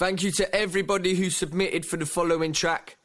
[0.00, 2.96] Thank you to everybody who submitted for the following track.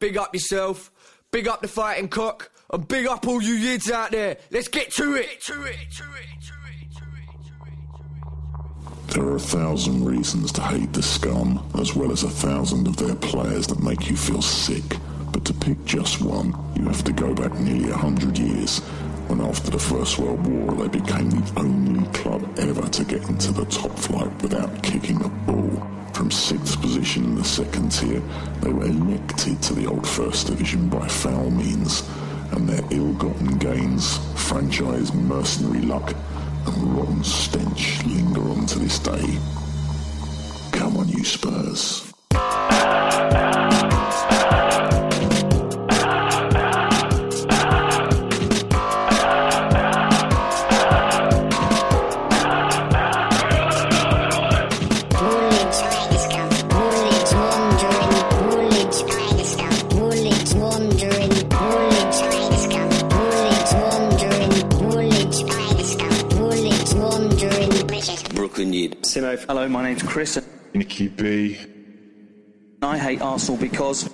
[0.00, 0.90] Big up yourself,
[1.30, 4.36] big up the fighting cock, and big up all you yids out there.
[4.50, 5.42] Let's get to it.
[5.42, 7.54] To it, to it, to it, to it, to
[9.06, 9.14] it.
[9.14, 12.96] There are a thousand reasons to hate the scum, as well as a thousand of
[12.96, 14.96] their players that make you feel sick.
[15.32, 18.80] But to pick just one, you have to go back nearly a hundred years,
[19.30, 23.52] when after the First World War they became the only club ever to get into
[23.52, 25.70] the top flight without kicking a ball.
[26.12, 28.20] From sixth position in the second tier,
[28.60, 32.02] they were elected to the old First Division by foul means,
[32.50, 36.12] and their ill-gotten gains, franchise mercenary luck,
[36.66, 39.38] and rotten stench linger on to this day.
[40.72, 42.09] Come on, you Spurs.
[69.10, 70.40] Simo, hello, my name's Chris.
[70.72, 71.58] Nicky B.
[72.80, 74.08] I hate Arsenal because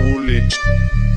[0.00, 1.09] scum.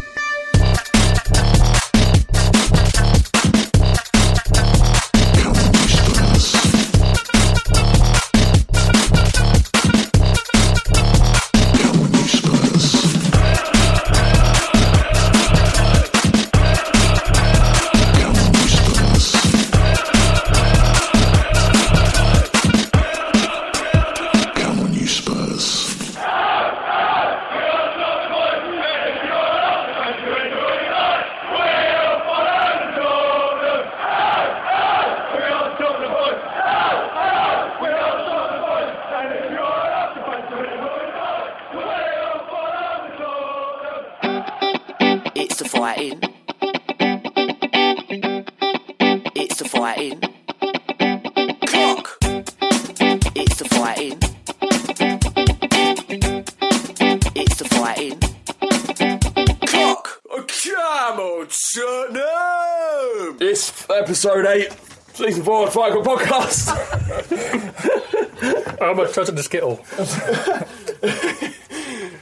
[69.15, 69.85] Almost the skittle.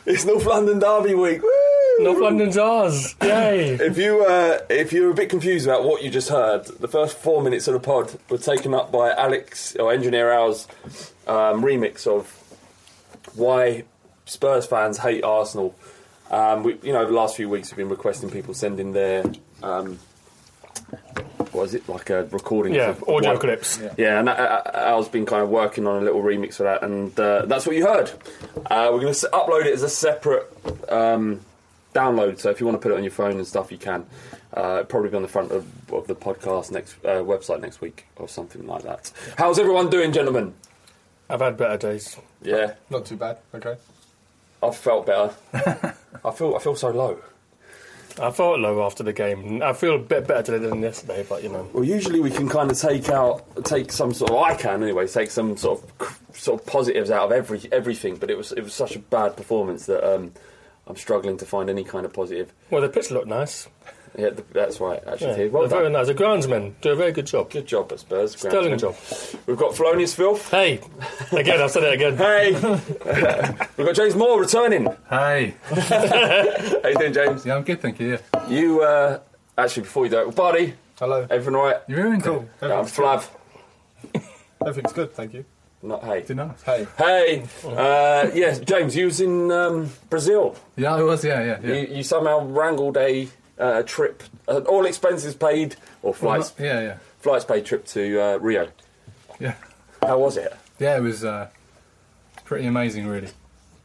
[0.05, 1.41] it's North London Derby week.
[1.41, 1.49] Woo!
[1.99, 3.15] North London's ours.
[3.21, 3.75] Yay.
[3.75, 7.17] If you uh, if you're a bit confused about what you just heard, the first
[7.17, 10.67] four minutes of the pod were taken up by Alex or Engineer Al's
[11.27, 12.29] um, remix of
[13.35, 13.85] why
[14.25, 15.73] Spurs fans hate Arsenal.
[16.29, 19.23] Um, we, you know, the last few weeks we've been requesting people send in their
[19.63, 19.97] um,
[21.51, 22.73] what is it like a recording?
[22.73, 23.79] Yeah, of audio why- clips.
[23.97, 26.83] Yeah, and uh, uh, Al's been kind of working on a little remix for that,
[26.83, 28.11] and uh, that's what you heard.
[28.65, 30.51] Uh, we're going to upload it as a separate
[30.89, 31.41] um,
[31.93, 34.05] download, so if you want to put it on your phone and stuff, you can.
[34.53, 38.05] Uh, probably be on the front of, of the podcast next uh, website next week
[38.17, 39.09] or something like that.
[39.37, 40.53] How's everyone doing, gentlemen?
[41.29, 42.17] I've had better days.
[42.41, 43.37] Yeah, Not too bad.
[43.55, 43.77] Okay.
[44.61, 45.33] I've felt better.
[46.25, 47.17] I feel I feel so low.
[48.21, 49.63] I felt low after the game.
[49.63, 51.67] I feel a bit better today than yesterday, but you know.
[51.73, 55.07] Well, usually we can kind of take out, take some sort of, I can anyway,
[55.07, 58.17] take some sort of, sort of positives out of every everything.
[58.17, 60.31] But it was it was such a bad performance that um,
[60.85, 62.53] I'm struggling to find any kind of positive.
[62.69, 63.67] Well, the pitch looked nice.
[64.17, 65.01] Yeah, th- that's right.
[65.07, 66.07] Actually, Yeah, well they're very nice.
[66.07, 67.49] The groundsmen do a very good job.
[67.49, 68.37] Good job at Spurs.
[68.37, 68.95] Sterling job.
[69.45, 70.49] We've got Felonious Filth.
[70.51, 70.81] Hey,
[71.31, 72.17] again, I've said it again.
[72.17, 72.51] Hey,
[73.77, 74.87] we've got James Maw returning.
[75.09, 75.53] Hey.
[75.71, 77.45] How you doing, James?
[77.45, 78.17] Yeah, I'm good, thank you.
[78.33, 78.47] Yeah.
[78.49, 79.19] You uh,
[79.57, 81.25] actually before you do it, buddy, Hello.
[81.29, 81.77] everything all right?
[81.87, 82.47] You ruined Cool.
[82.61, 82.67] it.
[82.67, 83.27] Yeah, I'm Flav.
[84.65, 85.45] Everything's good, thank you.
[85.83, 86.21] Not hey.
[86.21, 86.61] Did nice.
[86.61, 86.85] Hey.
[86.97, 88.95] Hey, uh, yes, James.
[88.95, 90.55] You was in um, Brazil.
[90.75, 91.23] Yeah, I was.
[91.25, 91.73] Yeah, yeah, yeah.
[91.73, 93.27] You, you somehow wrangled a
[93.61, 97.85] uh, trip, an all expenses paid or Well, flights not- yeah, yeah, flights paid trip
[97.87, 98.67] to uh, Rio.
[99.39, 99.53] yeah.
[100.01, 100.53] How was it?
[100.79, 101.49] Yeah, it was uh,
[102.43, 103.29] pretty amazing, really.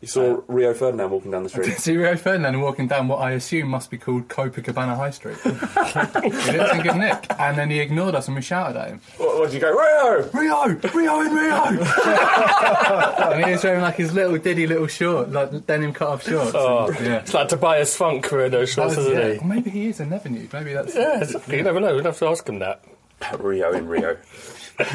[0.02, 1.72] You saw uh, Rio Ferdinand walking down the street.
[1.78, 5.38] See Rio Ferdinand walking down what I assume must be called Copacabana High Street.
[5.44, 9.00] he didn't think of Nick, and then he ignored us and we shouted at him.
[9.16, 10.28] what, what did you go, Rio?
[10.34, 11.54] Rio, Rio in Rio.
[11.64, 16.52] and he was wearing like his little diddy little short, like denim cut off shorts.
[16.54, 17.16] Oh, And- yeah.
[17.20, 19.32] It's like Tobias Fünke wearing those shorts, was- isn't yeah.
[19.32, 19.38] he?
[19.38, 20.46] Or maybe he is, I never knew.
[20.52, 20.94] Maybe that's.
[20.94, 21.56] Yeah, exactly.
[21.56, 21.94] You never know.
[21.96, 22.84] We'd have to ask him that.
[23.38, 24.18] Rio in Rio.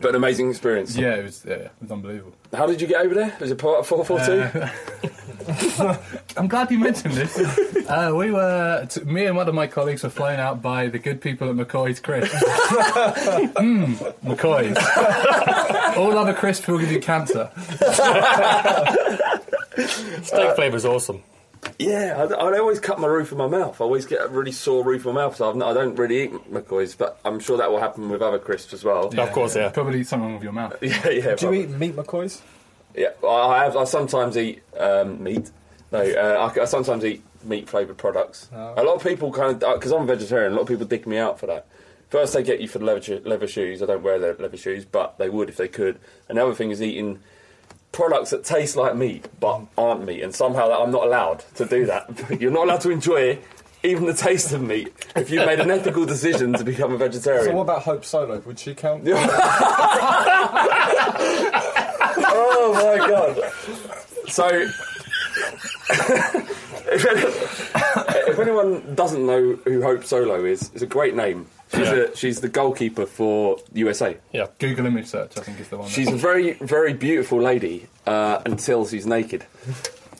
[0.00, 0.96] but an amazing experience.
[0.96, 1.44] Yeah, it was.
[1.46, 2.32] Yeah, it was unbelievable.
[2.52, 3.36] How did you get over there?
[3.40, 4.40] Was it part four four two?
[4.42, 5.96] Uh,
[6.36, 7.38] I'm glad you mentioned this.
[7.88, 10.98] Uh, we were, t- me and one of my colleagues were flown out by the
[10.98, 12.32] good people at McCoy's Crisp.
[12.34, 15.96] mm, McCoy's.
[15.96, 17.50] All other crisps will give you cancer.
[20.22, 21.22] Steak flavour is awesome.
[21.78, 23.80] Yeah, I, I always cut my roof of my mouth.
[23.80, 25.94] I always get a really sore roof of my mouth, so I've, not- I don't
[25.96, 29.10] really eat McCoy's, but I'm sure that will happen with other crisps as well.
[29.12, 29.70] Yeah, Of course, yeah.
[29.70, 30.76] Probably something wrong with your mouth.
[30.82, 31.34] Yeah, yeah.
[31.34, 32.40] Do but- you eat meat McCoys?
[32.96, 33.76] Yeah, I have.
[33.76, 35.50] I sometimes eat um, meat.
[35.90, 38.48] No, uh, I, I sometimes eat meat flavored products.
[38.54, 38.74] Oh.
[38.76, 40.52] A lot of people kind of because I'm a vegetarian.
[40.52, 41.66] A lot of people dig me out for that.
[42.10, 43.82] First, they get you for the leather, leather shoes.
[43.82, 45.98] I don't wear the leather shoes, but they would if they could.
[46.28, 47.18] And the thing is eating
[47.94, 51.86] products that taste like meat but aren't meat, and somehow I'm not allowed to do
[51.86, 52.10] that.
[52.40, 53.38] You're not allowed to enjoy
[53.84, 57.44] even the taste of meat if you've made an ethical decision to become a vegetarian.
[57.44, 58.40] So what about Hope Solo?
[58.40, 59.04] Would she count?
[59.08, 59.20] oh
[62.74, 63.38] my god!
[64.28, 64.48] So,
[68.26, 71.46] if anyone doesn't know who Hope Solo is, it's a great name.
[71.74, 74.16] She's, a, she's the goalkeeper for USA.
[74.32, 74.46] Yeah.
[74.58, 75.88] Google image search, I think, is the one.
[75.88, 79.44] She's a very, very beautiful lady uh, until she's naked.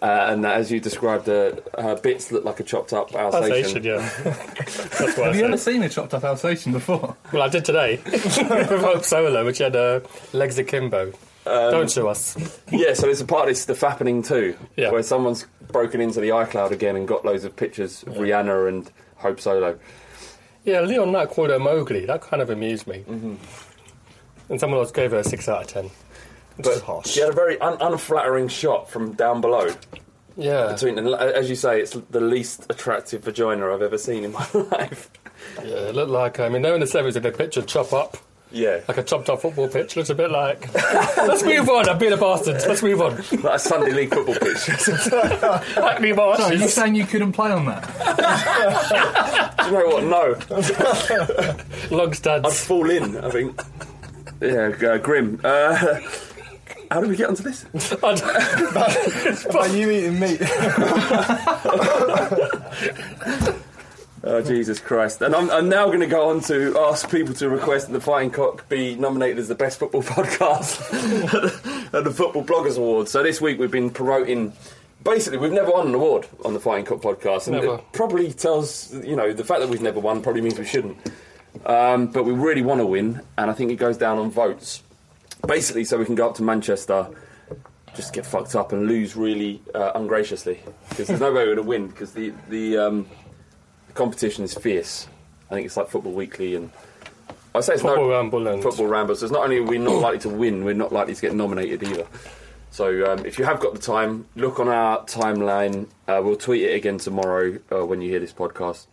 [0.02, 3.52] Uh, and as you described, uh, her bits look like a chopped up Alsatian.
[3.52, 3.96] Alsatian, yeah.
[4.24, 7.16] That's what I Have you ever seen a chopped up Alsatian before?
[7.32, 10.00] Well, I did today with Hope Solo, which had uh,
[10.34, 11.12] legs akimbo.
[11.46, 12.36] Um, Don't show us.
[12.70, 14.90] Yeah, so there's a part of this stuff happening too, Yeah.
[14.90, 18.90] where someone's broken into the iCloud again and got loads of pictures of Rihanna and
[19.16, 19.78] Hope Solo.
[20.64, 22.06] Yeah, Leon Knight called her Mowgli.
[22.06, 23.04] That kind of amused me.
[23.08, 23.34] Mm-hmm.
[24.50, 25.84] And someone else gave her a 6 out of 10.
[25.84, 25.92] Which
[26.64, 27.08] But harsh.
[27.08, 29.70] she had a very un- unflattering shot from down below.
[30.36, 30.72] Yeah.
[30.72, 34.46] Between, and as you say, it's the least attractive vagina I've ever seen in my
[34.54, 35.10] life.
[35.62, 38.16] Yeah, it looked like, I mean, they're in the 70s in a picture chop up.
[38.54, 38.80] Yeah.
[38.86, 39.96] Like a chopped up football pitch.
[39.96, 40.72] Looks a bit like.
[41.16, 41.88] Let's move on.
[41.88, 42.62] I've been a bastard.
[42.66, 43.16] Let's move on.
[43.42, 44.66] like a Sunday League football pitch.
[45.74, 46.38] Hackney Marsh.
[46.38, 47.84] So, are you saying you couldn't play on that?
[49.58, 50.04] Do you know what?
[50.04, 50.36] No.
[51.96, 53.60] Long I'd fall in, I think.
[54.40, 55.40] Yeah, uh, grim.
[55.42, 55.98] Uh,
[56.90, 57.64] how did we get onto this?
[59.52, 60.40] By you eating meat.
[64.26, 65.20] Oh, Jesus Christ.
[65.20, 68.00] And I'm, I'm now going to go on to ask people to request that the
[68.00, 70.80] Fighting Cock be nominated as the best football podcast
[71.92, 73.10] at the Football Bloggers Awards.
[73.10, 74.54] So this week we've been promoting.
[75.02, 77.48] Basically, we've never won an award on the Fighting Cock podcast.
[77.48, 77.74] And Never.
[77.74, 80.96] it probably tells, you know, the fact that we've never won probably means we shouldn't.
[81.66, 84.82] Um, but we really want to win, and I think it goes down on votes.
[85.46, 87.08] Basically, so we can go up to Manchester,
[87.94, 90.60] just get fucked up and lose really uh, ungraciously.
[90.88, 93.23] Because there's no way we're going to win, because the, the, um, the
[93.94, 95.08] competition is fierce.
[95.50, 96.70] I think it's like Football Weekly and.
[97.54, 99.14] I say it's Football no, Ramble and- Football Ramble.
[99.14, 101.34] So it's not only we're we not likely to win, we're not likely to get
[101.34, 102.06] nominated either.
[102.72, 105.86] So um, if you have got the time, look on our timeline.
[106.08, 108.86] Uh, we'll tweet it again tomorrow uh, when you hear this podcast.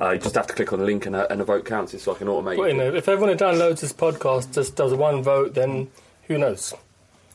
[0.00, 1.92] Uh, you just have to click on the link and a, and a vote counts.
[1.92, 2.58] It's like an automated.
[2.58, 5.90] But, you know, if everyone who downloads this podcast just does one vote, then
[6.28, 6.72] who knows?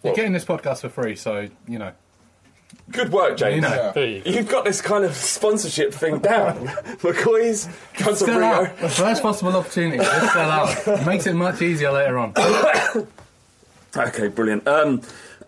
[0.03, 1.91] You're getting this podcast for free, so, you know.
[2.91, 3.55] Good work, James.
[3.55, 3.91] You know.
[3.93, 4.29] There you go.
[4.31, 6.67] You've got this kind of sponsorship thing down.
[7.01, 7.67] McCoy's,
[7.97, 8.47] Guns of Sell Rio.
[8.47, 8.77] out.
[8.79, 9.97] The first possible opportunity.
[9.97, 10.87] Just sell out.
[10.87, 12.33] It makes it much easier later on.
[13.97, 14.67] Okay, brilliant.
[14.67, 15.01] Um,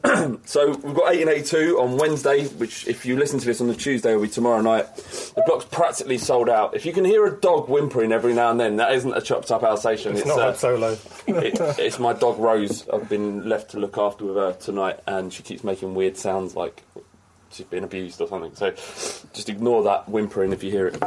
[0.46, 4.15] so we've got 1882 on Wednesday, which if you listen to this on the Tuesday
[4.15, 4.86] will be tomorrow night.
[4.96, 6.74] The block's practically sold out.
[6.74, 9.51] If you can hear a dog whimpering every now and then, that isn't a chopped
[9.51, 10.13] up Alsatian.
[10.13, 10.98] It's, It's, not uh, Solo.
[11.27, 12.88] it, it's my dog Rose.
[12.88, 16.55] I've been left to look after with her tonight, and she keeps making weird sounds
[16.55, 16.84] like
[17.51, 18.55] she's been abused or something.
[18.55, 18.71] So
[19.33, 21.03] just ignore that whimpering if you hear it.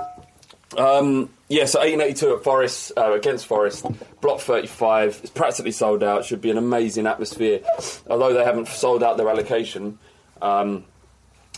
[0.77, 3.87] Um, yeah, so 1882 at Forest uh, against Forest,
[4.21, 5.21] block 35.
[5.23, 6.25] It's practically sold out.
[6.25, 7.61] Should be an amazing atmosphere.
[8.09, 9.99] Although they haven't sold out their allocation,
[10.41, 10.85] um,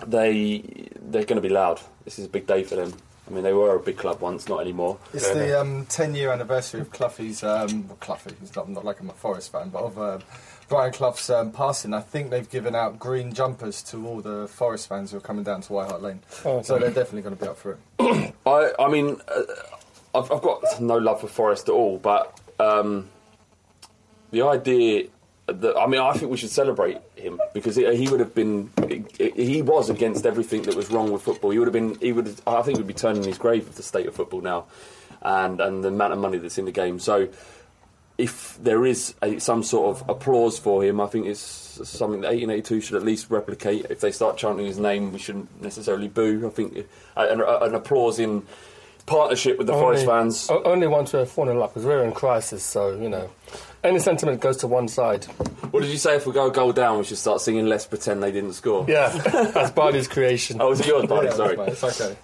[0.06, 1.80] they they're going to be loud.
[2.04, 2.94] This is a big day for them.
[3.28, 4.98] I mean, they were a big club once, not anymore.
[5.14, 7.42] It's the um, 10 year anniversary of Cloughie's.
[7.42, 10.18] Um, well, Cloughie, he's not, not like I'm a Forest fan, but of uh,
[10.73, 11.93] Brian Clough's um, passing.
[11.93, 15.45] I think they've given out green jumpers to all the Forest fans who are coming
[15.45, 16.21] down to White Hart Lane.
[16.47, 18.35] Oh, so they're definitely going to be up for it.
[18.47, 19.43] I, I mean, uh,
[20.14, 23.11] I've, I've got no love for Forest at all, but um,
[24.31, 25.09] the idea
[25.45, 28.71] that I mean, I think we should celebrate him because he, he would have been,
[29.19, 31.50] he was against everything that was wrong with football.
[31.50, 33.83] He would have been, he would, I think, would be turning his grave with the
[33.83, 34.64] state of football now,
[35.21, 36.99] and and the amount of money that's in the game.
[36.99, 37.29] So.
[38.19, 42.28] If there is a, some sort of applause for him, I think it's something that
[42.28, 43.87] 1882 should at least replicate.
[43.90, 46.47] If they start chanting his name, we shouldn't necessarily boo.
[46.47, 48.42] I think uh, an, an applause in
[49.07, 50.49] partnership with the Forest fans.
[50.50, 52.62] only once we're falling up because we're in crisis.
[52.62, 53.31] So you know,
[53.84, 55.24] any sentiment goes to one side.
[55.72, 56.16] What did you say?
[56.16, 58.84] If we go a goal down, we should start singing "Let's Pretend They Didn't Score."
[58.88, 60.60] Yeah, that's Barney's creation.
[60.60, 61.28] Oh, was it yours, Barney?
[61.30, 61.56] Yeah, Sorry.
[61.56, 62.16] that's It's okay.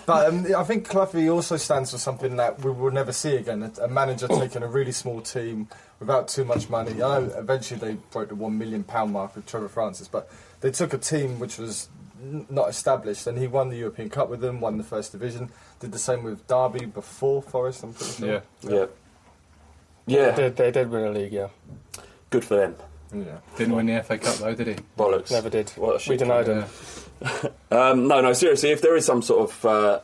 [0.06, 3.62] but um, I think Cloughie also stands for something that we will never see again.
[3.62, 5.68] A, a manager taking a really small team
[6.00, 6.92] without too much money.
[6.94, 10.28] I know eventually they broke the one million pound mark with Trevor Francis, but
[10.60, 11.88] they took a team which was
[12.20, 15.50] not established, and he won the European Cup with them, won the First Division.
[15.80, 17.84] Did the same with Derby before Forest.
[17.84, 18.28] I'm pretty sure.
[18.28, 18.40] Yeah.
[18.62, 18.86] Yeah.
[20.08, 21.32] Yeah, they did, they did win a league.
[21.32, 21.48] Yeah,
[22.30, 22.74] Good for them.
[23.14, 23.38] Yeah.
[23.56, 24.76] Didn't win the FA Cup though, did he?
[24.98, 25.30] Bollocks.
[25.30, 25.70] never did.
[25.70, 26.64] What We denied club.
[26.64, 27.50] him.
[27.70, 28.70] Um, no, no, seriously.
[28.70, 30.00] If there is some sort of uh,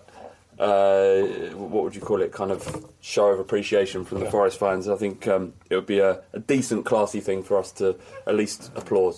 [0.58, 1.22] uh,
[1.54, 2.32] what would you call it?
[2.32, 4.88] Kind of show of appreciation from the Forest fans.
[4.88, 7.96] I think um, it would be a, a decent, classy thing for us to
[8.26, 9.14] at least applaud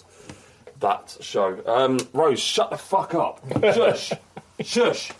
[0.80, 1.60] that show.
[1.66, 3.40] Um, Rose, shut the fuck up.
[3.62, 4.12] Shush.
[4.60, 5.12] Shush.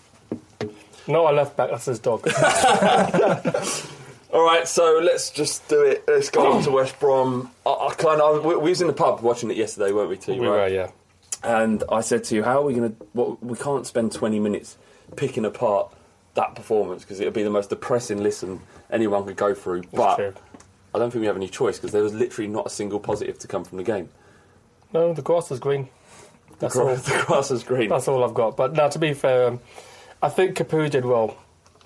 [1.06, 1.70] No, I left back.
[1.70, 2.26] That's his dog.
[4.36, 6.04] All right, so let's just do it.
[6.06, 7.50] Let's go on to West Brom.
[7.64, 10.18] I, I kind of we, we was in the pub watching it yesterday, weren't we?
[10.18, 10.56] T, we right?
[10.56, 10.90] were, yeah.
[11.42, 13.06] And I said to you, "How are we going to?
[13.14, 14.76] What we can't spend twenty minutes
[15.16, 15.90] picking apart
[16.34, 19.84] that performance because it would be the most depressing listen anyone could go through.
[19.94, 20.34] but true.
[20.94, 23.38] I don't think we have any choice because there was literally not a single positive
[23.38, 24.10] to come from the game.
[24.92, 25.88] No, the grass was green.
[26.58, 26.96] That's gra- all.
[26.96, 27.88] the grass is green.
[27.88, 28.54] That's all I've got.
[28.54, 29.60] But now, to be fair, um,
[30.22, 31.38] I think Capoue did well.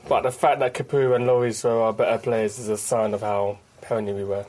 [0.09, 3.21] But the fact that Capoue and Loris were our better players is a sign of
[3.21, 4.47] how pony we were.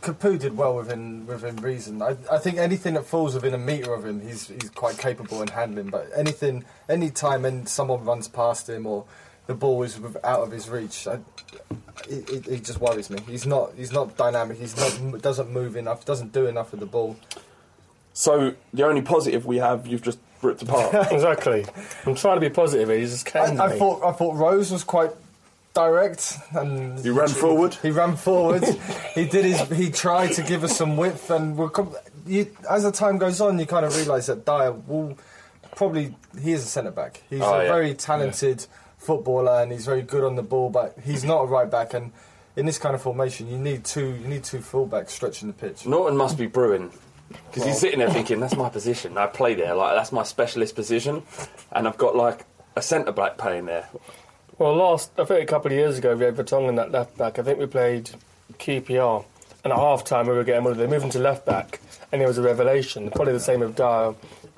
[0.00, 2.02] Capoue did well within within reason.
[2.02, 5.40] I, I think anything that falls within a metre of him, he's he's quite capable
[5.42, 5.88] in handling.
[5.88, 9.04] But anything, any time and someone runs past him or
[9.46, 11.20] the ball is out of his reach, I,
[12.08, 13.20] it, it, it just worries me.
[13.26, 14.58] He's not he's not dynamic.
[14.58, 16.04] He's not doesn't move enough.
[16.04, 17.16] Doesn't do enough with the ball.
[18.12, 20.94] So the only positive we have, you've just ripped apart.
[21.12, 21.64] exactly.
[22.04, 22.88] I'm trying to be positive.
[22.88, 23.60] He just came.
[23.60, 25.10] I, I thought I thought Rose was quite
[25.74, 27.74] direct and He ran forward?
[27.74, 28.64] He ran forward.
[29.14, 29.60] he did his.
[29.76, 31.94] He tried to give us some width, and we're com-
[32.26, 35.16] you, as the time goes on, you kind of realise that Dier will
[35.74, 37.22] probably he is a centre back.
[37.28, 37.68] He's Oh, a yeah.
[37.68, 38.66] very talented
[38.98, 41.92] footballer, and he's very good on the ball, but he's not a right back.
[41.94, 42.12] And
[42.56, 44.14] in this kind of formation, you need two.
[44.14, 45.86] You need two fullbacks stretching the pitch.
[45.86, 46.90] Naughton must be brewing
[47.28, 49.16] because he's sitting there thinking, "That's my position.
[49.18, 49.74] I play there.
[49.74, 51.22] Like that's my specialist position,
[51.72, 52.44] and I've got like
[52.76, 53.88] a centre back playing there."
[54.58, 57.38] Well, last I think a couple of years ago we had Vertonghen at left back.
[57.38, 58.10] I think we played
[58.58, 59.24] QPR,
[59.64, 61.80] and at half time we were getting they moved him to left back,
[62.12, 63.10] and it was a revelation.
[63.10, 64.14] Probably the same with Dier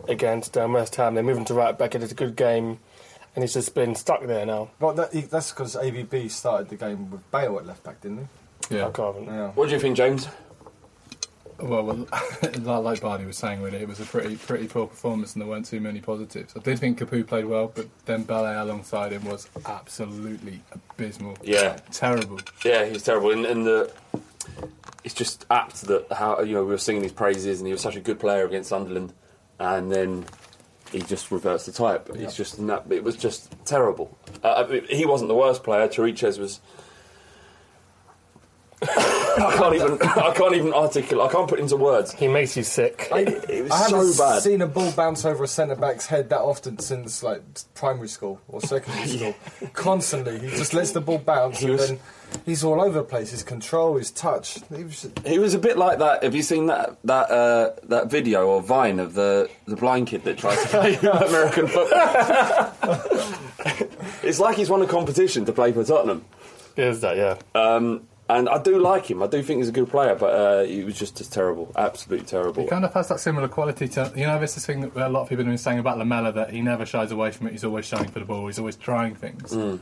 [0.08, 1.14] against um, West Ham.
[1.14, 1.94] They moved him to right back.
[1.94, 2.78] It is a good game,
[3.34, 4.70] and he's just been stuck there now.
[4.78, 8.28] But that, that's because AVB started the game with Bale at left back, didn't
[8.70, 8.76] he?
[8.76, 8.88] Yeah.
[8.88, 9.24] I can't.
[9.24, 9.48] Yeah.
[9.52, 10.28] What do you think, James?
[11.58, 12.06] Well, well
[12.82, 15.66] like- Barney was saying, really, it was a pretty pretty poor performance, and there weren't
[15.66, 16.54] too many positives.
[16.56, 21.36] I did think Capoue played well, but then Ballet alongside him was absolutely abysmal.
[21.42, 21.78] Yeah.
[21.90, 22.40] terrible.
[22.64, 23.92] Yeah, he's terrible, and, and the
[25.04, 27.80] it's just apt that how you know we were singing his praises, and he was
[27.80, 29.12] such a good player against Sunderland,
[29.58, 30.26] and then
[30.92, 32.14] he just reverts to type.
[32.16, 32.84] He's just that.
[32.90, 34.16] It was just terrible.
[34.42, 35.88] Uh, I mean, he wasn't the worst player.
[35.88, 36.60] Chiriches was.
[39.40, 40.02] I can't even.
[40.02, 41.28] I can't even articulate.
[41.28, 42.12] I can't put into words.
[42.12, 43.08] He makes you sick.
[43.12, 44.42] I, It was I haven't so bad.
[44.42, 47.42] seen a ball bounce over a centre back's head that often since like
[47.74, 49.34] primary school or secondary school.
[49.72, 52.00] Constantly, he just lets the ball bounce, He and was- then
[52.44, 53.30] he's all over the place.
[53.30, 54.58] His control, his touch.
[54.74, 56.22] He was, He was a bit like that.
[56.22, 60.24] Have you seen that that uh, that video or Vine of the the blind kid
[60.24, 63.02] that tries to play American football?
[64.22, 66.24] it's like he's won a competition to play for Tottenham.
[66.76, 67.36] Is that yeah?
[67.60, 69.22] Um, and I do like him.
[69.22, 72.26] I do think he's a good player, but uh, he was just as terrible, absolutely
[72.26, 72.62] terrible.
[72.62, 74.38] He kind of has that similar quality to you know.
[74.38, 76.84] This thing that a lot of people have been saying about Lamela that he never
[76.84, 77.52] shies away from it.
[77.52, 78.46] He's always shouting for the ball.
[78.46, 79.52] He's always trying things.
[79.52, 79.80] Mm.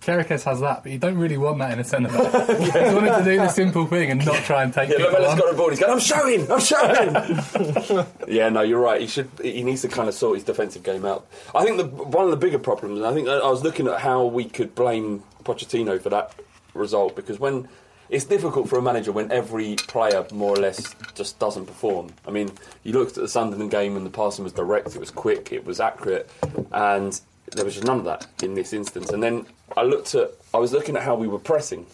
[0.00, 2.48] Chiriches has that, but you don't really want that in a centre back.
[2.58, 5.38] He's wanted to do the simple thing and not try and take Yeah, Lamela's on.
[5.38, 5.68] got a ball.
[5.68, 8.06] He's going, I'm showing, I'm showing.
[8.28, 9.00] yeah, no, you're right.
[9.02, 9.28] He should.
[9.42, 11.26] He needs to kind of sort his defensive game out.
[11.54, 12.98] I think the one of the bigger problems.
[12.98, 16.32] and I think I was looking at how we could blame Pochettino for that
[16.78, 17.68] result because when
[18.10, 22.10] it's difficult for a manager when every player more or less just doesn't perform.
[22.26, 22.50] I mean,
[22.82, 25.64] you looked at the Sunderland game and the passing was direct, it was quick, it
[25.64, 26.30] was accurate,
[26.72, 27.20] and
[27.52, 29.10] there was just none of that in this instance.
[29.10, 31.86] And then I looked at, I was looking at how we were pressing.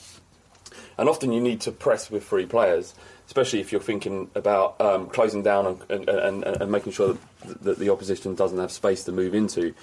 [0.97, 2.94] And often you need to press with three players,
[3.27, 7.63] especially if you're thinking about um, closing down and, and, and, and making sure that,
[7.63, 9.75] that the opposition doesn't have space to move into.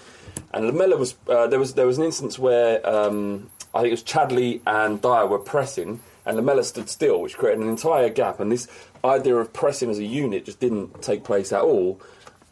[0.53, 3.91] And Lamela was uh, there was there was an instance where um, I think it
[3.91, 8.39] was Chadli and Dier were pressing, and Lamela stood still, which created an entire gap.
[8.39, 8.67] And this
[9.03, 11.99] idea of pressing as a unit just didn't take place at all,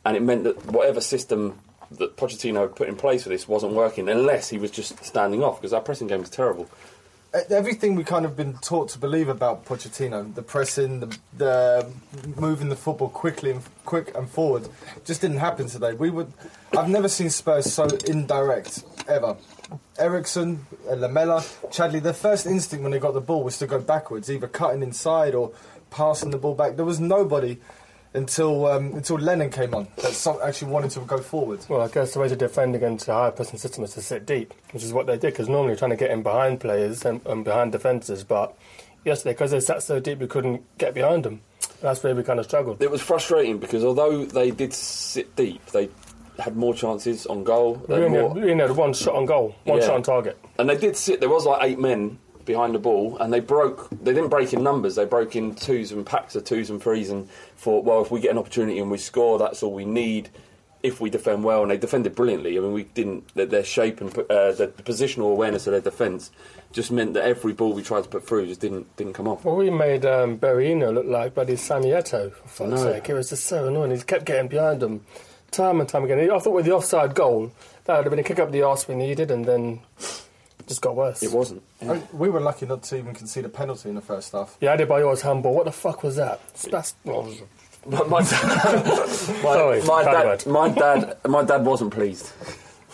[0.05, 1.59] and it meant that whatever system
[1.91, 5.43] that Pochettino had put in place for this wasn't working unless he was just standing
[5.43, 6.69] off because our pressing game was terrible.
[7.35, 11.91] E- everything we kind of been taught to believe about Pochettino, the pressing, the, the
[12.35, 14.67] moving the football quickly and quick and forward,
[15.05, 15.93] just didn't happen today.
[15.93, 16.33] We would,
[16.75, 19.37] I've never seen Spurs so indirect ever.
[19.99, 23.79] Eriksen, uh, Lamela, Chadli, their first instinct when they got the ball was to go
[23.79, 25.51] backwards, either cutting inside or
[25.91, 26.77] passing the ball back.
[26.77, 27.59] There was nobody
[28.13, 31.65] until um, until Lennon came on that so- actually wanted to go forward.
[31.69, 34.25] Well, I guess the way to defend against a high pressing system is to sit
[34.25, 35.31] deep, which is what they did.
[35.33, 38.57] Because normally you're trying to get in behind players and, and behind defences, but
[39.05, 41.41] yesterday because they sat so deep, we couldn't get behind them.
[41.81, 42.81] That's where we kind of struggled.
[42.81, 45.89] It was frustrating because although they did sit deep, they
[46.37, 47.75] had more chances on goal.
[47.87, 49.85] They We had only, more- had, we only had one shot on goal, one Yeah.
[49.85, 50.37] shot on target.
[50.57, 51.19] and they did sit.
[51.19, 52.17] There was like eight men
[52.49, 53.87] behind the ball, and they broke.
[53.91, 54.95] They didn't break in numbers.
[54.95, 58.19] They broke in twos and packs of twos and threes, and thought, well, if we
[58.19, 60.29] get an opportunity and we score, that's all we need.
[60.81, 62.57] If we defend well, and they defended brilliantly.
[62.57, 63.33] I mean, we didn't.
[63.35, 66.31] Their, their shape and uh, the positional awareness of their defence
[66.71, 69.43] just meant that every ball we tried to put through just didn't didn't come off.
[69.45, 72.77] Well, we made um, Berahino look like bloody Samieto, for fuck's No.
[72.77, 73.09] sake.
[73.09, 73.91] It was just so annoying.
[73.91, 75.01] He kept getting behind them.
[75.51, 76.31] time and time again.
[76.31, 77.51] I thought with the offside goal,
[77.83, 79.81] that would have been a kick up the arse we needed, and then
[80.69, 81.21] just got worse.
[81.21, 81.61] It wasn't.
[81.81, 84.55] I mean, we were lucky not to even concede a penalty in the first half.
[84.61, 85.53] Yeah, Adebayor's handball.
[85.53, 86.39] What the fuck was that?
[86.71, 87.29] That's, oh,
[87.85, 90.45] My, my, Sorry, my dad, word.
[90.45, 92.31] my dad, my dad wasn't pleased.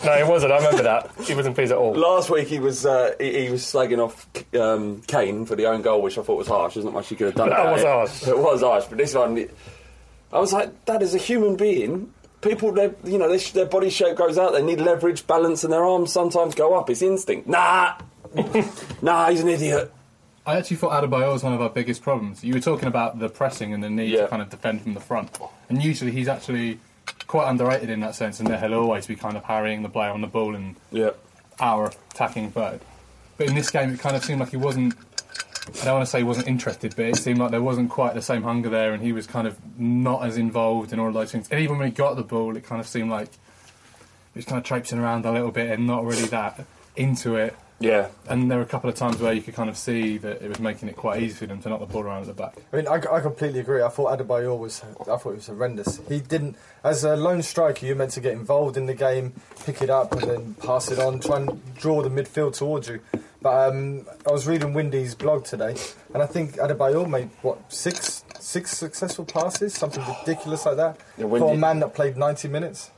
[0.03, 0.51] no, he wasn't.
[0.53, 1.11] I remember that.
[1.25, 1.93] He wasn't pleased at all.
[1.93, 5.81] Last week he was uh, he, he was slagging off um, Kane for the own
[5.81, 6.75] goal, which I thought was harsh.
[6.75, 7.49] There's not much he could have done.
[7.49, 7.87] That about was it.
[7.87, 8.27] harsh.
[8.27, 9.47] It was harsh, but this one,
[10.31, 12.13] I was like, Dad, as a human being,
[12.45, 14.53] people, their, you know, their, their body shape goes out.
[14.53, 16.89] They need leverage, balance, and their arms sometimes go up.
[16.89, 17.47] It's instinct.
[17.47, 17.95] Nah,
[19.01, 19.91] nah, he's an idiot.
[20.45, 22.43] I actually thought Adebayor was one of our biggest problems.
[22.43, 24.21] You were talking about the pressing and the need Yeah.
[24.23, 25.37] to kind of defend from the front,
[25.69, 26.79] and usually he's actually
[27.25, 30.21] quite underrated in that sense, and he'll always be kind of harrying the player on
[30.21, 31.11] the ball and Yeah.
[31.59, 32.79] our attacking third.
[33.37, 34.93] But in this game, it kind of seemed like he wasn't.
[35.67, 38.13] I don't want to say he wasn't interested, but it seemed like there wasn't quite
[38.13, 41.13] the same hunger there, and he was kind of not as involved in all of
[41.13, 41.47] those things.
[41.49, 43.29] And even when he got the ball, it kind of seemed like
[44.33, 47.55] he was kind of traipsing around a little bit and not really that into it.
[47.79, 48.07] Yeah.
[48.29, 50.47] And there were a couple of times where you could kind of see that it
[50.47, 52.55] was making it quite easy for them to knock the ball around at the back.
[52.71, 53.81] I mean, I, I completely agree.
[53.81, 55.99] I thought Adebayor was, I thought he was horrendous.
[56.07, 59.33] He didn't, as a lone striker, you're meant to get involved in the game,
[59.65, 63.01] pick it up, and then pass it on, try and draw the midfield towards you.
[63.45, 65.75] But um, I was reading Windy's blog today,
[66.15, 71.27] and I think Adebayor made what six six successful passes, something ridiculous like that, Yeah,
[71.27, 72.89] for a man that played 90 minutes.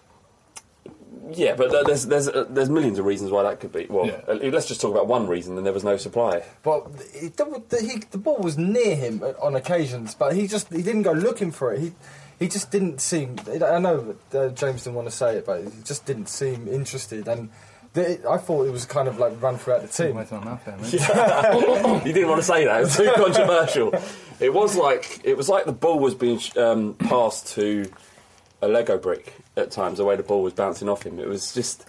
[1.34, 3.88] Yeah, but there's there's uh, there's millions of reasons why that could be.
[3.90, 4.22] Well, Yeah.
[4.26, 5.58] uh, let's just talk about one reason.
[5.58, 6.44] And there was no supply.
[6.64, 10.82] But it, the, he, the ball was near him on occasions, but he just he
[10.82, 11.82] didn't go looking for it.
[11.82, 11.92] He
[12.40, 13.36] he just didn't seem.
[13.50, 17.28] I know uh, James didn't want to say it, but he just didn't seem interested.
[17.28, 17.50] And
[17.98, 20.16] the, I thought it was kind of like run throughout the team.
[20.16, 20.94] Wait till I'm out there, mate.
[22.06, 22.78] you didn't want to say that.
[22.78, 23.94] It was too controversial.
[24.40, 27.92] It was like it was like the ball was being um, passed to
[28.62, 29.98] a Lego brick at times.
[29.98, 31.86] The way the ball was bouncing off him, it was just.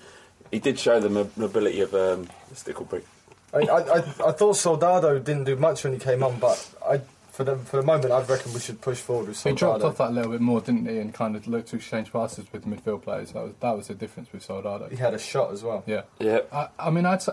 [0.51, 3.05] He did show the mobility of um, a stickle brick.
[3.53, 7.03] I, I, I, I thought Soldado didn't do much when he came on, but I,
[7.39, 9.99] for the for the moment, I'd reckon we should push forward with He dropped off
[9.99, 10.99] that a little bit more, didn't he?
[10.99, 13.31] And kind of looked to exchange passes with the midfield players.
[13.31, 14.89] That was that was the difference with Soldado.
[14.89, 15.85] He had a shot as well.
[15.87, 16.03] Yeah.
[16.19, 16.41] Yeah.
[16.53, 17.33] I, I mean, I'd say.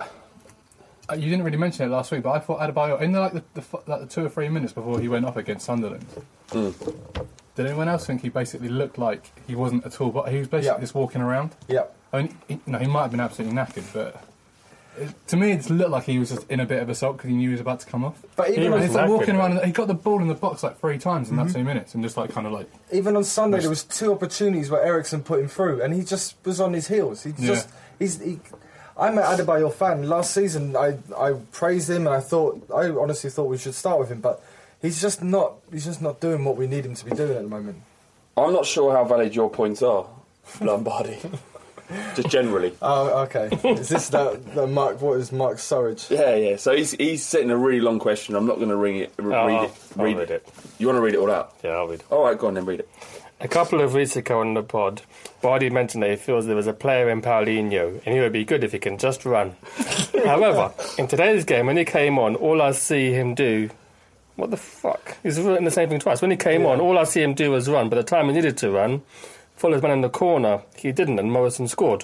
[1.09, 3.33] uh, You didn't really mention it last week, but I thought Adebayor in the, like
[3.33, 6.05] the, the, like the two or three minutes before he went off against Sunderland.
[6.51, 10.11] Did anyone else think he basically looked like he wasn't at all?
[10.11, 10.81] But he was basically Yeah.
[10.81, 11.55] just walking around.
[11.67, 11.85] Yeah.
[12.13, 14.15] I mean, he, no, he might have been absolutely knackered, but it,
[15.27, 17.29] to me, it looked like he was just in a bit of a sulk because
[17.29, 18.21] he knew he was about to come off.
[18.35, 19.53] But even And on, he's like walking around.
[19.57, 21.55] And he got the ball in the box like three times in that mm-hmm.
[21.55, 24.69] two minutes, and just like kind of like even on Sunday, there was two opportunities
[24.69, 27.23] where Eriksen put him through, and he just was on his heels.
[27.23, 27.47] He Yeah.
[27.47, 28.21] just he's.
[28.21, 28.39] He,
[28.97, 30.07] I'm an Adebayor fan.
[30.07, 33.99] Last season, I I praised him, and I thought I honestly thought we should start
[33.99, 34.41] with him, but
[34.81, 35.55] he's just not.
[35.71, 37.81] He's just not doing what we need him to be doing at the moment.
[38.37, 40.05] I'm not sure how valid your points are,
[40.61, 41.17] Lombardi.
[42.15, 42.73] just generally.
[42.81, 43.49] Oh, okay.
[43.69, 45.01] Is this that, that Mark?
[45.01, 46.09] What is Mark Surridge?
[46.09, 46.55] Yeah, yeah.
[46.57, 48.35] So he's he's setting a really long question.
[48.35, 49.13] I'm not going to ring it.
[49.19, 49.71] r- Oh, read it.
[49.97, 50.47] I'll read it.
[50.79, 51.53] You want to read it all out?
[51.63, 51.99] Yeah, I'll read.
[52.01, 52.05] it.
[52.11, 52.65] All right, go on then.
[52.65, 52.89] Read it.
[53.41, 55.01] A couple of weeks ago on the pod,
[55.41, 58.45] Bardi mentioned that he feels there was a player in Paulinho and he would be
[58.45, 59.55] good if he can just run.
[60.25, 63.69] However, in today's game, when he came on, all I see him do.
[64.37, 65.17] What the fuck?
[65.23, 66.21] He's written the same thing twice.
[66.21, 67.89] When he came on, all I see him do was run.
[67.89, 69.01] By the time he needed to run,
[69.65, 70.61] follow his man in the corner.
[70.75, 72.03] He didn't, and Morrison scored.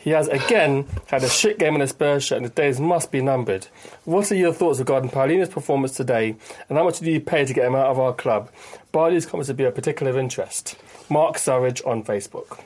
[0.00, 3.10] He has again had a shit game in a Spurs shirt, and his days must
[3.12, 3.66] be numbered.
[4.06, 6.34] What are your thoughts regarding Paulinho's performance today,
[6.70, 8.48] and how much do you pay to get him out of our club?
[8.90, 10.76] Barley's comments would be of particular interest.
[11.10, 12.58] Mark Surridge on Facebook.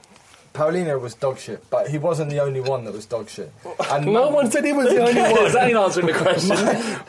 [0.55, 3.53] Paulinho was dog shit, but he wasn't the only one that was dog shit.
[3.91, 5.53] And No one said he was the only one.
[5.53, 6.57] that ain't answering the question.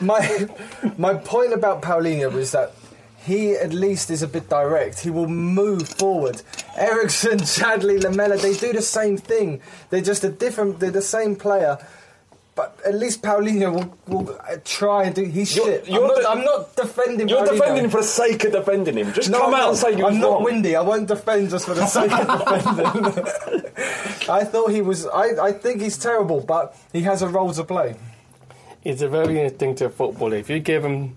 [0.06, 0.48] my
[0.98, 2.72] my point about Paulinho was that
[3.26, 5.00] he at least is a bit direct.
[5.00, 6.42] He will move forward.
[6.76, 9.60] Eriksen, Chadli, Lamela, they do the same thing.
[9.90, 10.80] They're just a different.
[10.80, 11.78] They're the same player.
[12.56, 15.24] But at least Paulinho will, will uh, try and do.
[15.24, 15.88] He's You're- shit.
[15.88, 17.28] you're I'm, not, de- I'm not defending.
[17.28, 17.52] You're Paulinho.
[17.58, 19.12] defending for the sake of defending him.
[19.12, 19.68] Just No, come I'm out not.
[19.70, 20.44] and say you I'm not wrong.
[20.44, 20.76] windy.
[20.76, 23.64] I won't defend just for the sake of defending.
[24.28, 25.06] I thought he was.
[25.06, 27.94] I, I think he's terrible, but he has a role to play.
[28.82, 30.36] He's a very instinctive footballer.
[30.36, 31.16] If you give him,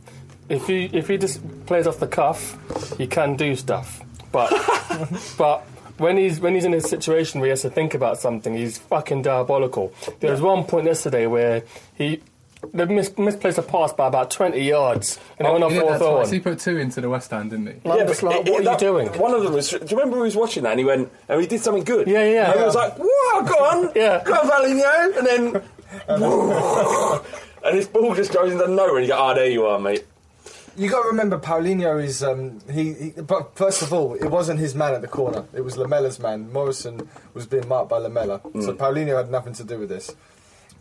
[0.54, 2.58] if you if he just plays off the cuff,
[2.98, 4.02] he can do stuff.
[4.32, 4.50] But
[5.38, 5.62] but
[5.98, 8.78] when he's when he's in a situation where he has to think about something, he's
[8.78, 9.94] fucking diabolical.
[10.20, 11.64] There was one point yesterday where
[11.96, 12.22] he.
[12.74, 15.84] They mis- misplaced a pass by about 20 yards and they went off He did
[15.84, 16.32] 4 that twice.
[16.32, 17.90] He put two into the West Ham, didn't he?
[17.90, 19.08] I'm just like, it- what are that- you doing?
[19.20, 19.70] One of them was.
[19.72, 20.70] Do you remember who was watching that?
[20.70, 22.08] And he went, and he did something good.
[22.08, 22.52] Yeah, yeah.
[22.52, 24.24] And he was like, "Whoa, go on, Yeah.
[24.24, 25.62] go on, Valigno," and then,
[27.66, 30.06] and his ball just goes into nowhere, and you go, "Ah, there you are, mate."
[30.76, 33.10] You got to remember, Paulinho is um, he, he.
[33.12, 35.46] But first of all, it wasn't his man at the corner.
[35.54, 36.52] It was Lamela's man.
[36.52, 38.78] Morrison was being marked by Lamela, so Mm.
[38.78, 40.16] Paulinho had nothing to do with this.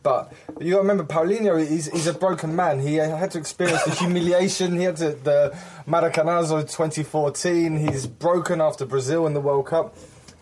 [0.03, 2.81] But you got to remember, Paulinho is he's a broken man.
[2.81, 4.77] He had to experience the humiliation.
[4.79, 7.77] He had to, the Maracanazo 2014.
[7.77, 9.95] He's broken after Brazil in the World Cup.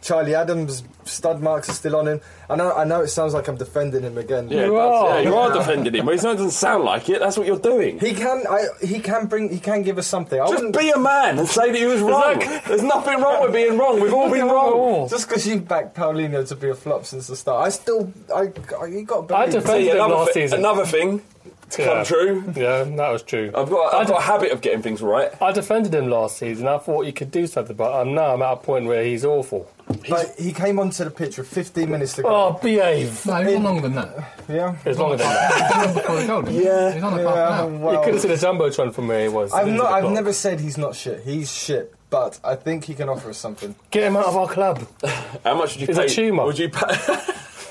[0.03, 2.21] Charlie Adams stud marks are still on him.
[2.49, 2.73] I know.
[2.73, 4.49] I know it sounds like I'm defending him again.
[4.49, 6.07] Yeah, that's- yeah, you are defending him.
[6.07, 7.21] But it doesn't sound like it.
[7.21, 7.99] That's what you're doing.
[8.01, 8.45] He can.
[8.49, 9.51] I, he can bring.
[9.51, 10.41] He can give us something.
[10.41, 12.39] I Just wouldn't- be a man and say that he was wrong.
[12.67, 14.01] There's nothing wrong with being wrong.
[14.01, 15.09] We've all been wrong.
[15.09, 18.51] Just because you backed Paulinho to be a flop since the start, I still, I,
[18.81, 19.31] I you got.
[19.33, 20.59] I defended him another, last thi- season.
[20.61, 21.23] another thing
[21.71, 22.45] to come true.
[22.57, 23.53] Yeah, that was true.
[23.55, 25.31] I've got, I've got a habit of getting things right.
[25.43, 26.67] I defended him last season.
[26.67, 29.25] I thought he could do something, but um, now I'm at a point where he's
[29.25, 29.71] awful.
[30.09, 32.29] But he came onto the pitch with 15 minutes to go.
[32.29, 33.25] Oh, behave.
[33.27, 34.35] No, he's on longer than that.
[34.49, 35.95] Yeah, It's longer than that.
[35.95, 36.65] Before the goal, didn't he?
[36.65, 39.23] Yeah, He's on like yeah, half well- you could have seen a jumbotron from where
[39.23, 39.53] he was.
[39.53, 39.93] I've not.
[39.93, 41.23] I've never said he's not shit.
[41.25, 43.75] He's shit, but I think he can offer us something.
[43.91, 44.87] Get him out of our club.
[45.45, 46.05] How much would you He's pay?
[46.05, 46.45] a tumour.
[46.47, 46.87] Would you pay?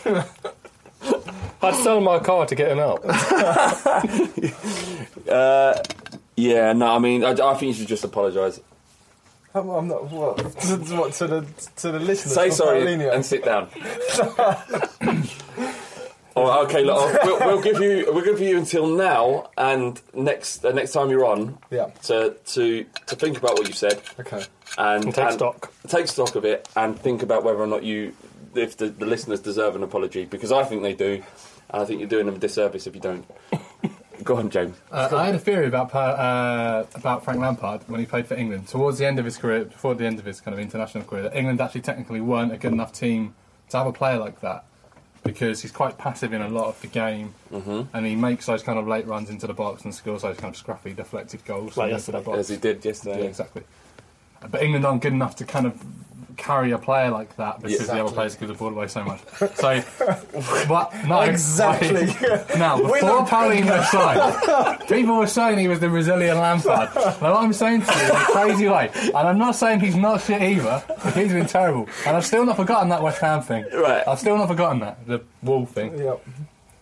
[1.61, 3.03] I'd sell my car to get him out.
[5.29, 5.73] uh,
[6.37, 6.87] yeah, no.
[6.95, 8.59] I mean, I, I think you should just apologise.
[9.55, 10.09] I'm, I'm not.
[10.11, 10.37] What?
[10.37, 11.41] To, what to the
[11.77, 12.33] to the listeners?
[12.35, 13.13] Say sorry Paulinho?
[13.13, 13.67] and sit down.
[16.35, 20.63] Oh, okay, look, I'll- we'll, we'll give you we'll give you until now and next
[20.63, 21.87] uh, next time you're on Yeah.
[22.03, 24.43] to to to think about what you said Okay.
[24.77, 25.73] and, And take stock.
[25.87, 28.13] take stock of it and think about whether or not you
[28.55, 31.21] if the, the listeners deserve an apology because I think they do
[31.71, 33.25] and I think you're doing them a disservice if you don't.
[34.29, 34.77] Go on, James.
[34.91, 38.67] Uh, I had a theory about uh, about Frank Lampard when he played for England.
[38.67, 41.23] Towards the end of his career, before the end of his kind of international career,
[41.23, 43.33] that England actually technically weren't a good enough team
[43.71, 44.65] to have a player like that
[45.23, 47.87] because he's quite passive in a lot of the game, Mhm.
[47.91, 50.53] and he makes those kind of late runs into the box and scores those kind
[50.55, 52.37] of scruffy deflected goals Like into the box.
[52.37, 53.21] As he did yesterday.
[53.23, 53.63] Yeah, exactly.
[54.47, 55.81] But England aren't good enough to kind of
[56.39, 59.21] carry a player like that because the other players give the ball away so much.
[59.55, 59.79] So,
[60.67, 60.93] what?
[61.07, 62.07] No, Exactly.
[62.07, 66.89] like- now, before Paulinho signed, people were saying he was the Brazilian Lampard.
[66.95, 69.95] Now, what I'm saying to you in a crazy way, and I'm not saying he's
[69.95, 71.87] not shit either, but he's been terrible.
[72.05, 73.65] And I've still not forgotten that West Ham thing.
[73.73, 74.03] Right.
[74.07, 75.97] I've still not forgotten that, the wall thing.
[75.97, 76.25] Yep.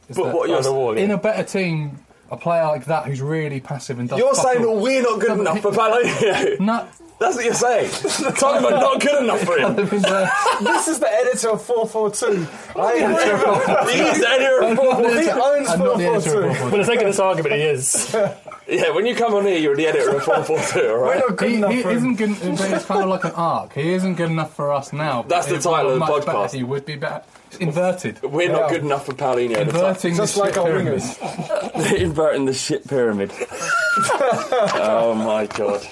[0.09, 1.15] Is But that what you're On the wall, in yeah.
[1.15, 4.61] a better team, a player like that who's really passive and does You're fuck saying
[4.61, 6.59] that we're not good No, enough he- for Paulinho.
[6.59, 6.87] No,
[7.19, 7.89] That's what you're saying.
[8.35, 9.71] Talking about not good enough for him.
[9.77, 10.29] Uh,
[10.61, 12.47] this is the editor of 442.
[12.79, 15.09] I am He's the editor of football.
[15.09, 16.69] He owns I'm not the editor of 442.
[16.69, 16.69] 442.
[16.69, 18.15] For the sake of this argument, he is.
[18.69, 21.49] Yeah, when you come on here, you're the editor of 442, all We're not good
[21.51, 21.97] He, enough he for him.
[21.97, 22.57] isn't good.
[22.57, 23.71] but It's kind of like an arc.
[23.71, 25.21] He isn't good enough for us now.
[25.21, 26.25] That's the title of the were podcast.
[26.43, 27.23] better, He would be better.
[27.47, 28.21] It's inverted.
[28.23, 29.55] We're not good enough for Paulinho.
[29.55, 31.03] The Inverting Just the like shit pyramid.
[32.01, 33.31] Inverting the shit pyramid.
[34.09, 35.85] oh my god.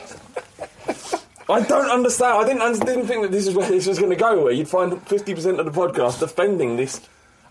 [1.47, 2.37] I don't understand.
[2.37, 4.43] I didn't, I didn't think that this is where this was going to go.
[4.45, 7.01] Where you'd find 50% of the podcast defending this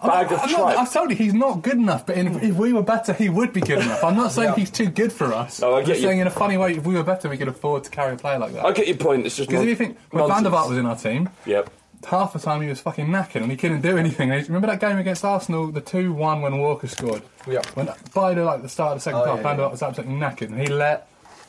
[0.03, 2.05] bag of I'm not, I told you he's not good enough.
[2.05, 2.45] But in, hmm.
[2.45, 4.03] if we were better, he would be good enough.
[4.03, 4.57] I'm not saying Yeah.
[4.57, 5.63] he's too good for us.
[5.63, 6.09] Oh, I I'm get just you.
[6.09, 8.17] saying in a funny way, if we were better, we could afford to carry a
[8.17, 8.65] player like that.
[8.65, 9.27] I get your point.
[9.27, 10.51] It's just Because if you think when Van der.
[10.51, 11.71] Vaart was in our team, Yep.
[12.07, 14.29] Half the time he was fucking knackered and he couldn't do anything.
[14.31, 17.23] Remember that game against Arsenal, the two-one when Walker scored.
[17.49, 17.63] Yeah.
[17.75, 19.69] When by the like the start of the second Oh, half, yeah, Van der yeah.
[19.69, 21.09] Vaart was absolutely knackered, and he let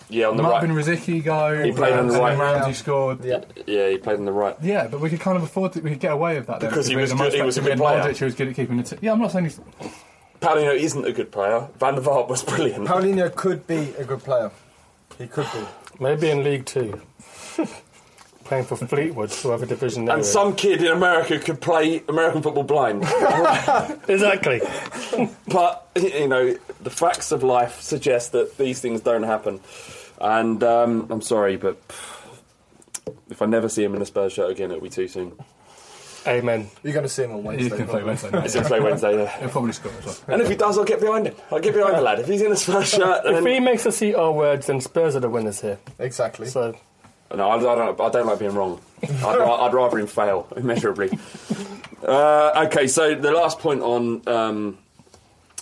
[0.09, 0.85] Yeah, on the Marvin right.
[0.85, 1.63] Rosicky go.
[1.63, 2.37] He played on the and right.
[2.37, 2.75] Ramsey Yeah.
[2.75, 3.25] scored.
[3.25, 3.43] Yeah.
[3.67, 4.55] Yeah, he played on the right.
[4.61, 5.81] Yeah, but we could kind of afford to.
[5.81, 7.71] We could get away with that then, Because he was good- he was a good
[7.73, 8.01] we player.
[8.03, 8.83] Modric who was good at keeping the.
[8.83, 9.59] T- yeah, I'm not saying he's.
[10.41, 11.67] Paulinho isn't a good player.
[11.79, 12.87] Van der Vaart was brilliant.
[12.87, 14.51] Paulinho could be a good player.
[15.17, 15.59] He could be.
[15.99, 17.01] Maybe in League Two.
[18.45, 20.25] Playing for Fleetwood, whoever division they're and in.
[20.31, 23.03] some kid in America could play American football blind.
[24.07, 24.61] Exactly.
[25.47, 29.59] but you know, the facts of life suggest that these things don't happen.
[30.21, 31.77] And um, I'm sorry, but
[33.29, 35.33] if I never see him in a Spurs shirt again, it'll be too soon.
[36.27, 36.69] Amen.
[36.83, 37.63] You're going to see him on Wednesday.
[37.69, 38.03] He can play.
[38.03, 38.43] Wednesday night.
[38.43, 39.17] He's going to play Wednesday.
[39.23, 39.39] Yeah.
[39.39, 40.17] He'll probably score as well.
[40.27, 41.35] And if he does, I'll get behind him.
[41.51, 42.19] I'll get behind the lad.
[42.19, 44.81] If he's in a Spurs shirt, If then he makes us eat our words, then
[44.81, 45.77] Spurs are the winners here.
[45.99, 46.47] Exactly.
[46.47, 46.75] So
[47.33, 47.99] no, I, I don't.
[47.99, 48.79] I don't like being wrong.
[49.03, 51.17] I'd, I'd rather him fail immeasurably.
[52.03, 54.77] Uh, okay, so the last point on um,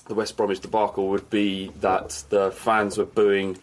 [0.08, 3.58] the West Bromwich debacle would be that the fans were booing,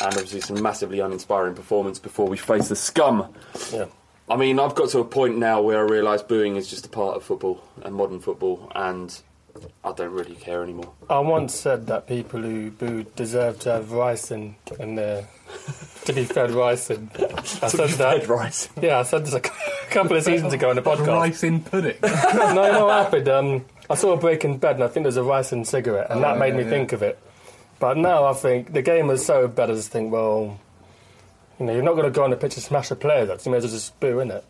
[0.00, 3.34] and obviously some massively uninspiring performance before we face the scum.
[3.72, 3.86] yeah.
[4.30, 6.90] I mean, I've got to a point now where I realise booing is just a
[6.90, 9.18] part of football and modern football, and
[9.84, 10.92] I don't really care anymore.
[11.08, 15.26] I once said that people who booed deserve to have rice in, in their,
[16.04, 17.10] to be fed rice in.
[17.18, 18.28] I said that.
[18.28, 18.68] rice.
[18.80, 21.06] Yeah, I said this a couple of seasons ago in the podcast.
[21.08, 21.96] Rice in pudding.
[22.02, 23.28] no, you know what happened?
[23.28, 26.10] Um, I saw a break in bed, and I think there's a rice and cigarette,
[26.10, 26.70] and Oh, that made yeah, me yeah.
[26.70, 27.18] think of it.
[27.80, 29.70] But now I think the game is so bad.
[29.70, 30.58] I just think, well,
[31.60, 33.24] you know, you're not going to go on the pitch and smash a player.
[33.26, 34.42] That you may as well just boo, innit?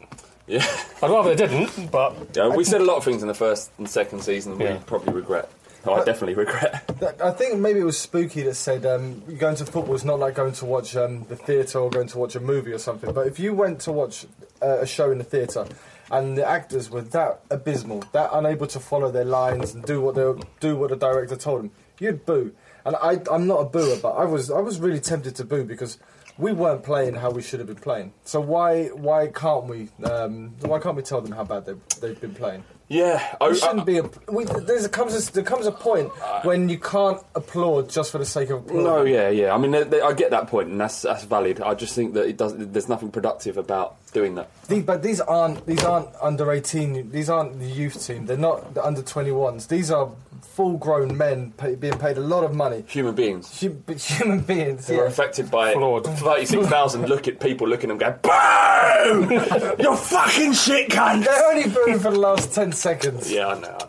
[0.48, 0.66] Yeah.
[1.02, 3.70] I'd rather they didn't, but Yeah, we said a lot of things in the first
[3.78, 5.50] and second season we probably regret.
[5.84, 6.84] Oh, I definitely regret.
[7.22, 10.34] I think maybe it was Spooky that said um, going to football is not like
[10.34, 13.12] going to watch um, the theatre or going to watch a movie or something.
[13.12, 14.26] But if you went to watch
[14.60, 15.66] uh, a show in the theatre
[16.10, 20.14] and the actors were that abysmal, that unable to follow their lines and do what
[20.16, 22.52] they do what the director told them, you'd boo.
[22.84, 25.64] And I, I'm not a booer, but I was I was really tempted to boo
[25.64, 25.98] because
[26.38, 28.12] we weren't playing how we should have been playing.
[28.24, 32.20] So why why can't we um, why can't we tell them how bad they they've
[32.20, 32.64] been playing?
[32.90, 34.10] Yeah, There shouldn't be a.
[34.32, 36.08] We, there's a comes a, there comes a point
[36.42, 38.84] when you can't applaud just for the sake of applauding.
[38.84, 39.54] No, yeah, yeah.
[39.54, 41.60] I mean, they, they, I get that point, and that's that's valid.
[41.60, 42.54] I just think that it does.
[42.56, 44.48] There's nothing productive about doing that.
[44.68, 47.10] The- but these aren't these aren't under 18.
[47.10, 48.26] These aren't the youth team.
[48.26, 49.68] They're not the under 21s.
[49.68, 50.10] These are
[50.56, 52.84] full grown men pay, being paid a lot of money.
[52.88, 53.44] Human beings.
[53.60, 54.88] Hu- human beings.
[54.88, 55.08] Who are Yeah.
[55.14, 57.08] affected by flawed thirty-six thousand.
[57.08, 59.74] Look at people looking at them going, "Boo!
[59.82, 63.30] You're fucking shit, cunt." They're only booing for the last 10 seconds.
[63.30, 63.76] Yeah, I know.
[63.80, 63.88] I know.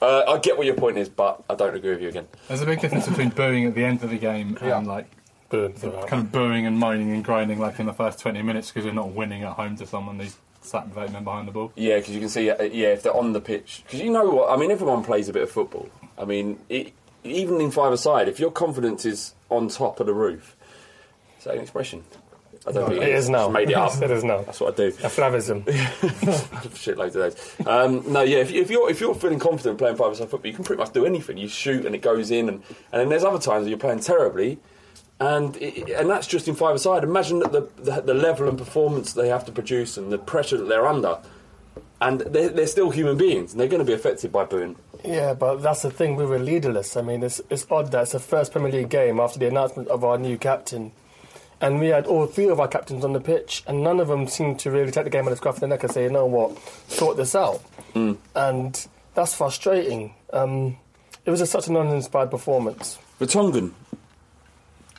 [0.00, 2.26] Uh, I get what your point is, but I don't agree with you again.
[2.46, 5.06] There's a big difference between booing at the end of the game and like
[5.50, 8.84] booing kind of booing and moaning and grinding like in the first 20 minutes because
[8.84, 11.72] you're not winning at home to someone who's sat with eight men behind the ball.
[11.76, 13.82] Yeah, because you can see, uh, yeah, if they're on the pitch.
[13.86, 14.50] Because you know what?
[14.50, 15.88] I mean, everyone plays a bit of football.
[16.18, 16.92] I mean, it,
[17.24, 20.56] even in five-a-side, if your confidence is on top of the roof,
[21.38, 22.04] is that an expression?
[22.66, 23.44] I don't No, think it is now.
[23.44, 23.92] Just made it up.
[24.02, 24.42] It is now.
[24.42, 24.88] That's what I do.
[24.88, 25.62] a flavism.
[26.74, 27.66] Shitloads of those.
[27.66, 28.38] Um, no, yeah.
[28.38, 30.92] If, you- if you're if you're feeling confident playing five-a-side football, you can pretty much
[30.92, 31.38] do anything.
[31.38, 34.00] You shoot and it goes in, and, and then there's other times where you're playing
[34.00, 34.58] terribly,
[35.20, 37.04] and it, and that's just in five-a-side.
[37.04, 40.56] Imagine that the, the the level and performance they have to produce and the pressure
[40.56, 41.18] that they're under,
[42.00, 44.76] and they're, they're still human beings, and they're going to be affected by booing.
[45.04, 46.16] Yeah, but that's the thing.
[46.16, 46.96] We were leaderless.
[46.96, 49.88] I mean, it's, it's odd that it's the first Premier League game after the announcement
[49.88, 50.92] of our new captain.
[51.60, 54.28] And we had all three of our captains on the pitch, and none of them
[54.28, 56.10] seemed to really take the game on the scruff of the neck and say, you
[56.10, 57.60] know what, sort this out.
[58.36, 60.14] And that's frustrating.
[60.32, 60.76] Um,
[61.24, 62.96] it was just such an uninspired performance.
[63.20, 63.72] Vertonghen,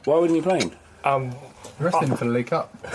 [0.05, 0.71] why wasn't he playing?
[1.03, 1.33] Um,
[1.79, 2.75] Resting him for the League Cup.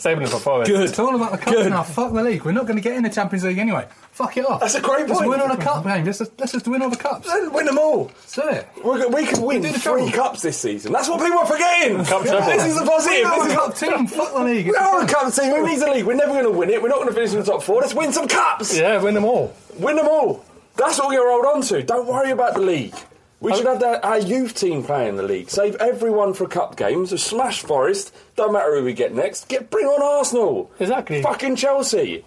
[0.00, 0.68] saving him for forward.
[0.68, 1.82] It's all about the cup now.
[1.82, 2.44] Fuck the league.
[2.44, 3.88] We're not going to get in the Champions League anyway.
[4.12, 4.60] Fuck it off.
[4.60, 5.30] That's a great Let's point.
[5.30, 6.06] win on a cup games.
[6.06, 7.26] Let's just, let's just win all the cups.
[7.26, 8.04] Then win them all.
[8.06, 8.68] That's it.
[8.84, 10.12] We're, we could win do the three treble.
[10.12, 10.92] cups this season.
[10.92, 11.96] That's what people are forgetting.
[12.04, 12.46] Cup treble.
[12.46, 13.24] This is the positive.
[13.24, 14.06] We're This a is cup team.
[14.06, 14.66] Fuck the league.
[14.70, 15.50] We are a cup team.
[15.50, 16.04] Who needs a league?
[16.06, 16.80] We're never going to win it.
[16.80, 17.80] We're not going to finish in the top four.
[17.80, 18.78] Let's win some cups.
[18.78, 19.52] Yeah, win them all.
[19.80, 20.44] Win them all.
[20.76, 21.82] That's what we're going to hold on to.
[21.82, 22.94] Don't worry about the league.
[23.40, 25.50] We should have that, our youth team play in the league.
[25.50, 27.10] Save everyone for cup games.
[27.10, 28.14] So smash Forest.
[28.34, 29.48] Don't matter who we get next.
[29.48, 30.70] Get bring on Arsenal.
[30.80, 31.22] Exactly.
[31.22, 32.24] Fucking Chelsea.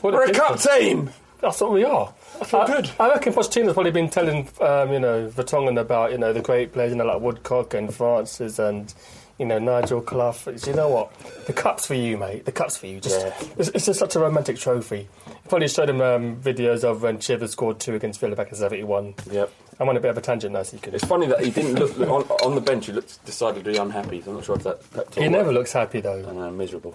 [0.00, 0.40] What We're a picture.
[0.42, 1.10] cup team.
[1.40, 2.12] That's what we are.
[2.40, 2.90] I feel good.
[2.98, 6.72] I reckon Pochettino's probably been telling, um, you know, Vertonghen about, you know, the great
[6.72, 8.92] players, you know, like Woodcock and Francis and,
[9.38, 10.34] you know, Nigel Clough.
[10.66, 11.12] You know what?
[11.46, 12.44] The cup's for you, mate.
[12.44, 13.00] The cup's for you.
[13.00, 13.26] Just,
[13.58, 15.08] it's, it's just such a romantic trophy.
[15.48, 19.14] Probably showed him um, videos of when Chivers scored two against Villa back in 71.
[19.30, 19.52] Yep.
[19.78, 20.94] I'm on a bit of a tangent now, so you can.
[20.94, 22.86] It's funny that he didn't look on, on the bench.
[22.86, 24.22] He looked decidedly unhappy.
[24.22, 24.90] So I'm not sure if that.
[24.92, 26.26] that He never looks happy, though.
[26.28, 26.94] I know, miserable.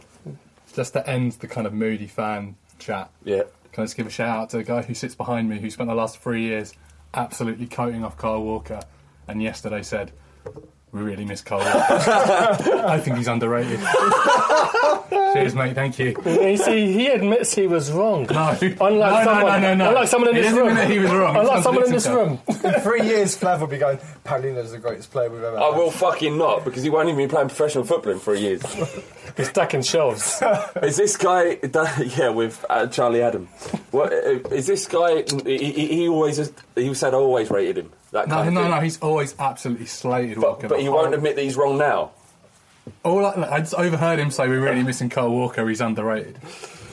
[0.73, 3.11] Just to end the kind of moody fan chat.
[3.23, 3.43] Yeah.
[3.71, 5.69] Can I just give a shout out to the guy who sits behind me who
[5.69, 6.73] spent the last three years
[7.13, 8.79] absolutely coating off Kyle Walker
[9.27, 10.11] and yesterday said,
[10.91, 12.81] We really miss Kyle Walker.
[12.87, 13.79] I think he's underrated.
[15.33, 16.15] Cheers, mate, thank you.
[16.25, 18.25] You see, he admits he was wrong.
[18.31, 18.57] No.
[18.59, 19.87] Unlike No, no, someone, no, no, no.
[19.89, 20.77] Unlike someone in He this room.
[20.91, 21.35] he was wrong.
[21.37, 22.73] Unlike someone in this contradicts room.
[22.73, 25.63] In three years, Flav will be going, Paulinho's the greatest player we've ever had.
[25.63, 28.63] I will fucking not because he won't even be playing professional football in three years.
[29.37, 30.41] He's stacking shelves.
[30.81, 31.57] is this guy?
[32.17, 33.45] Yeah, with uh, Charlie Adam.
[33.91, 35.23] What uh, is this guy?
[35.45, 37.91] He, he, he always he said I always rated him.
[38.11, 38.71] That No, kind of no, thing.
[38.71, 40.67] no, he's always absolutely slated Walker.
[40.67, 42.11] But he the won't whole- admit that he's wrong now.
[43.03, 45.67] All I, I just overheard him say we're really missing Carl Walker.
[45.69, 46.37] He's underrated.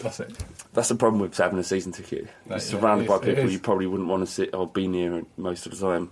[0.02, 0.36] That's it.
[0.74, 2.28] That's the problem with having a season ticket.
[2.46, 3.52] You're yeah, surrounded it by is, it people is.
[3.54, 6.10] you probably wouldn't want to sit or be near most of the time.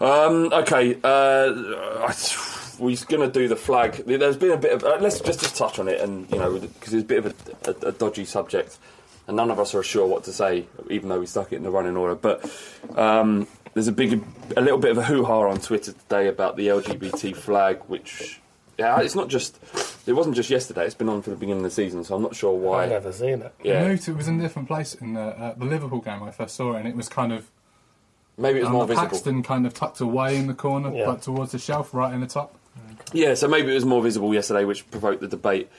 [0.00, 2.12] Um, okay, uh,
[2.78, 4.02] we're going to do the flag.
[4.06, 4.84] There's been a bit of.
[4.84, 7.26] Uh, let's just, just touch on it, and you know, because it's a bit of
[7.26, 8.76] a, a, a dodgy subject,
[9.26, 11.62] and none of us are sure what to say, even though we stuck it in
[11.62, 12.14] the running order.
[12.14, 12.44] But
[12.96, 14.22] um, there's a big,
[14.56, 18.40] a little bit of a hoo ha on Twitter today about the LGBT flag, which.
[18.78, 19.58] Yeah, it's not just.
[20.06, 20.84] It wasn't just yesterday.
[20.84, 22.84] It's been on for the beginning of the season, so I'm not sure why.
[22.84, 23.54] I've never seen it.
[23.64, 23.82] Yeah.
[23.82, 24.06] I moved.
[24.06, 26.54] It was in a different place in the, uh, the Liverpool game when I first
[26.56, 27.50] saw it, and it was kind of
[28.38, 29.08] Maybe it was um, more the visible.
[29.08, 31.08] Paxton kind of tucked away in the corner, Yeah.
[31.08, 32.54] like towards the shelf, right in the top.
[33.14, 35.70] Yeah, so maybe it was more visible yesterday, which provoked the debate.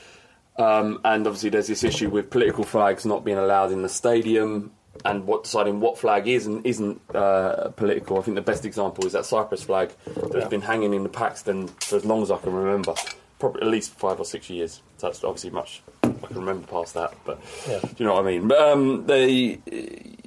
[0.57, 4.71] Um, and obviously, there's this issue with political flags not being allowed in the stadium.
[5.05, 8.17] and what deciding what flag is and isn't uh, political.
[8.17, 10.47] I think the best example is that Cyprus flag that's Yeah.
[10.47, 12.95] been hanging in the Paxton for as long as I can remember,
[13.37, 14.81] probably at least five or six years.
[14.97, 17.39] So that's obviously much I can remember past that, but
[17.69, 17.77] Yeah.
[17.81, 18.47] do you know what I mean?
[18.47, 19.59] But um, they,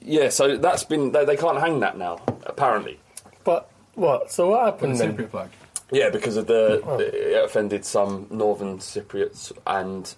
[0.02, 3.00] yeah, so that's been they, they can't hang that now apparently.
[3.42, 4.30] But what?
[4.30, 5.16] So what happened the then?
[5.16, 5.48] Cypriot flag.
[5.92, 6.98] Yeah, because of the, Oh.
[6.98, 10.14] it offended some northern Cypriots and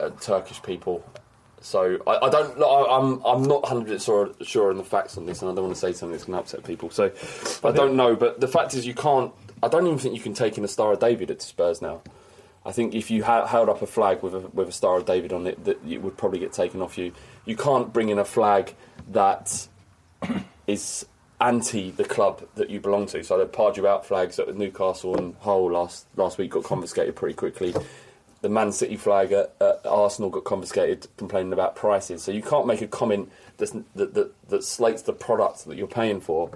[0.00, 1.04] uh, Turkish people.
[1.60, 2.60] So I, I don't.
[2.60, 5.64] I, I'm I'm not hundred sure sure on the facts on this, and I don't
[5.64, 6.90] want to say something that's going to upset people.
[6.90, 7.12] So
[7.62, 8.16] I don't know.
[8.16, 9.32] But the fact is, you can't.
[9.62, 12.02] I don't even think you can take in a Star of David at Spurs now.
[12.66, 15.04] I think if you ha- held up a flag with a, with a Star of
[15.06, 17.12] David on it, that it would probably get taken off you.
[17.44, 18.74] You can't bring in a flag
[19.10, 19.68] that
[20.66, 21.06] is
[21.42, 23.22] anti the club that you belong to.
[23.22, 27.34] So the Pardew out flags at Newcastle and Hull last last week got confiscated pretty
[27.34, 27.74] quickly.
[28.40, 32.22] The Man City flag at, at Arsenal got confiscated, complaining about prices.
[32.22, 36.20] So you can't make a comment that, that that slates the product that you're paying
[36.20, 36.50] for.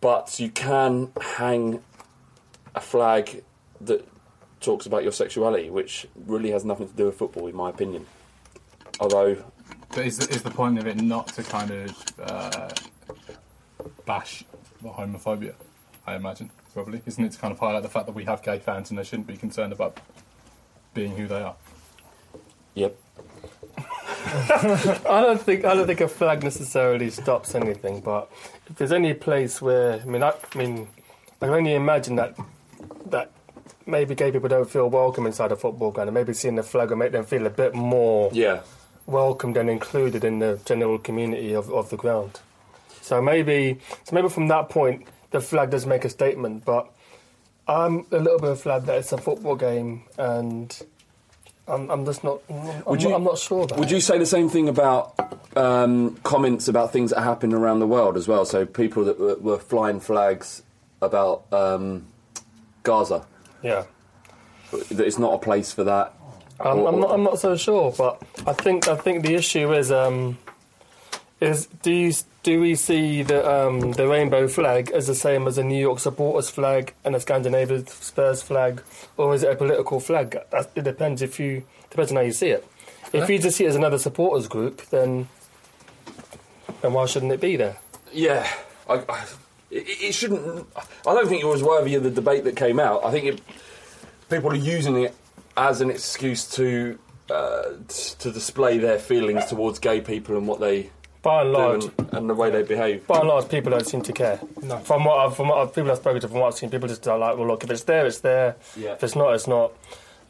[0.00, 1.82] But you can hang
[2.74, 3.42] a flag
[3.80, 4.06] that
[4.60, 8.06] talks about your sexuality, which really has nothing to do with football, in my opinion.
[9.00, 9.36] Although
[9.90, 12.68] But is the, is the point of it not to kind of uh,
[14.04, 14.44] bash
[14.82, 15.54] the homophobia?
[16.06, 18.58] I imagine probably isn't it to kind of highlight the fact that we have gay
[18.58, 19.98] fans and they shouldn't be concerned about
[20.94, 21.56] being who they are.
[22.74, 22.96] Yep.
[23.78, 28.30] I don't think I don't think a flag necessarily stops anything, but
[28.68, 30.88] if there's any place where I mean, I, I mean,
[31.40, 32.36] I can only imagine that
[33.06, 33.30] that
[33.86, 36.90] maybe gay people don't feel welcome inside a football ground, and maybe seeing the flag
[36.90, 38.60] will make them feel a bit more Yeah.
[39.06, 42.40] welcomed and included in the general community of, of the ground.
[43.06, 46.90] So maybe, so maybe from that point, the flag does make a statement, but
[47.68, 50.76] I'm a little bit of flag that it's a football game, and
[51.68, 52.40] I'm, I'm just not.
[52.50, 53.78] I'm, Would not, you- I'm not sure about.
[53.78, 55.14] Would you say the same thing about
[55.56, 58.44] um, comments about things that happen around the world as well?
[58.44, 60.64] So people that were, were flying flags
[61.00, 62.06] about um,
[62.82, 63.24] Gaza,
[63.62, 63.84] Yeah.
[64.72, 66.12] that it's not a place for that.
[66.58, 67.10] I'm, Or- I'm not.
[67.12, 68.88] I'm not so sure, but I think.
[68.88, 69.92] I think the issue is.
[69.92, 70.38] Um,
[71.38, 72.12] is do you
[72.46, 75.98] do we see the um, the rainbow flag as the same as a New York
[75.98, 78.84] supporters flag and a Scandinavian Spurs flag,
[79.16, 80.38] or is it a political flag?
[80.52, 82.64] That, it depends if you depends on how you see it.
[83.12, 85.26] If you just see it as another supporters group, then
[86.82, 87.78] then why shouldn't it be there?
[88.12, 88.48] Yeah,
[88.88, 89.24] I, I,
[89.72, 90.68] it, it shouldn't.
[90.76, 93.04] I don't think it was worthy of the debate that came out.
[93.04, 93.40] I think it,
[94.30, 95.16] people are using it
[95.56, 96.96] as an excuse to
[97.28, 100.90] uh, t- to display their feelings towards gay people and what they
[101.26, 103.04] By and large, and, and the way they behave.
[103.08, 104.38] by and large, people don't seem to care.
[104.62, 104.78] No.
[104.78, 106.86] From what I've, from what I've, people I've spoken to, from what I've seen, people
[106.86, 108.54] just are like, well, look, if it's there, it's there.
[108.76, 108.92] Yeah.
[108.92, 109.72] If it's not, it's not.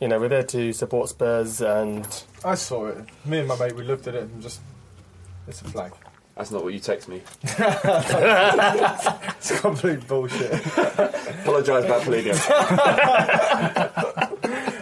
[0.00, 2.08] You know, we're there to support Spurs, and
[2.42, 2.96] I saw it.
[3.26, 4.62] Me and my mate, we looked at it and just.
[5.46, 5.92] It's a flag.
[6.34, 7.20] That's not what you text me.
[9.36, 10.66] It's complete bullshit.
[10.76, 12.36] Apologise about Palladium.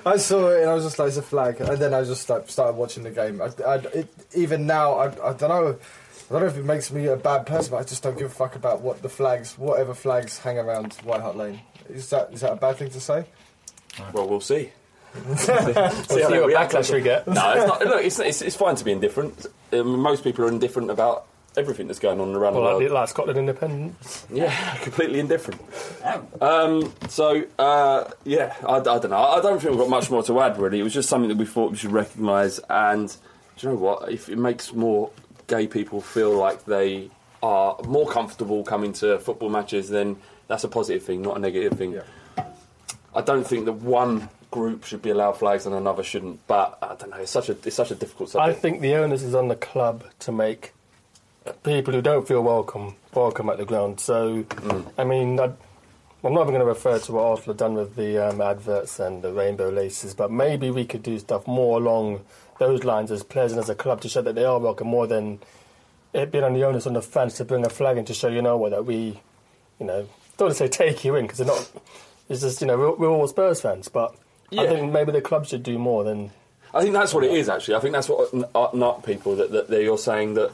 [0.07, 1.61] I saw it and I was just like, it's a flag.
[1.61, 3.43] And then I just like, started watching the game.
[3.43, 5.77] I, I, it, even now, I, I don't know.
[6.31, 8.27] I don't know if it makes me a bad person, but I just don't give
[8.31, 11.61] a fuck about what the flags, whatever flags hang around White Hart Lane.
[11.89, 13.27] Is that is that a bad thing to say?
[14.13, 14.71] well, we'll see.
[15.27, 17.27] we'll see what backlash we get.
[17.29, 17.85] No, it's not.
[17.85, 19.47] Look, it's, it's, it's fine to be indifferent.
[19.73, 22.93] Um, most people are indifferent about everything that's going on around Well, the like, world.
[22.93, 24.27] like Scotland independence.
[24.33, 25.61] Yeah, completely indifferent.
[26.41, 29.17] Um, so, uh, yeah, I, I don't know.
[29.23, 30.81] I don't think we've got much more to add, really.
[30.81, 32.59] It was just something that we thought we should recognise.
[32.69, 33.09] And
[33.57, 34.11] do you know what?
[34.11, 35.11] If it makes more
[35.47, 37.11] gay people feel like they
[37.43, 40.17] are more comfortable coming to football matches, then
[40.49, 42.01] that's a positive thing, not a negative thing.
[43.15, 46.47] I don't think that one group should be allowed flags and another shouldn't.
[46.47, 47.17] But I don't know.
[47.17, 48.57] It's such a it's such a difficult subject.
[48.57, 50.73] I think the onus is on the club to make
[51.63, 54.01] people who don't feel welcome welcome at the ground.
[54.01, 54.45] So,
[54.99, 57.97] I mean, I, I'm not even going to refer to what Arsenal have done with
[57.97, 62.25] the um, adverts and the rainbow laces, but maybe we could do stuff more along
[62.59, 65.07] those lines as players and as a club to show that they are welcome more
[65.07, 65.41] than
[66.13, 68.29] it being on the onus on the fans to bring a flag in to show
[68.29, 69.21] you know what that we,
[69.81, 71.71] you know, don't want to say take you in because they're not.
[72.29, 74.15] It's just you know we're, we're all Spurs fans, but
[74.57, 76.31] I think maybe the club should do more than
[76.73, 77.49] I think that's what it is.
[77.49, 80.51] Actually, I think that's what uh, not people that, that they- you're saying that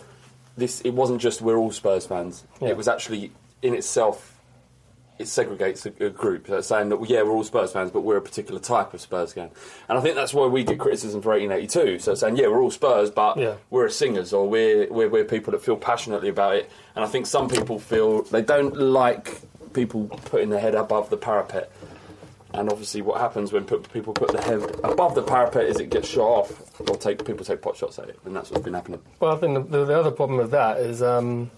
[0.57, 0.80] this.
[0.82, 2.44] It wasn't just we're all Spurs fans.
[2.61, 2.70] Yeah.
[2.70, 3.30] It was actually
[3.62, 4.30] in itself.
[5.21, 8.16] It segregates a, a group that's saying that yeah we're all Spurs fans, but we're
[8.16, 9.51] a particular type of Spurs fan.
[9.89, 11.99] And I think that's why we get criticism for 1882.
[11.99, 13.55] So saying yeah we're all Spurs, but Yeah.
[13.71, 16.71] we're a singers or we're, we're we're people that feel passionately about it.
[16.95, 19.41] And I think some people feel they don't like
[19.75, 21.71] people putting their head above the parapet
[22.53, 25.89] And obviously, what happens when put, people put their head above the parapet is it
[25.91, 28.75] gets shot off, or take people take pot shots at it, and that's what's been
[28.75, 29.01] happening.
[29.21, 31.53] Well, I think the, the other problem with that is um,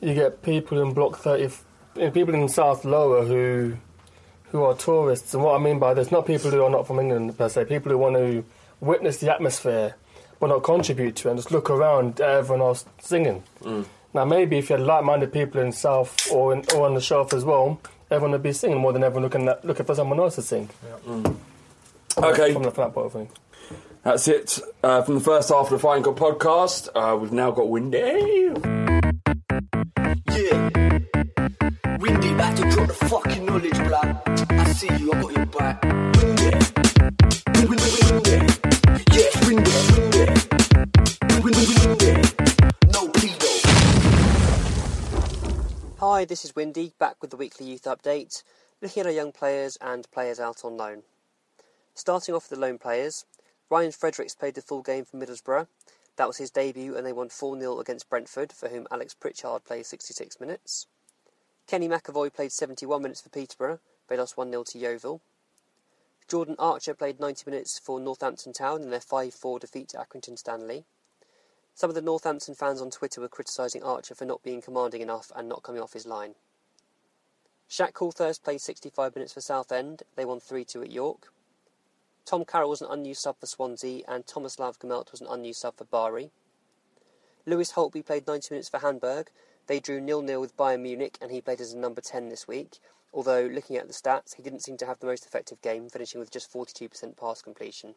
[0.00, 1.64] you get people in Block 30, f- you know,
[1.96, 3.76] people in South Lower who
[4.50, 5.34] who are tourists.
[5.34, 7.64] And what I mean by this, not people who are not from England per se,
[7.64, 8.44] people who want to
[8.80, 9.94] witness the atmosphere
[10.38, 13.42] but not contribute to it and just look around at everyone else singing.
[14.14, 17.32] Now, maybe if you had like-minded people in South or, in, or on the shelf
[17.32, 17.80] as well,
[18.10, 20.70] everyone would be singing more than everyone looking, at, looking for someone else to sing.
[22.18, 22.52] Okay.
[22.52, 23.28] From the flat bottle thing.
[24.04, 26.88] That's it uh, from the first half of the Fighting Cock podcast.
[26.94, 28.85] Uh, we've now got Windy.
[31.98, 34.20] Windy, back to drop the fucking knowledge, blood.
[34.50, 35.82] I see you, I got your back.
[35.82, 36.50] Windy.
[37.66, 38.36] Windy, windy.
[39.46, 40.24] Windy, windy.
[41.40, 42.12] Windy, windy.
[42.92, 43.50] No pedo.
[46.00, 48.42] Hi, this is Windy, back with the weekly youth update,
[48.82, 51.02] looking at our young players and players out on loan.
[51.94, 53.24] Starting off with the loan players,
[53.70, 55.66] Ryan Fredericks played the full game for Middlesbrough.
[56.16, 59.64] That was his debut, and they won 4 0 against Brentford, for whom Alex Pritchard
[59.64, 60.86] played 66 minutes.
[61.66, 65.20] Kenny McEvoy played 71 minutes for Peterborough, they lost 1 0 to Yeovil.
[66.28, 70.38] Jordan Archer played 90 minutes for Northampton Town in their 5 4 defeat to Accrington
[70.38, 70.84] Stanley.
[71.74, 75.30] Some of the Northampton fans on Twitter were criticising Archer for not being commanding enough
[75.36, 76.34] and not coming off his line.
[77.68, 80.04] Shaq Coulthirst played 65 minutes for Southend.
[80.14, 81.32] They won 3 2 at York.
[82.24, 85.76] Tom Carroll was an unused sub for Swansea, and Tomislav Gomelt was an unused sub
[85.76, 86.30] for Bari.
[87.44, 89.30] Lewis Holtby played 90 minutes for Hamburg.
[89.66, 92.46] They drew 0 0 with Bayern Munich, and he played as a number 10 this
[92.46, 92.78] week.
[93.12, 96.20] Although, looking at the stats, he didn't seem to have the most effective game, finishing
[96.20, 97.94] with just 42% pass completion.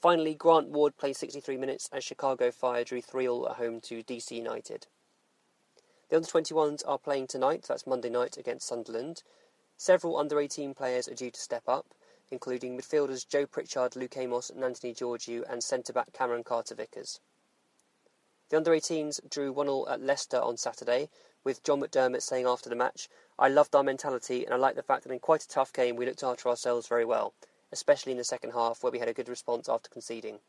[0.00, 4.02] Finally, Grant Ward played 63 minutes as Chicago Fire drew 3 0 at home to
[4.02, 4.86] DC United.
[6.08, 9.22] The under 21s are playing tonight, that's Monday night, against Sunderland.
[9.76, 11.94] Several under 18 players are due to step up,
[12.30, 17.20] including midfielders Joe Pritchard, Luke Amos, and Anthony Georgiou, and centre back Cameron Carter Vickers.
[18.50, 21.08] The under 18s drew 1 0 at Leicester on Saturday,
[21.44, 24.82] with John McDermott saying after the match, I loved our mentality and I like the
[24.82, 27.32] fact that in quite a tough game we looked after ourselves very well,
[27.70, 30.40] especially in the second half where we had a good response after conceding.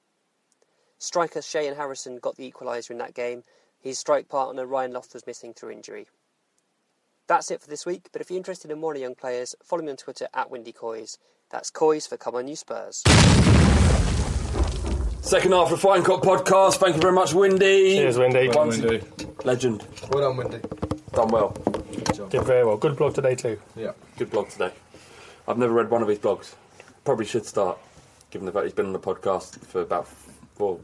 [0.97, 3.43] Striker Shayon Harrison got the equaliser in that game.
[3.79, 6.07] His strike partner Ryan Loft was missing through injury.
[7.27, 9.91] That's it for this week, but if you're interested in more young players, follow me
[9.91, 11.19] on Twitter at Windy Coys.
[11.51, 13.03] That's Coys for Come On You Spurs.
[15.22, 16.78] Second half of the Fighting Cock podcast.
[16.78, 17.95] Thank you very much, Windy.
[17.97, 18.47] Cheers, Windy.
[18.49, 19.36] Once- Well done, Windy.
[19.43, 19.88] Legend.
[20.11, 20.59] Well done, Windy.
[21.13, 21.49] Done well.
[22.30, 22.78] Did very well.
[22.78, 23.59] Good blog today, too.
[23.76, 23.91] Yeah.
[24.17, 24.72] Good blog today.
[25.47, 26.55] I've never read one of his blogs.
[27.05, 27.78] Probably should start,
[28.32, 30.07] given the fact he's been on the podcast for about,
[30.57, 30.80] well,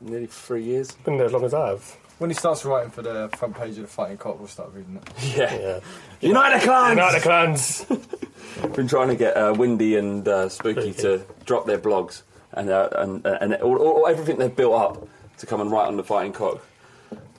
[0.00, 0.92] nearly three years.
[0.92, 1.96] Been there as long as I have.
[2.18, 4.96] When he starts writing for the front page of the Fighting Cock, we'll start reading
[5.02, 5.36] it.
[5.36, 5.80] Yeah.
[6.20, 6.90] United Clans!
[6.96, 7.84] United Clans!
[8.76, 12.22] Been trying to get uh, Windy and uh, Spooky to drop their blogs
[12.56, 15.86] and uh, and uh, and all, all, everything they've built up to come and write
[15.88, 16.64] on the Fighting Cock.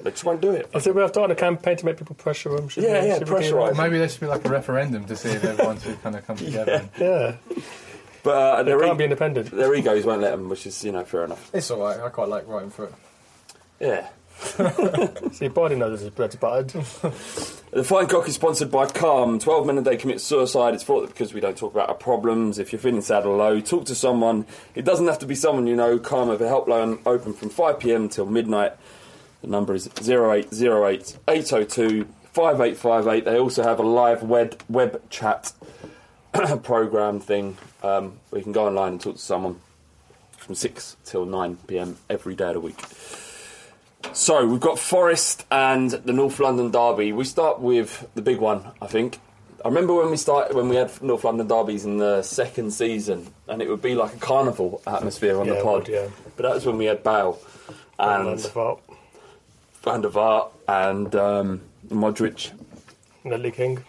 [0.02, 0.70] They just won't do it.
[0.76, 2.70] I think we have to start a campaign to make people pressure them.
[2.70, 3.08] should Yeah, we?
[3.08, 3.78] yeah, Should we do pressurise.
[3.78, 6.36] Maybe there should be like a referendum to see if everyone should kind of come
[6.50, 6.88] together.
[7.00, 7.36] Yeah.
[8.22, 9.52] But uh, They can't be independent.
[9.52, 11.50] their egos won't let them, which is you know fair enough.
[11.54, 12.94] It's alright, I quite like writing for it.
[13.80, 14.08] Yeah.
[15.32, 16.70] See, body knows his bread's buttered.
[16.70, 19.40] The Fighting Cock is sponsored by Calm.
[19.40, 20.74] 12 men a day commit suicide.
[20.74, 22.60] It's thought that because we don't talk about our problems.
[22.60, 24.46] If you're feeling sad or low, talk to someone.
[24.76, 26.00] It doesn't have to be someone you know.
[26.00, 28.74] Calm have a helpline open from 5pm till midnight.
[29.42, 33.26] The number is 0808 802 5858.
[33.26, 35.54] They also have a live web, web chat
[36.64, 39.60] program thing um, where you can go online and talk to someone
[40.38, 42.82] from 6 till 9 pm every day of the week.
[44.14, 47.12] So we've got Forest and the North London Derby.
[47.12, 49.20] We start with the big one, I think.
[49.64, 53.28] I remember when we started when we had North London derbies in the second season,
[53.48, 55.74] and it would be like a carnival atmosphere on Yeah, the pod.
[55.80, 56.08] would, yeah.
[56.38, 57.40] But that was when we had Bale
[57.98, 58.80] and Van der Vaart.
[59.82, 62.52] Van der Vaart and um, Modric,
[63.24, 63.84] Ledley King.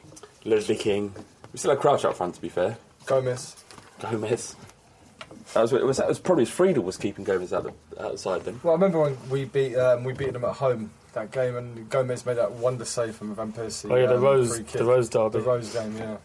[0.44, 1.12] Leslie King.
[1.52, 2.78] We still had Crouch up front, to be fair.
[3.04, 3.56] Gomes.
[4.00, 4.56] Gomes.
[5.56, 8.44] That was, it was, that was probably as Friedel was keeping Gomes out the, outside
[8.44, 8.60] then.
[8.62, 11.88] Well, I remember when we beat um, we beat them at home that game, and
[11.88, 13.90] Gomes made that wonder save from Van Persie.
[13.90, 15.38] Oh, yeah, the um, Rose- free the Rose derby.
[15.38, 16.16] The Rose game, yeah.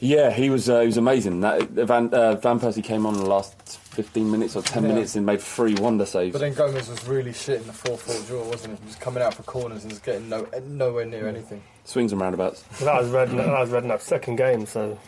[0.00, 1.40] Yeah, he was uh, he was amazing.
[1.40, 4.88] That Van uh, Van Persie came on in the last fifteen minutes or ten Yeah.
[4.90, 6.32] minutes and made three wonder saves.
[6.32, 8.82] But then Gomes was really shit in the 4-4 draw, wasn't he?
[8.82, 11.62] He was coming out for corners and was getting no, nowhere near anything.
[11.84, 12.62] Swings and roundabouts.
[12.80, 13.30] That was red.
[13.30, 14.66] That was red in that second game.
[14.66, 14.98] So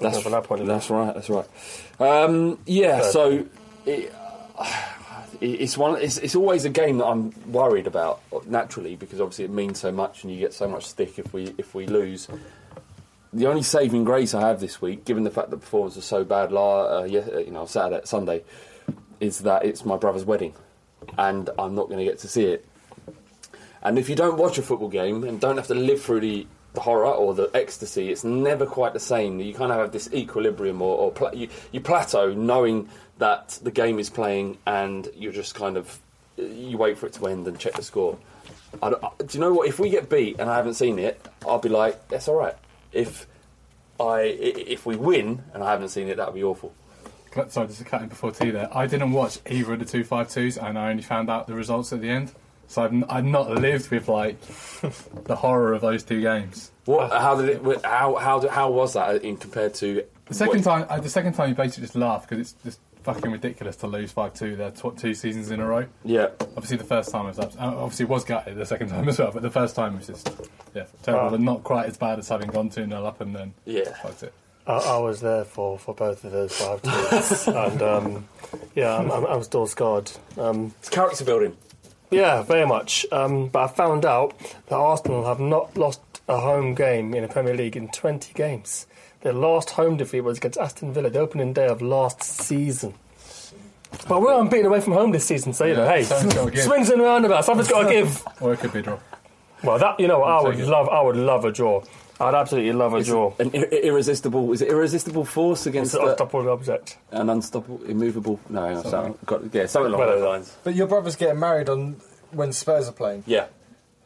[0.00, 1.14] That's, from that point that's right.
[1.14, 1.46] That's right.
[2.00, 3.00] Um, yeah.
[3.00, 3.12] Fair.
[3.12, 3.46] So
[3.86, 4.14] it,
[5.40, 6.00] it's one.
[6.00, 9.92] It's, it's always a game that I'm worried about naturally because obviously it means so
[9.92, 12.28] much and you get so much stick if we if we lose.
[13.32, 16.04] the only saving grace I have this week, given the fact that the performance was
[16.04, 18.42] so bad, la, uh, you know, Saturday, Sunday,
[19.20, 20.54] is that it's my brother's wedding,
[21.16, 22.66] and I'm not going to get to see it.
[23.82, 26.46] And if you don't watch a football game and don't have to live through the,
[26.74, 29.40] the horror or the ecstasy, it's never quite the same.
[29.40, 33.98] You kind of have this equilibrium, or, or you, you plateau knowing that the game
[33.98, 35.98] is playing, and you're just kind of
[36.36, 38.16] you wait for it to end and check the score.
[38.82, 39.68] I I- do you know what?
[39.68, 42.54] If we get beat and I haven't seen it, I'll be like, that's all right.
[42.92, 43.26] If
[43.98, 46.72] I if we win and I haven't seen it, that would be awful.
[47.48, 48.68] Sorry, just a cutting before tea there.
[48.76, 51.54] I didn't watch either of the two five twos, and I only found out the
[51.54, 52.32] results at the end.
[52.70, 54.40] So I've, n- I've not lived with like
[55.24, 56.70] the horror of those two games.
[56.84, 57.10] What?
[57.10, 57.84] How did it?
[57.84, 61.32] How how how was that in compared to The second what- time, uh, the second
[61.32, 64.70] time, you basically just laugh because it's just fucking ridiculous to lose five two there
[64.70, 65.84] tw- two seasons in a row.
[66.04, 66.28] Yeah.
[66.40, 68.56] Obviously, the first time was uh, obviously was gutted.
[68.56, 70.30] The second time as well, but the first time was just
[70.72, 71.30] yeah terrible.
[71.30, 71.34] Ah.
[71.34, 74.22] and not quite as bad as having gone two 0 up and then yeah fucked
[74.22, 74.32] it.
[74.64, 78.28] I, I was there for, for both of those five teams, and um,
[78.76, 80.08] yeah, I'm, I'm, I'm still scarred.
[80.38, 81.56] Um, it's character building.
[82.10, 83.06] Yeah, very much.
[83.12, 84.36] Um, but I found out
[84.66, 88.86] that Arsenal have not lost a home game in the Premier League in 20 games.
[89.22, 92.94] Their last home defeat was against Aston Villa, the opening day of last season.
[94.08, 96.64] But we're unbeaten away from home this season, so you know, hey, something's gotta give.
[96.64, 98.22] swings and roundabouts, something's got to give.
[98.40, 98.98] Or it could be a draw.
[99.64, 101.82] Well, that you know, what, I would love, I would love a draw.
[102.20, 103.32] I'd absolutely love a It's draw.
[103.38, 106.98] An ir- irresistible is it irresistible force against It's an the- unstoppable object.
[107.12, 108.38] an unstoppable, immovable.
[108.50, 109.18] No, hang on, something.
[109.24, 110.56] Got, yeah, something along Well, those lines.
[110.62, 111.96] But your brother's getting married on
[112.32, 113.24] when Spurs are playing.
[113.26, 113.46] Yeah.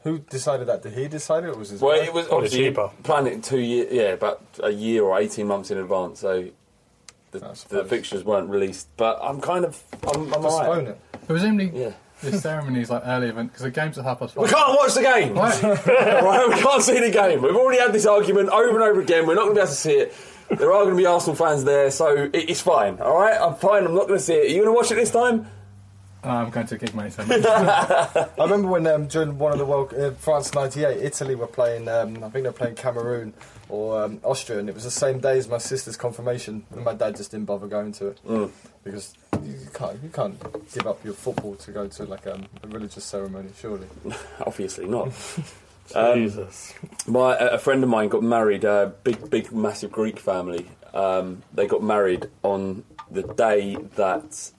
[0.05, 0.83] Who decided that?
[0.83, 2.07] Did he decide it, or was his Well, wife?
[2.09, 2.71] it was obviously
[3.03, 3.91] planned it two years.
[3.91, 6.21] Yeah, about a year or eighteen months in advance.
[6.21, 6.45] So
[7.31, 7.39] the,
[7.71, 8.87] the fixtures weren't released.
[8.99, 10.89] But I'm kind of I'm, I'm Postpone alright.
[10.89, 10.99] it.
[11.27, 11.93] Presumably, Yeah.
[12.25, 14.45] This ceremony is like early event because the game's at half past five.
[14.45, 15.35] We can't watch the game.
[16.25, 17.43] right, we can't see the game.
[17.43, 19.27] We've already had this argument over and over again.
[19.27, 20.15] We're not going to be able to see it.
[20.51, 23.01] There are going to be Arsenal fans there, so it's fine.
[23.01, 23.85] All right, I'm fine.
[23.85, 24.47] I'm not going to see it.
[24.47, 25.47] Are you going to watch it this time?
[26.23, 27.13] I'm going to gig mate.
[27.13, 31.47] So I remember when um, during one of the World uh, France '98, Italy were
[31.47, 31.89] playing.
[31.89, 33.35] Um, I think they were playing Cameroon
[33.75, 36.95] or um, Austria, and it was the same day as my sister's confirmation, and my
[36.95, 38.51] dad just didn't bother going to it Mm.
[38.85, 40.37] because you can't you can't
[40.75, 43.87] give up your football to go to like um, a religious ceremony, surely.
[44.47, 45.09] Obviously not.
[45.95, 46.73] Um, Jesus.
[47.07, 48.65] My a a friend of mine got married.
[48.65, 50.67] A big, big, massive Greek family.
[50.95, 54.51] Um, they got married on the day that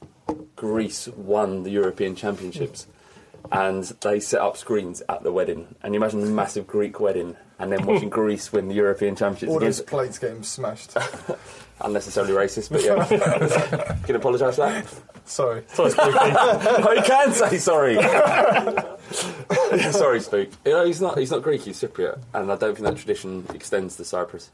[0.55, 2.86] Greece won the European Championships,
[3.51, 5.74] and they set up screens at the wedding.
[5.82, 9.51] And you imagine a massive Greek wedding, and then watching Greece win the European Championships.
[9.51, 10.95] All those plates getting smashed.
[11.82, 13.97] unnecessarily racist, but yeah.
[14.06, 14.86] Can apologise for that.
[15.26, 15.64] Sorry.
[15.68, 16.18] Sorry, Spooky.
[16.18, 17.95] oh, you can say sorry.
[19.91, 20.49] sorry, Spook.
[20.66, 21.18] You know, he's not.
[21.18, 21.62] He's not Greek.
[21.62, 24.51] He's Cypriot, and I don't think that tradition extends to Cyprus.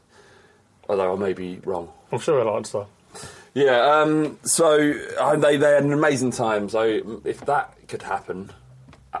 [0.88, 1.90] Although I may be wrong.
[2.10, 2.86] I'm sure he'll answer.
[3.54, 3.80] Yeah.
[3.80, 6.68] Um, so uh, they they had an amazing time.
[6.68, 8.50] So if that could happen,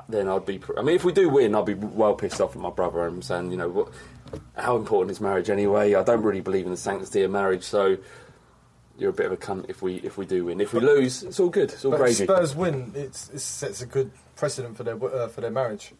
[0.08, 0.60] then I'd be.
[0.76, 3.24] I mean, if we do win, I'll be well pissed off at my brother and
[3.24, 3.88] saying, you know, what,
[4.56, 5.94] how important is marriage anyway?
[5.94, 7.98] I don't really believe in the sanctity of marriage, so.
[8.98, 10.60] You're a bit of a cunt if we if we do win.
[10.60, 11.72] If we lose, it's all good.
[11.72, 12.16] It's all but if.
[12.18, 15.92] Spurs win, it's, it sets a good precedent for their uh, for their marriage.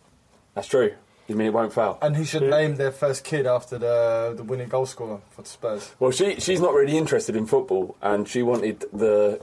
[0.55, 0.93] That's true.
[1.27, 1.99] You mean it won't fail?
[2.03, 5.95] And he should name their first kid after the the winning goal scorer for Spurs.
[6.01, 9.41] Well, she she's not really interested in football, and she wanted the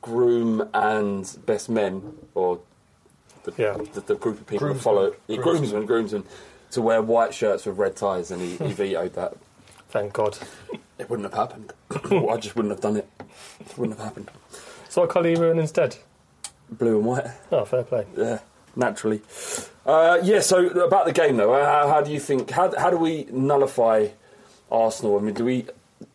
[0.00, 2.60] groom and best men, or
[3.46, 3.76] the, Yeah.
[3.94, 5.84] the, the group of people that follow yeah, Groomsmen.
[5.84, 6.24] groomsmen, groomsmen,
[6.72, 9.34] to wear white shirts with red ties, and he, he vetoed that.
[9.88, 10.38] Thank God.
[10.98, 11.72] It wouldn't have happened.
[12.30, 13.08] I just wouldn't have done it.
[13.60, 14.30] It wouldn't have happened.
[14.88, 15.96] So what colour are you wearing instead?
[16.70, 17.26] Blue and white.
[17.52, 18.06] Oh, fair play.
[18.16, 18.40] Yeah,
[18.74, 19.20] naturally.
[19.84, 20.40] Uh, yeah.
[20.40, 22.50] So about the game, though, how, how do you think?
[22.50, 24.08] How, how do we nullify
[24.70, 25.16] Arsenal?
[25.18, 25.66] I mean, do we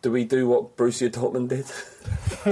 [0.02, 1.64] do we do what Borussia Dortmund did?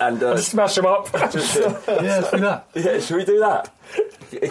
[0.00, 1.10] and uh, smash them up.
[1.32, 2.66] just, uh, yeah, let's do that.
[2.74, 3.72] yeah, should we do that?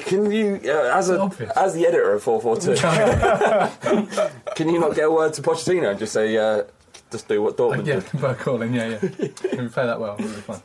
[0.06, 1.52] Can you, uh, as a Obvious.
[1.56, 5.90] as the editor of four four two, can you not get a word to Pochettino
[5.92, 6.64] and just say, uh,
[7.12, 8.22] just do what Dortmund Yeah, did?
[8.22, 8.74] by calling.
[8.74, 9.00] Yeah, yeah.
[9.02, 10.62] If we play that well, it'll be fun.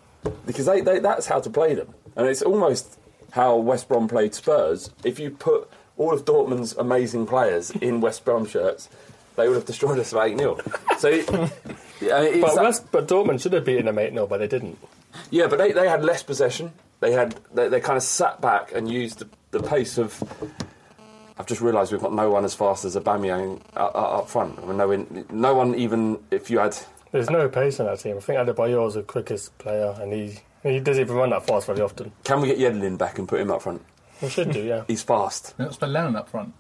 [0.46, 1.92] because they, they, that's how to play them.
[2.16, 2.98] And it's almost
[3.32, 4.90] how West Brom played Spurs.
[5.04, 8.88] If you put all of Dortmund's amazing players in West Brom shirts,
[9.40, 10.58] they would have destroyed us by 8 0.
[10.98, 14.38] So, yeah, I mean, But, that- but Dortmund should have beaten them 8 0, but
[14.38, 14.78] they didn't.
[15.30, 16.72] yeah, but they, they had less possession.
[17.00, 20.22] They had they, they kind of sat back and used the, the pace of.
[21.38, 24.58] I've just realised we've got no one as fast as Aubameyang up, up front.
[24.58, 26.76] I mean, no, one, no one even if you had
[27.12, 28.18] There's no pace in that team.
[28.18, 31.66] I think Adebayor is the quickest player, and he he doesn't even run that fast
[31.66, 32.12] very often.
[32.24, 33.82] Can we get Yedlin back and put him up front?
[34.20, 34.84] We should do, yeah.
[34.86, 35.54] He's fast.
[35.56, 36.52] Let's play Lennon up front.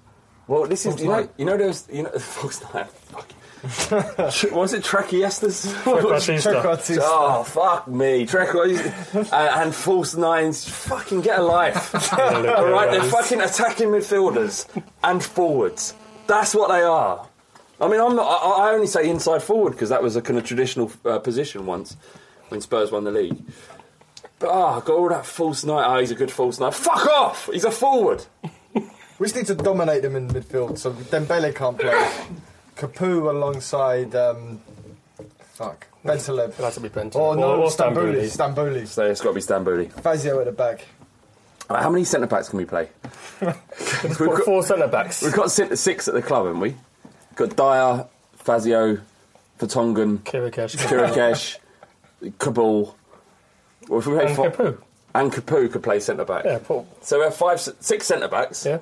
[0.50, 1.28] Well, this is you know nine.
[1.36, 2.86] you know there's you know false nine.
[2.86, 3.28] Fuck.
[4.52, 5.72] Was it Tracheastus?
[5.84, 7.00] Trequartista.
[7.04, 10.68] Oh fuck me, Trequartista and, and false nines.
[10.68, 11.94] Fucking get a life.
[12.18, 14.66] All right, they're fucking attacking midfielders
[15.04, 15.94] and forwards.
[16.26, 17.28] That's what they are.
[17.80, 18.26] I mean, I'm not.
[18.26, 21.64] I, I only say inside forward because that was a kind of traditional uh, position
[21.64, 21.96] once
[22.48, 23.40] when Spurs won the league.
[24.40, 25.84] But ah, got all that false nine.
[25.86, 26.72] Oh, he's a good false nine.
[26.72, 27.48] Fuck off!
[27.52, 28.26] He's a forward.
[29.20, 31.92] We just need to dominate them in midfield so Dembele can't play.
[32.76, 34.14] Capoue alongside.
[34.16, 34.60] Um,
[35.52, 35.86] fuck.
[36.04, 36.48] Bentaleb.
[36.48, 37.16] It'll have to be Bentaleb.
[37.16, 38.24] Oh no, Or- or Stambouli.
[38.24, 38.82] Stambouli.
[38.82, 38.86] Stambouli.
[38.88, 39.92] So it's got to be Stambouli.
[39.92, 40.86] Fazio at the back.
[41.68, 42.88] Right, how many centre backs can we play?
[43.42, 45.22] We've got- Four centre backs.
[45.22, 46.74] We've got six at the club, haven't we?
[47.36, 48.06] Got Dier,
[48.36, 48.98] Fazio,
[49.58, 50.76] Vertonghen, Chiriches.
[50.78, 51.58] Chiriches,
[52.38, 52.94] Kaboul.
[53.88, 54.78] Well, if we play And fi- Capoue.
[55.14, 56.44] And Capoue could play centre back.
[56.46, 56.88] Yeah, Paul.
[57.02, 58.64] So we have five, six centre backs.
[58.64, 58.78] Yeah.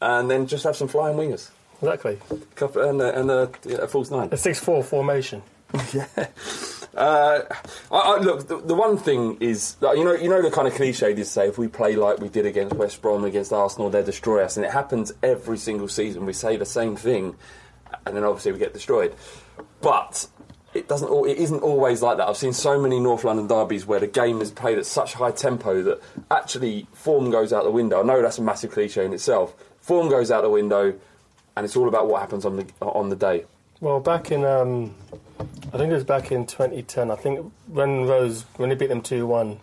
[0.00, 1.50] And then just have some flying wingers.
[1.80, 2.18] Exactly.
[2.54, 4.28] Couple, and a, and a, yeah, a false nine.
[4.32, 5.42] A 6 4 formation.
[6.98, 7.44] Uh,
[7.92, 10.74] I, I, look, the, the one thing is, you know, you know the kind of
[10.74, 14.02] cliche they say if we play like we did against West Brom, against Arsenal, they
[14.02, 16.26] destroy us, and it happens every single season.
[16.26, 17.36] We say the same thing,
[18.04, 19.14] and then obviously we get destroyed.
[19.80, 20.26] But
[20.74, 21.08] it doesn't.
[21.28, 22.26] It isn't always like that.
[22.26, 25.30] I've seen so many North London derbies where the game is played at such high
[25.30, 26.00] tempo that
[26.32, 28.00] actually form goes out the window.
[28.00, 29.54] I know that's a massive cliche in itself.
[29.88, 30.92] Form goes out the window,
[31.56, 33.46] and it's all about what happens on the on the day.
[33.80, 34.94] Well, back in, um,
[35.72, 37.10] I think it was back in 2010.
[37.10, 39.58] I think when Rose, when he beat them 2 1,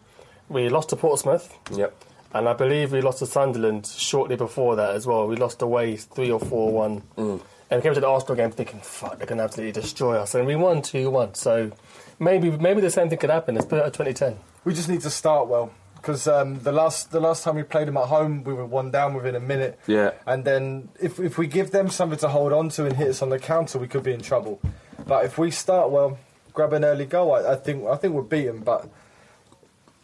[0.49, 1.55] we lost to Portsmouth.
[1.71, 1.93] Yep.
[2.34, 5.28] And I believe we lost to Sunderland shortly before that as well.
[5.28, 7.03] We lost away 3 or 4 1.
[7.19, 7.41] Mm.
[7.69, 10.34] And we came to the Arsenal game thinking, fuck, they're going to absolutely destroy us.
[10.34, 11.36] And we won 2 1.
[11.36, 11.71] So
[12.17, 13.53] maybe maybe the same thing could happen.
[13.53, 14.39] Let's put it at 2010.
[14.63, 15.71] We just need to start well
[16.06, 18.91] because um, the last the last time we played them at home, we were one
[18.91, 19.80] down within a minute.
[19.88, 20.12] Yeah.
[20.28, 23.24] And then if if we give them something to hold on to and hit us
[23.24, 24.62] on the counter, we could be in trouble.
[25.08, 26.20] But if we start well,
[26.53, 28.60] grab an early goal, I, I think I think we'll beat them.
[28.60, 28.88] But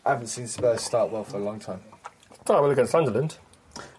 [0.03, 1.81] I haven't seen Spurs start well for a long time.
[2.45, 3.37] Start well against Sunderland.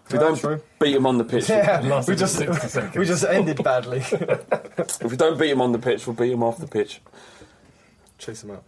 [0.05, 2.37] If we don't beat them on the pitch, Yeah, we just
[2.97, 3.99] we just ended badly.
[3.99, 6.99] if we don't beat them on the pitch, we'll beat them off the pitch.
[8.17, 8.63] Chase them out.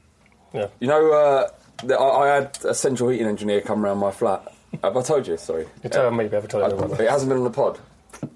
[0.53, 0.67] Yeah.
[0.79, 4.51] You know, uh, the, I, I had a central heating engineer come round my flat.
[4.84, 5.38] Have I told you?
[5.38, 5.67] Sorry.
[5.84, 6.91] You're telling me, but I've told I- anyone.
[6.99, 7.80] It hasn't been on the pod.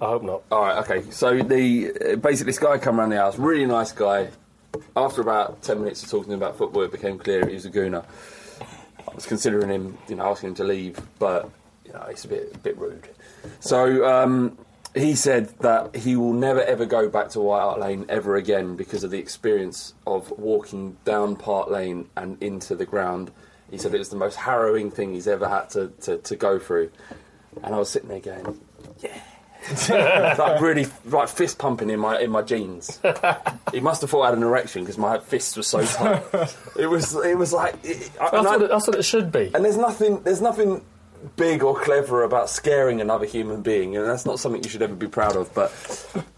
[0.01, 0.43] I hope not.
[0.51, 1.09] All right, okay.
[1.09, 4.29] So the basically this guy come around the house, really nice guy.
[4.95, 8.05] After about ten minutes of talking about football, it became clear he was a gooner.
[9.09, 11.49] I was considering him, you know, asking him to leave, but
[11.85, 13.07] you know, it's a bit, a bit rude.
[13.61, 14.57] So um,
[14.95, 18.75] he said that he will never ever go back to White Hart Lane ever again
[18.75, 23.31] because of the experience of walking down Park Lane and into the ground.
[23.69, 26.57] He said it was the most harrowing thing he's ever had to, to, to go
[26.57, 26.91] through.
[27.63, 28.59] And I was sitting there going,
[28.99, 29.21] yeah.
[30.39, 32.99] like really like fist pumping in my in my jeans.
[33.73, 36.23] he must have thought I had an erection because my fists were so tight.
[36.79, 39.31] it was it was like it, I- That's I- what, it, that's what it should
[39.31, 39.51] be.
[39.53, 40.83] and there's nothing there's nothing
[41.35, 44.95] big or clever about scaring another human being, and that's not something you should ever
[44.95, 45.53] be proud of.
[45.53, 45.71] But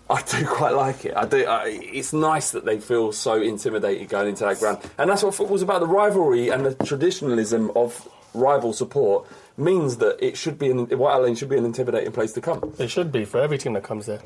[0.10, 1.16] I do quite like it.
[1.16, 1.46] I do.
[1.46, 5.36] I, it's nice that they feel so intimidated going into that ground, and that's what
[5.36, 5.80] football's about.
[5.82, 9.28] The rivalry and the traditionalism of rival support
[9.58, 12.74] means that it should be an, White Lane should be an intimidating place to come.
[12.80, 14.22] It should be for every team that comes there.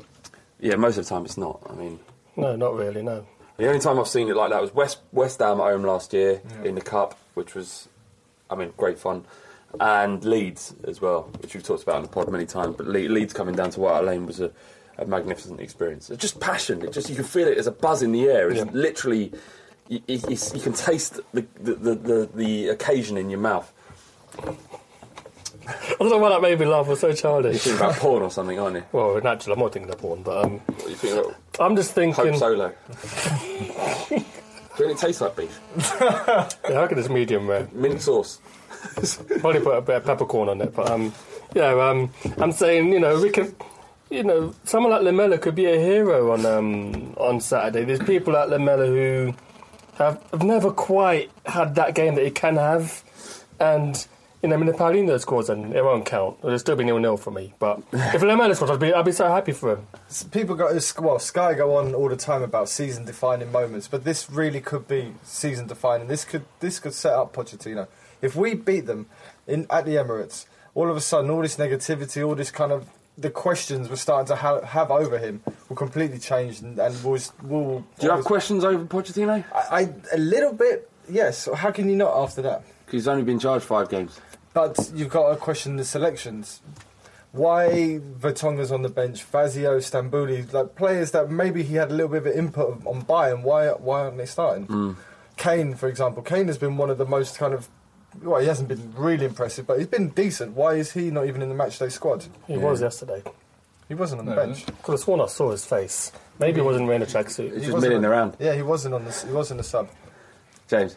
[0.60, 1.60] Yeah, most of the time it's not.
[1.68, 1.98] I mean,
[2.36, 3.26] No, not really, no.
[3.58, 6.12] the only time I've seen it like that was West West Ham at home last
[6.14, 7.88] year in the cup, which was,
[8.48, 9.24] I mean, great fun,
[9.80, 12.76] and Leeds as well, which we've talked about in the pod many times.
[12.76, 14.50] But Le- Leeds coming down to White Lane was a,
[14.98, 16.10] a magnificent experience.
[16.10, 16.82] It's just passion.
[16.82, 17.54] It just you can feel it.
[17.54, 18.48] There's a buzz in the air.
[18.50, 18.70] It's Yeah.
[18.72, 19.32] literally,
[19.88, 23.72] you, you, you can taste the the, the, the the occasion in your mouth.
[25.68, 26.86] I don't know why that made me laugh.
[26.86, 27.66] It was so childish.
[27.66, 28.84] You're thinking about porn or something, aren't you?
[28.92, 31.92] Well, naturally, I'm not thinking of porn, but um, What, you think about I'm just
[31.92, 32.24] thinking.
[32.24, 32.72] Hope Solo.
[34.76, 35.58] Doesn't it taste like beef?
[36.00, 37.66] Yeah, I reckon it's medium rare.
[37.72, 38.40] Mint sauce.
[39.40, 41.12] Probably put a bit of peppercorn on it, but um,
[41.54, 43.54] yeah, um, I'm saying you know we can,
[44.10, 47.84] you know, someone like Lamela could be a hero on um on Saturday.
[47.84, 49.34] There's people like Lamela who
[49.98, 53.02] have, have never quite had that game that he can have,
[53.60, 54.06] and.
[54.42, 56.36] You know, I mean, if Paulinho scores, then it won't count.
[56.44, 57.54] It'll still be nil nil for me.
[57.58, 59.86] But if Lamela scores, I'd be, I'd be so happy for him.
[60.30, 61.18] People go well.
[61.18, 66.06] Sky go on all the time about season-defining moments, but this really could be season-defining.
[66.06, 67.88] This could this could set up Pochettino.
[68.22, 69.06] If we beat them
[69.46, 72.88] in at the Emirates, all of a sudden, all this negativity, all this kind of
[73.18, 77.18] the questions we're starting to ha- have over him will completely change, and, and we'll,
[77.42, 77.80] we'll.
[77.98, 79.44] Do you have questions over Pochettino?
[79.54, 81.48] I, I a little bit, yes.
[81.54, 82.62] How can you not after that?
[82.84, 84.20] Because he's only been charged five games.
[84.52, 86.60] But you've got to question the selections.
[87.32, 92.08] Why Vertonghen's on the bench, Fazio, Stambouli, like players that maybe he had a little
[92.10, 93.42] bit of input on Bayern.
[93.42, 94.66] Why why aren't they starting?
[94.66, 94.96] Mm.
[95.36, 97.68] Kane, for example, Kane has been one of the most kind of
[98.22, 100.52] well, he hasn't been really impressive, but he's been decent.
[100.52, 102.26] Why is he not even in the matchday squad?
[102.46, 103.22] He was yesterday.
[103.88, 104.66] He wasn't on the No, bench.
[104.82, 106.10] Could have sworn I saw his face.
[106.40, 107.62] Maybe he wasn't wearing a tracksuit.
[107.62, 109.88] He wasn't on- Yeah, he wasn't on the he wasn't a sub.
[110.68, 110.96] James.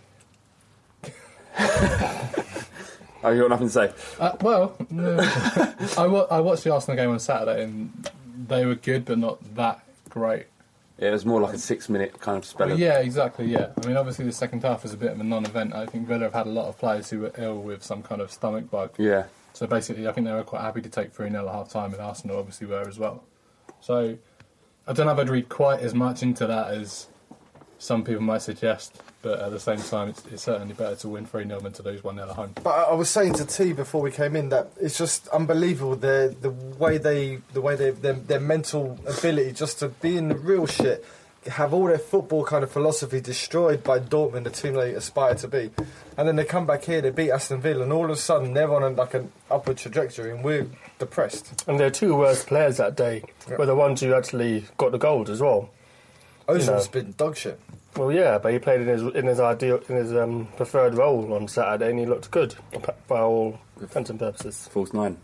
[1.59, 3.93] oh, you got nothing to say?
[4.19, 5.17] Uh, well, no.
[5.97, 8.09] I, wa- I watched the Arsenal game on Saturday and
[8.47, 10.45] they were good, but not that great.
[11.01, 12.71] It was more like a six-minute kind of spell.
[12.71, 13.45] Of- yeah, exactly.
[13.45, 15.73] Yeah, I mean, obviously the second half was a bit of a non-event.
[15.73, 18.19] I think Villa have had a lot of players who were ill with some kind
[18.19, 18.91] of stomach bug.
[18.97, 19.25] Yeah.
[19.53, 21.93] So basically, I think they were quite happy to take three 0 at half time,
[21.93, 23.23] and Arsenal obviously were as well.
[23.79, 24.17] So
[24.87, 27.07] I don't know if I'd read quite as much into that as
[27.79, 31.25] some people might suggest, but at the same time, it's, it's certainly better to win
[31.25, 32.53] three 0 than to lose one 0 at home.
[32.61, 35.95] But I I was saying to T before we came in that it's just unbelievable
[35.95, 40.27] the the way they the way they their, their mental ability just to be in
[40.27, 41.05] the real shit,
[41.47, 45.47] have all their football kind of philosophy destroyed by Dortmund, the team they aspire to
[45.47, 45.71] be,
[46.17, 48.53] and then they come back here, they beat Aston Villa, and all of a sudden
[48.53, 50.67] they're on a, like an upward trajectory, and we're
[50.99, 51.63] depressed.
[51.65, 53.23] And their two worst players that day
[53.57, 55.69] were the ones who actually got the gold as well.
[56.49, 57.59] Ozil's You been dog shit.
[57.95, 61.33] Well, yeah, but he played in his in his ideal in his um, preferred role
[61.33, 62.55] on Saturday, and he looked good
[63.07, 64.67] by all intents and purposes.
[64.71, 65.17] False nine.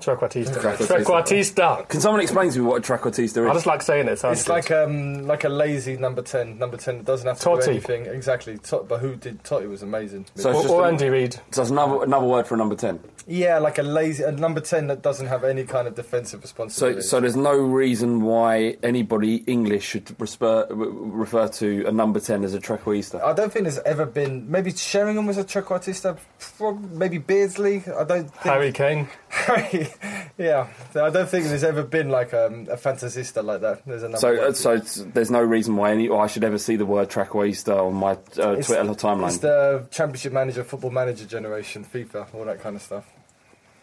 [0.00, 0.54] Trequartista.
[0.60, 1.04] Trequartista.
[1.04, 1.88] Trequartista.
[1.88, 3.38] Can someone explain to me what a trequartista is?
[3.38, 4.12] I just like saying it.
[4.12, 4.52] it sounds It's good.
[4.52, 6.58] like um like a lazy number ten.
[6.58, 7.64] Number ten that doesn't have to Totti.
[7.64, 8.06] do anything.
[8.06, 8.58] Exactly.
[8.58, 10.26] Tot- but who did Totti was amazing.
[10.34, 11.34] So it's just or a- Andy Reid.
[11.50, 13.00] So it's another another word for a number ten.
[13.26, 17.02] Yeah, like a lazy a number ten that doesn't have any kind of defensive responsibility.
[17.02, 22.42] so so there's no reason why anybody English should refer, refer to a number ten
[22.42, 23.22] as a trequartista.
[23.22, 24.50] I don't think there's ever been.
[24.50, 26.18] Maybe Sheringham was a trequartista.
[26.58, 27.84] prob- Maybe Beardsley.
[27.96, 28.24] I don't.
[28.28, 29.08] Think, Harry Kane.
[29.28, 29.81] Harry.
[30.38, 33.86] yeah, I don't think there's ever been like um, a fantasista like that.
[33.86, 34.18] There's another.
[34.18, 37.10] So, uh, so it's, there's no reason why any, I should ever see the word
[37.10, 39.28] trequartista on my uh, It's- Twitter timeline.
[39.28, 43.04] It's the Championship Manager, Football Manager generation, FIFA, all that kind of stuff.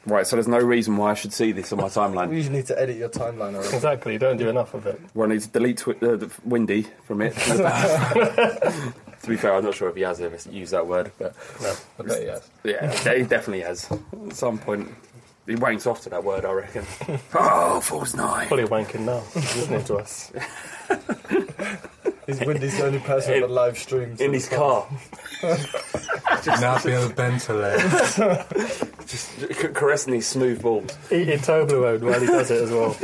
[0.06, 2.34] Right, so there's no reason why I should see this on my You timeline.
[2.34, 3.54] usually need to edit your timeline.
[3.56, 3.76] Already.
[3.76, 4.14] Exactly.
[4.14, 5.00] You don't do enough of it.
[5.14, 7.34] Where I need to delete twi- uh, the Windy from it.
[7.36, 8.94] to
[9.28, 11.74] be fair, I'm not sure if he has ever used that word, but No.
[12.00, 12.50] I bet he has.
[12.64, 13.92] yeah, he definitely has.
[13.92, 14.90] At some point,
[15.50, 16.86] he wanks off to that word, I reckon.
[17.36, 18.48] oh, false nine.
[18.48, 20.32] Probably wanking now, listening to us.
[22.28, 24.16] He's Windy's the only person In- on the live stream.
[24.20, 24.88] In his car.
[25.42, 27.76] now being a Bentley.
[29.08, 30.96] Just c- caressing these smooth balls.
[31.12, 32.96] Eating Toblerone while he does it as well.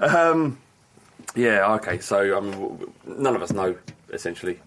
[0.00, 0.58] Um,
[1.36, 3.76] yeah, okay, so I mean, w- w- none of us know,
[4.12, 4.58] essentially.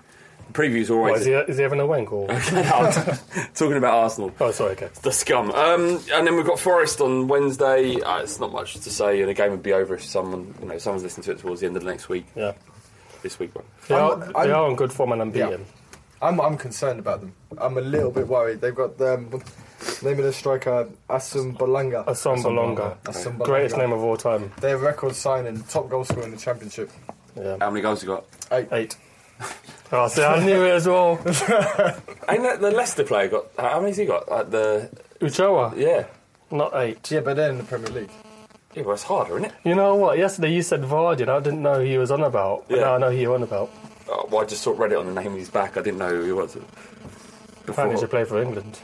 [0.53, 1.21] Previews What, always.
[1.21, 2.27] is, he, is he having a wank or?
[3.55, 4.31] Talking about Arsenal.
[4.39, 4.89] Oh, sorry, okay.
[5.01, 5.51] The scum.
[5.51, 7.99] Um, and then we've got Forest on Wednesday.
[8.01, 10.67] Uh, it's not much to say, and the game would be over if someone, you
[10.67, 12.25] know, someone's listening to it towards the end of the next week.
[12.35, 12.53] Yeah.
[13.23, 13.65] This week, one.
[13.87, 15.65] They are, I'm- they I'm- are on good form and unbeaten.
[16.19, 17.33] I'm, I'm concerned about them.
[17.59, 18.59] I'm a little bit worried.
[18.59, 19.29] They've got the um,
[20.01, 22.07] name of the striker, Assombalonga.
[22.07, 22.97] Assam Balonga.
[23.03, 23.43] Assombalonga.
[23.45, 24.51] Greatest name of all time.
[24.59, 26.89] Their record signing, top goal scorer in the championship.
[27.35, 27.57] Yeah.
[27.59, 28.25] How many goals you got?
[28.51, 28.67] Eight.
[28.71, 28.97] Eight.
[29.91, 31.11] Oh, see, I knew it as well.
[32.29, 33.45] Ain't that the Leicester player got?
[33.57, 34.29] How many's he got?
[34.29, 34.89] Like the
[35.21, 36.07] Ulloa, yeah,
[36.51, 37.09] not eight.
[37.09, 38.11] Yeah, but they're in the Premier League.
[38.75, 39.53] yeah, well, it's harder, isn't it?
[39.63, 40.17] You know what?
[40.17, 42.67] Yesterday you said Vardy, I didn't know who he was on about.
[42.67, 42.83] But Yeah.
[42.83, 43.69] now I know who you're on about.
[44.09, 45.77] Oh, well, I just sort of read it on the name of his back.
[45.77, 46.57] I didn't know who he was.
[47.67, 48.79] Apparently he should play for England.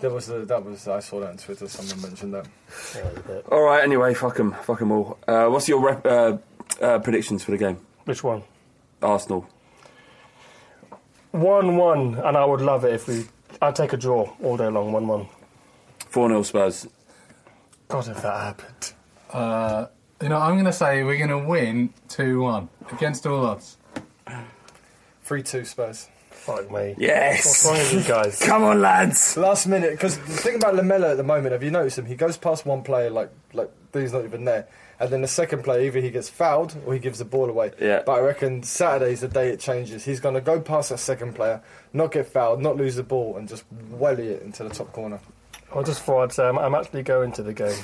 [0.00, 1.66] There was the, that was I saw that on Twitter.
[1.68, 2.46] Someone mentioned that.
[2.94, 3.40] Yeah.
[3.50, 3.82] All right.
[3.82, 4.52] Anyway, fuck them.
[4.62, 5.18] Fuck them all.
[5.26, 6.36] Uh, what's your rep, uh,
[6.82, 7.78] uh, predictions for the game?
[8.04, 8.42] Which one?
[9.02, 9.48] Arsenal.
[11.32, 13.26] 1 1, and I would love it if we.
[13.62, 15.26] I'd take a draw all day long, 1 1.
[16.08, 16.86] Four 0 Spurs.
[17.88, 18.92] God, if that happened.
[19.30, 19.86] Uh,
[20.22, 23.76] you know, I'm going to say we're going to win 2 1 against all odds.
[25.22, 26.08] Three two Spurs.
[26.30, 26.94] Fuck me.
[26.98, 27.44] Yes.
[27.44, 28.38] What's wrong with you guys?
[28.46, 29.36] Come on, lads.
[29.36, 32.06] Last minute, because the thing about Lamela at the moment, have you noticed him?
[32.06, 34.68] He goes past one player like like he's not even there,
[34.98, 37.72] and then the second player either he gets fouled or he gives the ball away.
[37.80, 38.02] Yeah.
[38.04, 40.04] But I reckon Saturday's the day it changes.
[40.04, 41.60] He's going to go past that second player,
[41.92, 45.20] not get fouled, not lose the ball, and just welly it into the top corner.
[45.74, 47.76] I just thought I'd say I'm, I'm actually going to the game.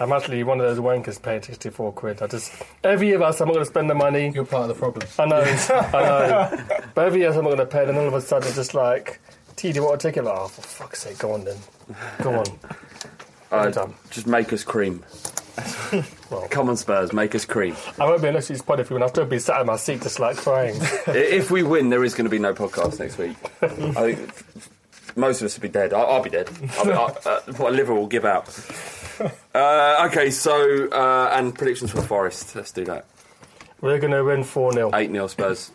[0.00, 2.22] I'm actually one of those wankers paying 64 quid.
[2.22, 2.52] I just.
[2.84, 4.30] Every year I say I'm not going to spend the money.
[4.32, 5.08] You're part of the problem.
[5.18, 6.64] I know, I know.
[6.94, 8.46] But every year I say I'm not going to pay, then all of a sudden
[8.46, 9.18] it's just like,
[9.56, 10.22] T, do you want a ticket?
[10.22, 11.56] Like, oh, for fuck's sake, go on then.
[12.22, 12.46] Go on.
[13.50, 13.94] Uh, Every time.
[14.10, 15.02] just make us cream.
[16.50, 17.76] Come on, Spurs, make us cream.
[17.98, 19.04] I won't be an excuse pod if you want.
[19.04, 20.76] I'll still be sat in my seat just like crying.
[21.08, 23.36] If we win, there is going to be no podcast next week.
[23.62, 24.30] I think
[25.16, 25.92] most of us will be dead.
[25.92, 26.48] I'll, I'll be dead.
[26.78, 28.48] I'll be, I, uh, my liver will give out.
[29.54, 32.54] Uh, okay, so uh, and predictions for Forest.
[32.54, 33.06] Let's do that.
[33.80, 34.90] We're going to win 4 0.
[34.94, 35.72] Eight 0 Spurs.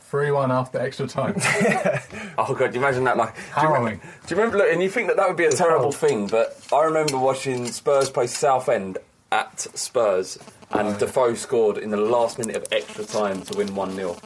[0.00, 1.34] 3 1 after extra time.
[2.38, 3.18] Oh god, do you imagine that?
[3.18, 4.00] Like, Harrowing.
[4.26, 4.58] Do you remember?
[4.58, 7.66] Look, and you think that that would be a terrible thing, but I remember watching
[7.66, 8.96] Spurs play Southend
[9.32, 10.38] at Spurs,
[10.70, 14.16] and Defoe scored in the last minute of extra time to win one 0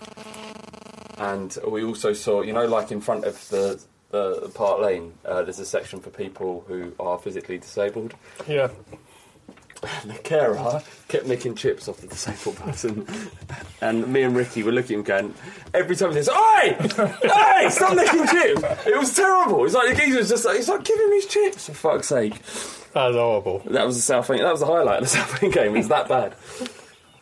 [1.19, 3.81] And we also saw, you know, like in front of the
[4.11, 8.15] the Park Lane, uh, there's a section for people who are physically disabled.
[8.47, 8.69] Yeah.
[9.81, 13.07] The carer kept nicking chips off the disabled person,
[13.81, 15.35] and me and Ricky were looking at him going,
[15.75, 16.77] every time he says, "Oi,
[17.23, 19.65] hey, stop nicking chips!" It was terrible.
[19.65, 22.09] It's like the geezer was just like, "He's like, give him his chips for fuck's
[22.09, 22.35] sake."
[22.93, 23.63] That was horrible.
[23.67, 24.41] That was the Southend.
[24.41, 25.75] That was the highlight of the Southend game.
[25.75, 26.35] It was that bad.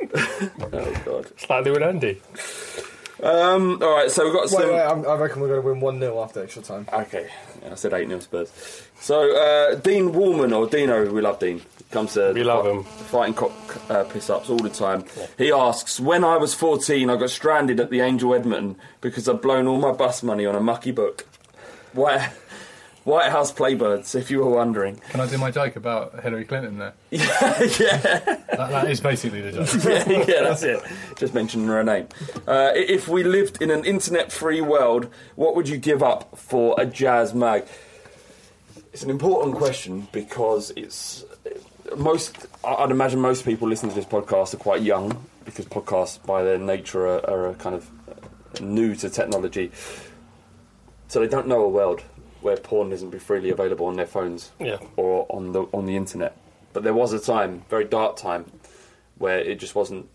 [0.15, 1.27] oh god.
[1.27, 2.21] It's Slightly with Andy.
[3.25, 4.68] Um, all right, so we've got Wait, some.
[4.68, 6.87] wait, I'm, I reckon we're going to win 1 0 after extra time.
[6.93, 7.29] Okay,
[7.62, 8.83] yeah, I said 8 0 Spurs.
[9.01, 12.85] So, uh, Dean Woolman, or Dino, we love Dean, comes to We love him.
[12.85, 13.53] fighting cock
[13.91, 15.05] uh, piss ups all the time.
[15.39, 19.41] He asks, When I was 14, I got stranded at the Angel Edmonton because I'd
[19.41, 21.25] blown all my bus money on a mucky book.
[21.95, 22.29] White,
[23.05, 24.97] White House Playbirds, if you were wondering.
[25.11, 26.95] Can I do my joke about Hillary Clinton there?
[27.11, 27.29] yeah.
[27.29, 29.85] That, that is basically the joke.
[29.85, 30.83] yeah, yeah, that's it.
[31.17, 32.09] Just mentioning her name.
[32.49, 36.87] Uh, if we lived in an internet-free world, what would you give up for a
[36.87, 37.67] jazz mag?
[38.95, 41.25] It's an important question because it's
[41.97, 42.47] most.
[42.65, 46.59] I'd imagine most people listening to this podcast are quite young because podcasts, by their
[46.59, 47.91] nature, are, are kind of
[48.63, 49.73] new to technology,
[51.09, 52.03] so they don't know a world
[52.45, 54.79] where porn isn't be freely available on their phones Yeah.
[54.97, 56.37] or on the on the internet.
[56.73, 58.51] But there was a time, very dark time,
[59.19, 60.09] where it just wasn't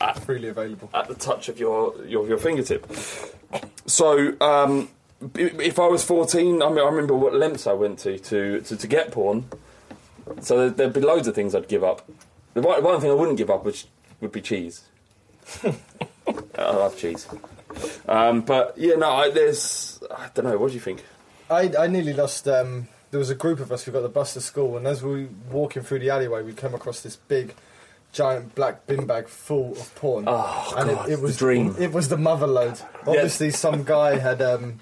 [0.00, 0.88] at, Freely available.
[0.94, 2.86] at the touch of your your, your fingertip.
[3.86, 4.88] So, um,
[5.34, 8.76] if I was fourteen, I, mean, I remember what lengths I went to to, to,
[8.76, 9.46] to get porn.
[10.40, 12.08] So there, there'd be loads of things I'd give up.
[12.54, 13.86] The one, one thing I wouldn't give up which
[14.20, 14.84] would be cheese.
[15.64, 15.72] I
[16.72, 17.26] love cheese.
[18.06, 20.56] Um, but yeah, no, I, there's I don't know.
[20.58, 21.02] What do you think?
[21.50, 22.46] I, I nearly lost.
[22.48, 25.02] Um, there was a group of us who got the bus to school, and as
[25.02, 27.54] we were walking through the alleyway, we came across this big,
[28.12, 30.24] giant black bin bag full of porn.
[30.26, 31.74] Oh, and God, it, it was the dream.
[31.78, 32.80] It was the mother load.
[33.06, 34.80] Obviously, some guy had um,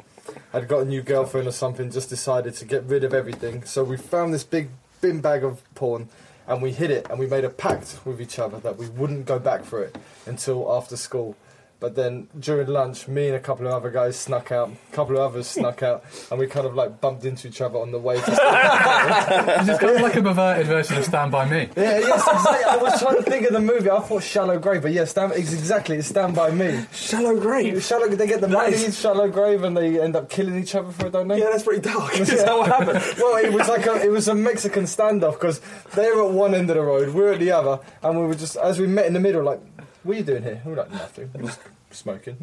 [0.53, 1.91] had got a new girlfriend or something.
[1.91, 3.65] Just decided to get rid of everything.
[3.65, 6.09] So we found this big bin bag of porn.
[6.49, 9.27] And we hid it, and we made a pact with each other that we wouldn't
[9.27, 11.35] go back for it until after school.
[11.79, 15.17] But then during lunch, me and a couple of other guys snuck out, a couple
[15.19, 17.99] of others snuck out, and we kind of like bumped into each other on the
[17.99, 18.37] way to It's
[19.67, 21.69] just kind of like a perverted version of Stand By Me.
[21.77, 22.65] Yeah, yes, exactly.
[22.65, 23.91] I was trying to think of the movie.
[23.91, 25.97] I thought Shallow Grave, but yeah, stand, it's exactly.
[25.99, 26.87] It's Stand By Me.
[26.93, 27.85] Shallow Grave?
[27.85, 30.91] Shallow, they get the money in Shallow Grave and they end up killing each other
[30.93, 31.41] for it, don't they?
[31.41, 32.19] Yeah, that's pretty dark.
[32.21, 33.03] Is that what happened?
[33.19, 35.61] well, it was like a, it was a Mexican standoff because
[35.95, 38.27] they were at one end of the road, we were at the other, and we
[38.27, 39.61] were just as we met in the middle, like,
[40.07, 40.61] what are you doing here?
[40.65, 42.35] We were like, nothing, we're just smoking.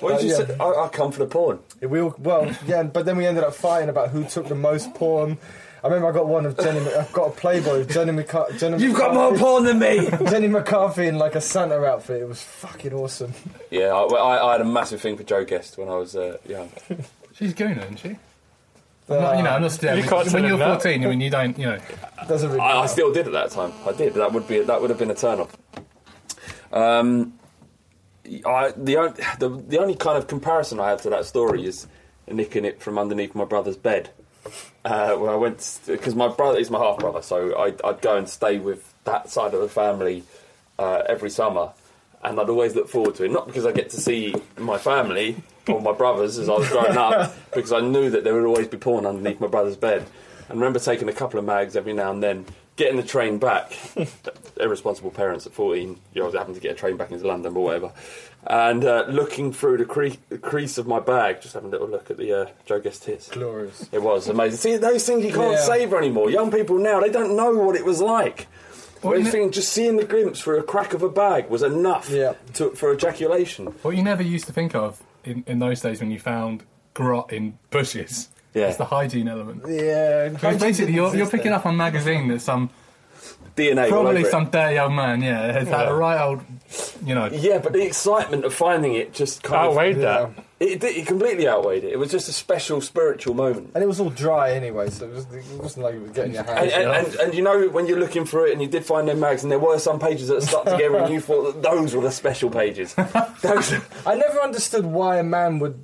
[0.00, 0.46] What did Uh, you yeah.
[0.46, 0.56] say?
[0.58, 1.58] I, I come for the porn.
[1.80, 4.94] We all, well, yeah, but then we ended up fighting about who took the most
[4.94, 5.38] porn.
[5.82, 6.80] I remember I got one of Jenny.
[6.92, 8.58] I've got a Playboy of Jenny McCarthy.
[8.58, 10.10] Jenny You've got more McCarthy- porn than me.
[10.30, 12.20] Jenny McCarthy in like a Santa outfit.
[12.20, 13.32] It was fucking awesome.
[13.70, 16.36] Yeah, I, I, I had a massive thing for Jo Guest when I was uh,
[16.46, 16.70] young.
[17.32, 18.16] She's Gooner, isn't she?
[19.08, 21.58] I'm not, you know, I'm not You can't when you're 14, I mean, you don't,
[21.58, 21.78] you know.
[22.28, 22.60] Doesn't really.
[22.60, 23.72] I, I still did at that time.
[23.86, 24.14] I did.
[24.14, 25.56] That would be that would have been a turn off.
[26.72, 27.34] Um,
[28.46, 31.86] I, the, the the only kind of comparison I have to that story is
[32.28, 34.10] nicking it from underneath my brother's bed.
[34.84, 38.16] Uh, where I went because my brother is my half brother, so I'd, I'd go
[38.16, 40.24] and stay with that side of the family
[40.78, 41.72] uh, every summer,
[42.24, 43.30] and I'd always look forward to it.
[43.30, 45.36] Not because I get to see my family
[45.68, 48.68] or my brothers as I was growing up, because I knew that there would always
[48.68, 50.06] be porn underneath my brother's bed.
[50.48, 52.46] And remember taking a couple of mags every now and then,
[52.80, 53.78] getting the train back.
[54.58, 57.62] Irresponsible parents at 14, you know, having to get a train back into London or
[57.64, 57.92] whatever.
[58.46, 61.88] And uh, looking through the, cre- the crease of my bag, just having a little
[61.88, 63.28] look at the uh, Jo Guest hits.
[63.28, 63.86] Glorious.
[63.92, 64.56] It was amazing.
[64.58, 65.60] See, those things you can't Yeah.
[65.62, 66.30] savour anymore.
[66.30, 68.46] Young people now, they don't know what it was like.
[69.02, 72.08] Well, you think just seeing the glimpse through a crack of a bag was enough
[72.10, 72.34] Yeah.
[72.54, 73.66] to, for ejaculation.
[73.82, 76.64] What you never used to think of in, in those days when you found
[76.94, 78.28] grot in bushes.
[78.54, 78.68] Yeah.
[78.68, 79.62] It's the hygiene element.
[79.66, 80.28] Yeah.
[80.28, 82.70] Because basically, you're, you're picking up on magazine that some
[83.56, 86.40] DNA probably some dirty old man, yeah, has had a right old,
[87.04, 87.26] you know.
[87.26, 90.44] Yeah, but the excitement of finding it just kind of Outweighed of that.
[90.60, 91.92] It, it, it completely outweighed it.
[91.92, 93.70] It was just a special spiritual moment.
[93.74, 96.34] And it was all dry anyway, so it, was, it wasn't like it was getting
[96.34, 96.72] your And, hands.
[96.72, 99.20] and, and, and you know when you're looking for it and you did find them
[99.20, 102.02] mags and there were some pages that stuck together and you thought that those were
[102.02, 102.94] the special pages.
[103.42, 103.72] those,
[104.06, 105.82] I never understood why a man would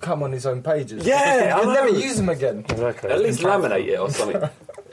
[0.00, 1.06] come on his own pages.
[1.06, 2.58] Yeah, Because I you'd never use them again.
[2.68, 3.10] Exactly.
[3.10, 4.40] at least laminate it or something.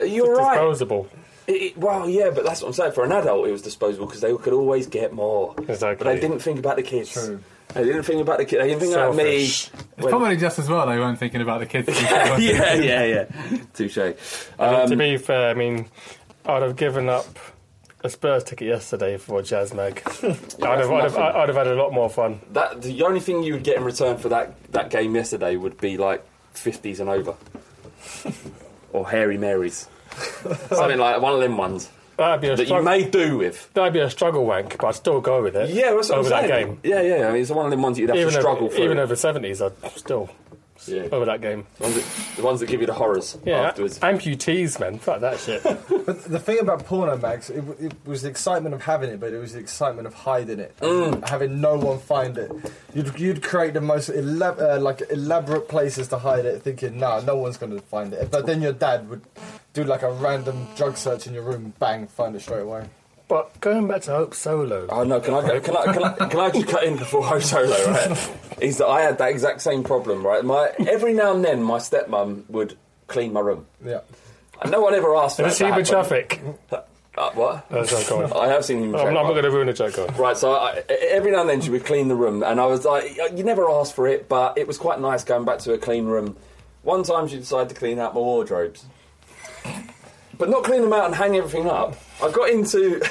[0.00, 0.54] You're It's right.
[0.54, 1.08] disposable.
[1.46, 2.92] It, it- well, yeah, but that's what I'm saying.
[2.92, 5.54] For an adult, it was disposable because they could always get more.
[5.66, 6.04] Exactly.
[6.04, 7.12] But they didn't think about the kids.
[7.12, 7.40] True.
[7.74, 8.62] They didn't think about the kids.
[8.62, 9.44] They didn't think about me.
[9.46, 9.82] Selfish.
[9.98, 11.88] It's probably just as well they weren't thinking about the kids.
[12.02, 12.36] yeah,
[12.74, 13.24] yeah, yeah.
[13.74, 13.98] Touche.
[14.58, 15.86] Um, to be fair, I mean,
[16.46, 17.26] I'd have given up
[18.02, 20.02] a Spurs ticket yesterday for Jazz Mag.
[20.22, 21.16] I'd, have, I'd, have.
[21.16, 22.40] I'd have had a lot more fun.
[22.52, 25.78] that the only thing you would get in return for that that game yesterday would
[25.78, 27.34] be like fifties and over,
[28.92, 29.88] or Hairy Marys,
[30.68, 33.72] something like one of them ones That'd be a that you may do with.
[33.74, 35.70] That'd be a struggle wank, but I'd still go with it.
[35.70, 36.66] Yeah, that's what over I'm that saying.
[36.66, 36.80] game.
[36.82, 37.28] Yeah, yeah.
[37.28, 38.84] I mean, it's one of them ones that you'd have Even to struggle over, through.
[38.84, 40.28] even over seventies, I'd still
[40.90, 41.08] Yeah.
[41.12, 41.66] over that game.
[41.78, 43.98] The ones that, the ones that give you the horrors Yeah, afterwards.
[44.00, 44.98] amputees, man.
[44.98, 45.62] Fuck that shit.
[46.08, 49.34] But the thing about porno mags, it, it was the excitement of having it, but
[49.34, 52.50] it was the excitement of hiding it, and having no one find it.
[52.94, 57.20] You'd, you'd create the most elab- uh, like elaborate places to hide it, thinking, "Nah,
[57.20, 59.20] no one's going to find it." But then your dad would
[59.74, 62.86] do like a random drug search in your room, bang, find it straight away.
[63.28, 65.20] But going back to Hope Solo, Oh no!
[65.20, 65.60] Can I go?
[65.60, 65.84] Can I?
[65.92, 66.12] Can I?
[66.28, 67.76] Can I just cut in before Hope Solo?
[67.90, 68.30] Right?
[68.62, 70.26] Is that I had that exact same problem.
[70.26, 70.42] Right?
[70.44, 73.66] My every now and then my stepmom would clean my room.
[73.84, 74.00] Yeah.
[74.62, 75.58] And no one ever asked for have that.
[75.58, 76.28] to seen the happen.
[76.28, 76.40] traffic?
[77.16, 77.70] Uh, what?
[77.70, 78.32] No, sorry, go on.
[78.48, 78.94] I have seen him.
[78.96, 79.94] I'm not going to ruin the joke.
[79.96, 80.14] Go on.
[80.16, 82.84] Right, so I, every now and then she would clean the room, and I was
[82.84, 85.78] like, "You never asked for it, but it was quite nice going back to a
[85.78, 86.36] clean room."
[86.82, 88.84] One time she decided to clean out my wardrobes,
[90.38, 91.96] but not clean them out and hang everything up.
[92.22, 93.02] I got into,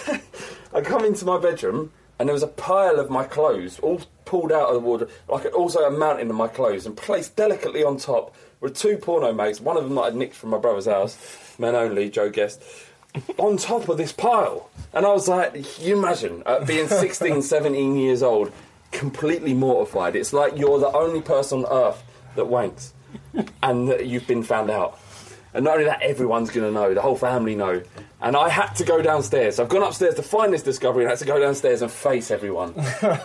[0.73, 4.51] I come into my bedroom, and there was a pile of my clothes all pulled
[4.51, 7.97] out of the wardrobe, like also a mountain of my clothes, and placed delicately on
[7.97, 9.61] top were two porno mags.
[9.61, 11.17] One of them that I'd nicked from my brother's house,
[11.59, 12.63] men only, Jo Guest
[13.37, 14.69] on top of this pile.
[14.93, 18.51] And I was like, you imagine uh, being 16, 17 years old,
[18.91, 20.15] completely mortified.
[20.15, 22.03] It's like you're the only person on earth
[22.35, 22.91] that wanks
[23.61, 24.99] and that you've been found out.
[25.53, 27.81] And not only that, everyone's going to know, the whole family know.
[28.21, 29.59] And I had to go downstairs.
[29.59, 32.31] I've gone upstairs to find this discovery and I had to go downstairs and face
[32.31, 32.73] everyone.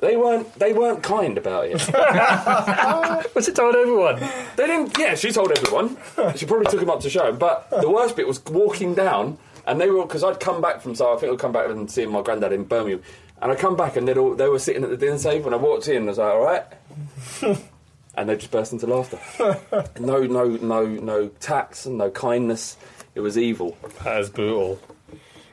[0.00, 0.52] They weren't.
[0.54, 1.78] They weren't kind about it.
[3.34, 4.18] But she told everyone.
[4.56, 4.96] They didn't.
[4.98, 5.96] Yeah, she told everyone.
[6.36, 7.36] She probably took him up to show him.
[7.36, 10.94] But the worst bit was walking down, and they were because I'd come back from.
[10.94, 13.02] So I think I'd come back and seeing my granddad in Birmingham,
[13.42, 15.46] and I come back and they all they were sitting at the dinner table.
[15.46, 17.58] And I walked in, and I was like, "All right,"
[18.20, 19.18] and they just burst into laughter.
[19.98, 22.76] No, no, no, no tax and no kindness.
[23.14, 23.76] It was evil.
[24.04, 24.78] That is brutal.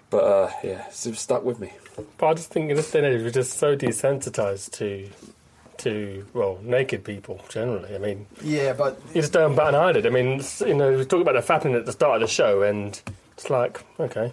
[0.10, 1.72] But uh, yeah, it's stuck with me.
[2.18, 5.10] But I just think in this day and age, we're just so desensitized to,
[5.80, 7.94] to well, naked people generally.
[7.96, 10.06] I mean, Yeah, but you just don't bat an eyelid.
[10.06, 12.62] I mean, you know, we talk about the fapping at the start of the show,
[12.62, 13.00] and
[13.34, 14.32] it's like, okay,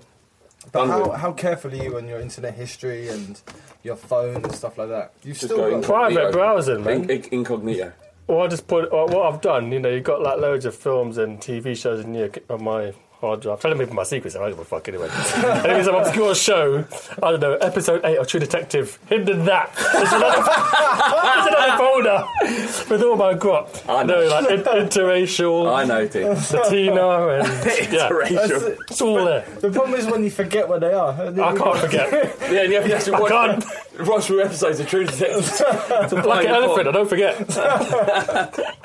[0.72, 3.40] But how, how careful are you on your internet history and
[3.82, 5.12] your phone and stuff like that?
[5.22, 6.14] You've Just still got incognito.
[6.20, 7.04] Private browsing, man.
[7.04, 7.92] In- in- incognito.
[8.26, 9.70] Well, I just put uh, what I've done.
[9.70, 12.94] You know, you've got like loads of films and TV shows in your on my
[13.24, 13.60] hard drive.
[13.60, 14.36] Telling people my secrets.
[14.36, 15.08] I don't give a fuck anyway.
[15.10, 16.84] and if it's an obscure show,
[17.22, 18.98] I don't know, episode eight of True Detective.
[19.08, 19.74] Hidden that.
[19.92, 20.42] There's another,
[21.24, 23.84] there's another folder with oh all my grot.
[23.88, 24.20] I know.
[24.20, 25.72] No, like in, interracial.
[25.74, 26.34] I know, Tim.
[26.36, 27.48] Satina and
[27.92, 28.78] yeah, Interracial.
[28.90, 29.44] it's all there.
[29.60, 31.12] The problem is when you forget what they are.
[31.12, 32.12] I can't forget.
[32.50, 34.08] Yeah, and you have to actually I watch, can't.
[34.08, 35.46] watch through episodes of True Detective.
[35.56, 37.34] to Like find an elephant, I don't forget.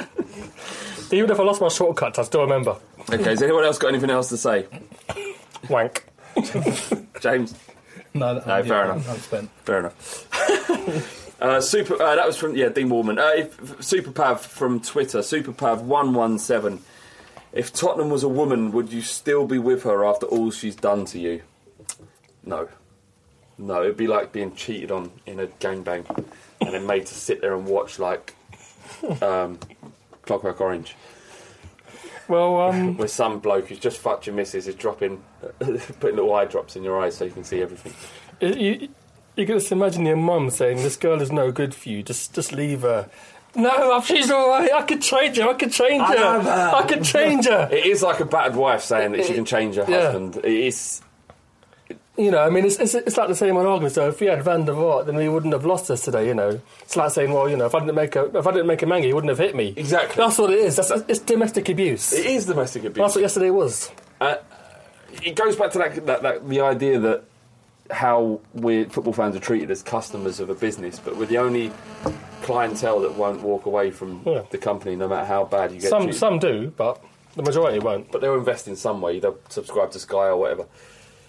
[1.12, 2.76] Even if I lost my shortcuts, I still remember.
[3.10, 4.68] Okay, has anyone else got anything else to say?
[5.70, 6.06] Wank.
[7.22, 7.56] James?
[8.14, 9.10] No, No, fair enough.
[9.10, 9.50] I'm spent.
[9.64, 11.32] Fair enough.
[11.42, 12.02] uh, super.
[12.02, 13.20] Uh, that was from yeah, Dean Warman.
[13.20, 15.22] Uh, if, Superpav from Twitter.
[15.22, 16.82] Super Superpav one one seven.
[17.52, 21.06] If Tottenham was a woman, would you still be with her after all she's done
[21.06, 21.42] to you?
[22.44, 22.70] No.
[23.58, 26.06] No, it'd be like being cheated on in a gangbang
[26.62, 28.34] and then made to sit there and watch like
[29.22, 29.60] um,
[30.30, 30.96] Clockwork Orange.
[32.28, 35.24] Well, um, Where some bloke who's just fucked your missus is dropping,
[35.60, 37.94] putting little eye drops in your eyes so you can see everything.
[38.40, 38.90] You, you,
[39.36, 42.04] you can just imagine your mum saying, "This girl is no good for you.
[42.04, 43.10] Just, just leave her."
[43.56, 44.72] No, she's all right.
[44.72, 45.50] I could change her.
[45.50, 46.42] I could change her.
[46.42, 46.72] her.
[46.76, 47.68] I could change her.
[47.72, 50.12] It is like a battered wife saying that she can change her Yeah.
[50.12, 50.38] husband.
[50.38, 51.02] It is.
[52.20, 53.94] You know, I mean, it's, it's, it's like the same old argument.
[53.96, 56.28] So if we had Van der Vaart, then we wouldn't have lost us today.
[56.28, 58.52] You know, it's like saying, well, you know, if I didn't make a if I
[58.52, 59.74] didn't make a manga, he wouldn't have hit me.
[59.78, 60.16] Exactly.
[60.22, 60.76] That's what it is.
[60.76, 62.12] That's, it's domestic abuse.
[62.12, 62.98] It is domestic abuse.
[62.98, 63.90] That's what yesterday was.
[64.20, 64.36] Uh,
[65.24, 67.24] it goes back to that, that, that the idea that
[67.90, 71.72] how we football fans are treated as customers of a business, but we're the only
[72.42, 74.44] clientele that won't walk away from Yeah.
[74.52, 75.90] the company, no matter how bad you get.
[75.90, 76.20] Some treated.
[76.20, 77.02] some do, but
[77.36, 78.12] the majority won't.
[78.12, 79.20] but they'll invest in some way.
[79.20, 80.66] They'll subscribe to Sky or whatever.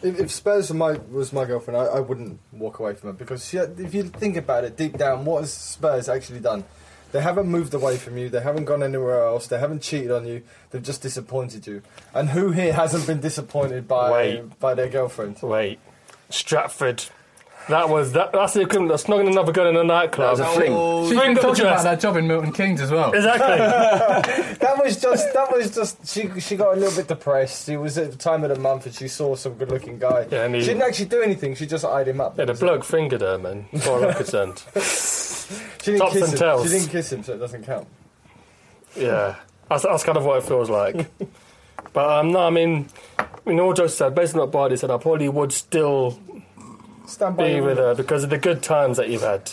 [0.02, 3.46] If, if Spurs my, was my girlfriend, I, I wouldn't walk away from her because
[3.46, 6.64] she, if you think about it deep down, what has Spurs actually done?
[7.12, 8.28] They haven't moved away from you.
[8.28, 9.48] They haven't gone anywhere else.
[9.48, 10.42] They haven't cheated on you.
[10.70, 11.82] They've just disappointed you.
[12.14, 14.58] And who here hasn't been disappointed by Wait.
[14.60, 15.38] by their girlfriend?
[15.42, 15.80] Wait,
[16.28, 17.04] Stratford.
[17.68, 18.32] That was that.
[18.32, 20.38] That's the equivalent of snogging another girl in a nightclub.
[20.38, 20.72] That was a fling.
[20.74, 21.80] Oh, She's been finger talking dress.
[21.82, 23.12] about that job in Milton Keynes as well.
[23.12, 23.56] Exactly.
[24.58, 27.68] that was just that was just she she got a little bit depressed.
[27.68, 30.26] It was at the time of the month and she saw some good looking guy.
[30.30, 32.36] Yeah, and he- she didn't actually do anything, she just eyed him up.
[32.38, 33.66] Yeah, the bloke fingered her, man.
[33.72, 34.62] As far as I'm concerned.
[35.82, 36.38] She didn't Tops kiss him.
[36.38, 36.62] tails.
[36.64, 37.86] She didn't kiss him, so it doesn't count.
[38.96, 39.36] Yeah,
[39.68, 41.06] that's, that's kind of what it feels like.
[41.92, 42.88] but um, no, I mean,
[43.18, 46.18] I mean, all jokes aside, based on what Bardi said, I probably would still
[47.10, 49.50] Stand by be with her because of the good times that you've had.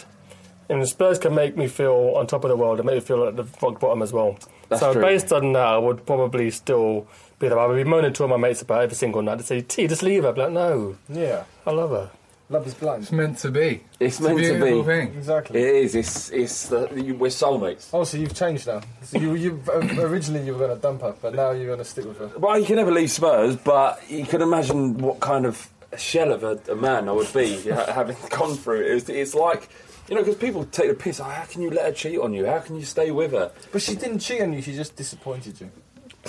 [0.70, 3.02] And the Spurs can make me feel on top of the world and make me
[3.02, 4.38] feel at the rock bottom as well.
[4.70, 5.02] That's so true.
[5.02, 7.08] based on that, I would probably still
[7.40, 7.58] be there.
[7.58, 9.88] I would be moaning to all my mates about every single night to say, T,
[9.88, 10.30] just leave her.
[10.30, 11.44] I'd be like, no, Yeah.
[11.66, 12.12] I love her.
[12.50, 13.04] Love is blind.
[13.04, 13.84] It's meant to be.
[14.00, 14.84] It's a meant to be.
[14.84, 15.08] thing.
[15.18, 15.60] Exactly.
[15.62, 15.96] It is.
[15.96, 17.90] It's it's the, you, we're soulmates.
[17.92, 18.82] Oh, so you've changed now.
[19.04, 21.80] So you, you uh, originally you were going to dump her, but now you're going
[21.80, 22.32] to stick with her.
[22.40, 26.44] Well, you can never leave Spurs, but you can imagine what kind of shell of
[26.44, 28.92] a, a man I would be having gone through it.
[28.92, 29.70] It's, it's like,
[30.10, 31.20] you know, because people take the piss.
[31.20, 32.46] Oh, how can you let her cheat on you?
[32.46, 33.52] How can you stay with her?
[33.72, 34.62] But she didn't cheat on you.
[34.62, 35.70] She just disappointed you.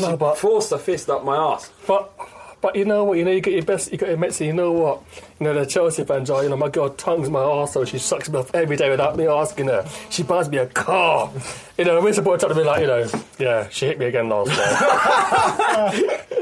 [0.00, 1.70] No, but Forced a fist up my ass.
[1.86, 2.12] But
[2.60, 3.18] but you know what?
[3.18, 3.92] You know you get your best.
[3.92, 4.40] You got your mates.
[4.40, 5.02] You know what?
[5.38, 6.42] You know the Chelsea fans are.
[6.42, 9.16] You know my girl tongues my arse, so she sucks me off every day without
[9.16, 9.88] me asking her.
[10.10, 11.30] She buys me a car.
[11.76, 13.08] You know, we're supposed to be like, you know,
[13.38, 16.24] yeah, she hit me again last night.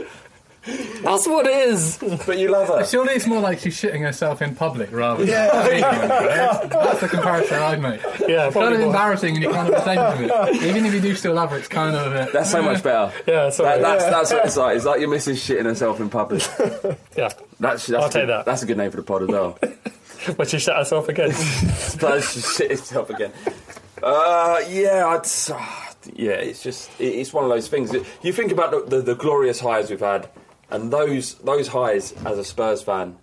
[1.06, 1.98] That's what it is.
[2.26, 2.84] But you love her.
[2.84, 5.62] Surely it's more like she's shitting herself in public rather than Yeah.
[5.68, 6.70] cheating on right?
[6.70, 8.02] That's the comparison I'd make.
[8.02, 8.86] Yeah, It's kind probably of more.
[8.88, 10.62] embarrassing and you're kind of ashamed of it.
[10.62, 12.32] Even if you do still love her, it's kind of a bit...
[12.32, 13.12] That's so much better.
[13.26, 13.80] Yeah, sorry.
[13.80, 14.76] That, that's, that's what it's like.
[14.76, 16.42] It's like your missus shitting herself in public.
[17.16, 18.44] Yeah, That's, that's I'll a take good, that.
[18.44, 19.58] That's a good name for the pod as well.
[20.36, 21.32] but she shut herself again.
[21.32, 23.32] Spurs should shit itself again.
[24.02, 26.32] Uh, yeah, I'd, s- ah, yeah.
[26.32, 27.94] It's just it's one of those things.
[28.22, 30.28] You think about the, the, the glorious highs we've had,
[30.70, 33.16] and those those highs as a Spurs fan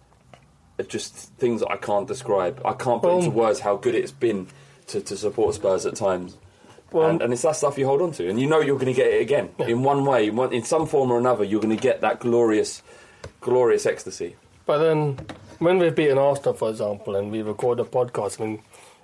[0.79, 2.61] are just things that I can't describe.
[2.65, 4.47] I can't put into words how good it's been
[4.87, 6.37] to, to support Spurs at times.
[6.91, 8.93] Well- and, and it's that stuff you hold on to, and you know you're going
[8.93, 11.43] to get it again in one way, in, one, in some form or another.
[11.43, 12.83] You're going to get that glorious,
[13.41, 14.35] glorious ecstasy.
[14.65, 15.17] But then,
[15.59, 18.61] when we've beaten Arsenal, for example, and we record a podcast, I mean,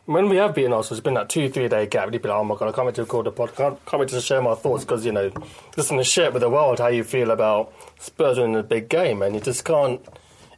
[0.09, 2.11] when we have beaten Arsenal, it's been that two, three day gap.
[2.11, 3.55] You'd be like, oh my god, I can't wait to record a podcast.
[3.55, 5.31] Can't, can't wait to share my thoughts because, you know,
[5.77, 8.89] listen to share it with the world how you feel about Spurs winning a big
[8.89, 9.21] game.
[9.21, 10.01] And you just can't.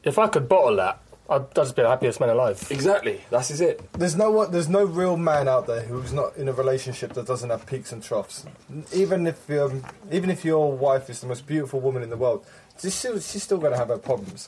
[0.05, 2.65] If I could bottle that, I'd, I'd just be the happiest man alive.
[2.71, 3.81] Exactly, that's is it.
[3.91, 7.27] There's no one, there's no real man out there who's not in a relationship that
[7.27, 8.45] doesn't have peaks and troughs.
[8.93, 9.83] Even if um,
[10.13, 12.45] even if your wife is the most beautiful woman in the world,
[12.81, 14.47] she's still, she's still going to have her problems.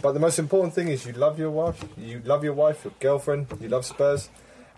[0.00, 2.94] But the most important thing is you love your wife, you love your wife, your
[3.00, 4.28] girlfriend, you love Spurs,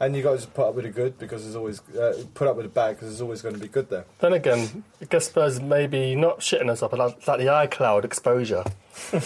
[0.00, 2.56] and you got to put up with the good because there's always uh, put up
[2.56, 4.04] with the bad because there's always going to be good there.
[4.18, 8.04] Then again, I guess Spurs maybe not shitting us up, but like, like the iCloud
[8.04, 8.64] exposure.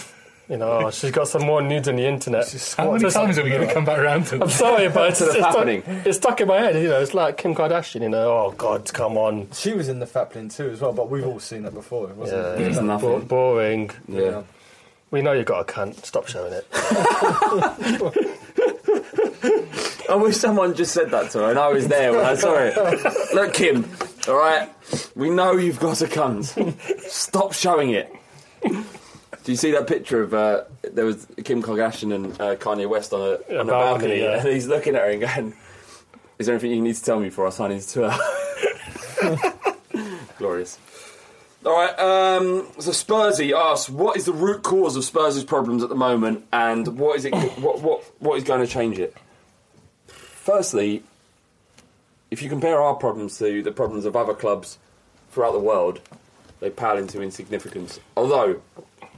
[0.49, 2.45] you know, oh, she's got some more nudes on the internet.
[2.77, 5.19] How many times are we going to come back around to I'm sorry, but it's,
[5.19, 5.83] That's it's, stuck, happening.
[6.05, 6.75] it's stuck in my head.
[6.75, 8.01] You know, it's like Kim Kardashian.
[8.01, 9.47] You know, oh God, come on.
[9.53, 12.41] She was in the Faplin too as well, but we've all seen that before, wasn't
[12.43, 12.61] Yeah, it?
[12.67, 13.21] It's bo- nothing.
[13.27, 13.91] boring.
[14.07, 14.43] Yeah.
[15.09, 16.05] We know you've got a cunt.
[16.05, 16.65] Stop showing it.
[20.11, 22.55] I wish someone just said that to her and I was there when I saw
[22.55, 22.75] it.
[23.33, 23.89] Look, Kim,
[24.27, 24.69] alright?
[25.15, 26.99] We know you've got a cunt.
[27.09, 28.13] Stop showing it.
[28.61, 33.13] Do you see that picture of uh, there was Kim Kardashian and uh, Kanye West
[33.13, 34.39] on a, on a balcony, balcony, yeah.
[34.39, 35.53] and he's looking at her and going,
[36.37, 39.53] "Is there anything you need to tell me before I sign into her?"
[40.37, 40.77] Glorious.
[41.65, 41.97] All right.
[41.99, 46.45] Um, so Spursy asks, "What is the root cause of Spurs' problems at the moment,
[46.53, 47.33] and what is it?
[47.59, 49.17] what what what is going to change it?"
[50.53, 51.01] Firstly,
[52.29, 54.79] if you compare our problems to the problems of other clubs
[55.31, 56.01] throughout the world,
[56.59, 58.01] they pale into insignificance.
[58.17, 58.61] Although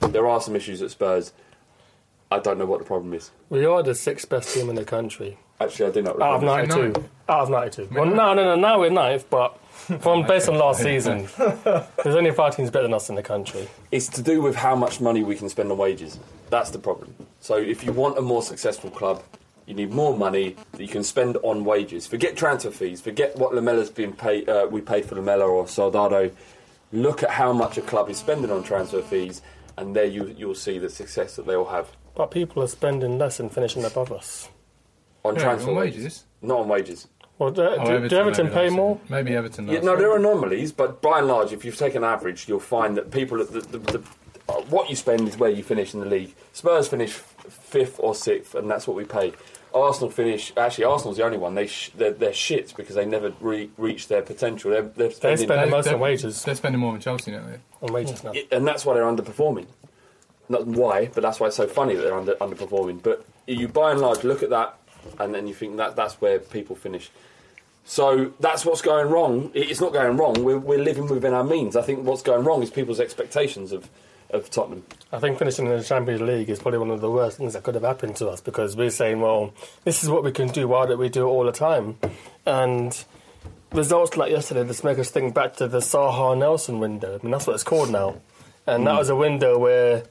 [0.02, 1.34] there are some issues at Spurs,
[2.32, 3.32] I don't know what the problem is.
[3.50, 5.40] We are the sixth best team in the country.
[5.60, 6.22] Actually, I do not.
[6.22, 6.76] Out of remember.
[6.76, 7.10] 92.
[7.28, 7.90] Out of 92.
[7.92, 8.56] Well, no, no, no.
[8.56, 9.58] Now we're ninth, but
[10.02, 13.68] from based on last season, there's only five teams better than us in the country.
[13.92, 16.20] It's to do with how much money we can spend on wages.
[16.52, 17.16] That's the problem.
[17.40, 19.24] So if you want a more successful club,
[19.66, 22.06] you need more money that you can spend on wages.
[22.08, 23.02] Forget transfer fees.
[23.02, 24.50] Forget what Lamela's been paid.
[24.50, 26.32] Uh, we paid for Lamella or Soldado.
[26.92, 29.42] Look at how much a club is spending on transfer fees,
[29.78, 33.18] and there you you'll see the success that they will have But people are spending
[33.18, 34.50] less and finishing above us.
[35.26, 35.98] on Yeah, transfer on wages.
[36.04, 36.24] wages?
[36.42, 37.08] Not on wages.
[37.40, 39.00] Well, do, Oh, do, do Everton pay last more?
[39.02, 39.16] season.
[39.16, 39.66] Maybe Everton.
[39.68, 39.98] Yeah, no, season.
[40.00, 43.10] there are anomalies, but by and large, if you've taken an average, you'll find that
[43.10, 44.04] people, the, the, the,
[44.50, 46.36] uh, what you spend is where you finish in the league.
[46.52, 49.34] Spurs finish fifth or sixth, and that's what we pay.
[49.74, 50.54] Arsenal finish.
[50.56, 51.56] Actually, Arsenal's the only one.
[51.56, 54.72] They sh- they're, they're shit because they never re- reach their potential.
[54.72, 56.44] They're, they're They spending, spend most on wages.
[56.44, 57.60] They're spending more than Chelsea, don't they?
[57.82, 58.34] On wages now.
[58.52, 59.66] and that's why they're underperforming.
[60.50, 63.02] Not why, but that's why it's so funny that they're under, underperforming.
[63.02, 64.78] But you, by and large, look at that,
[65.20, 67.10] and then you think that that's where people finish.
[67.86, 69.52] So that's what's going wrong.
[69.54, 70.44] It's not going wrong.
[70.44, 71.76] We're, we're living within our means.
[71.76, 73.90] I think what's going wrong is people's expectations of,
[74.34, 74.84] of Tottenham.
[75.12, 77.64] I think finishing in the Champions League is probably one of the worst things that
[77.64, 79.54] could have happened to us because we're saying, well,
[79.84, 80.68] this is what we can do.
[80.68, 81.98] Why don't we do it all the time?
[82.46, 83.04] And
[83.72, 87.20] results like yesterday just make us think back to the Saha Nelsen window.
[87.20, 88.22] I mean, that's what it's called now.
[88.66, 88.98] And that hmm.
[88.98, 90.04] was a window where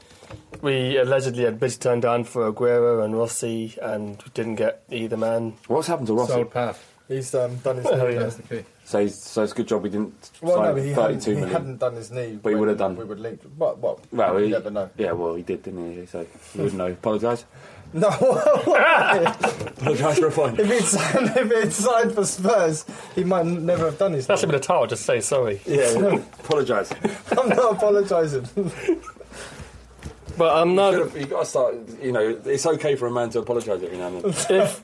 [0.61, 5.17] we allegedly had bids turned down for Aguero and Rossi and we didn't get either
[5.17, 5.55] man.
[5.67, 6.33] What's happened to Rossi?
[6.33, 6.92] Sold path.
[7.13, 8.15] He's um, done his knee.
[8.15, 8.19] yeah.
[8.19, 8.41] That's.
[8.85, 11.21] So, he's, so it's a good job we didn't Well, no, sign but he, hadn't,
[11.21, 11.53] 32 he million.
[11.53, 12.39] hadn't done his knee.
[12.43, 12.97] But he when would have done.
[12.97, 13.41] We would link.
[13.57, 14.91] Well, well, Well, you he, never know.
[14.99, 16.07] Yeah, well, he did, didn't he?
[16.07, 16.87] So you wouldn't know.
[16.89, 17.45] Apologise.
[17.95, 20.59] No, Apologise for a fine.
[20.59, 24.27] if he'd signed, if he'd signed for Spurs, he might n- never have done his.
[24.27, 25.61] That's a bit of towel, just say sorry.
[25.67, 26.91] Yeah, apologise.
[27.39, 28.49] I'm not apologising.
[30.39, 31.15] But I'm not.
[31.15, 31.75] You've got to start.
[32.03, 34.63] You know, it's okay for a man to apologise every now and then.
[34.63, 34.83] if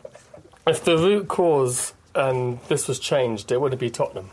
[0.67, 4.31] if the root cause and this was changed, it wouldn't be Tottenham.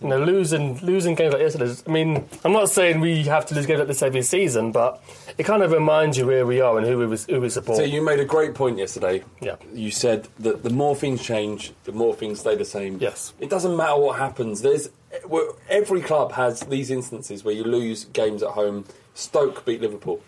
[0.00, 1.72] You know, losing losing games like yesterday.
[1.86, 5.02] I mean, I'm not saying we have to lose games like this every season, but
[5.38, 7.78] it kind of reminds you where we are and who we was- who we support.
[7.78, 9.22] So you made a great point yesterday.
[9.40, 9.56] Yeah.
[9.72, 12.98] You said that the more things change, the more things stay the same.
[13.00, 13.32] Yes.
[13.40, 14.60] It doesn't matter what happens.
[14.60, 14.90] There's
[15.70, 18.84] every club has these instances where you lose games at home.
[19.14, 20.20] Stoke beat Liverpool,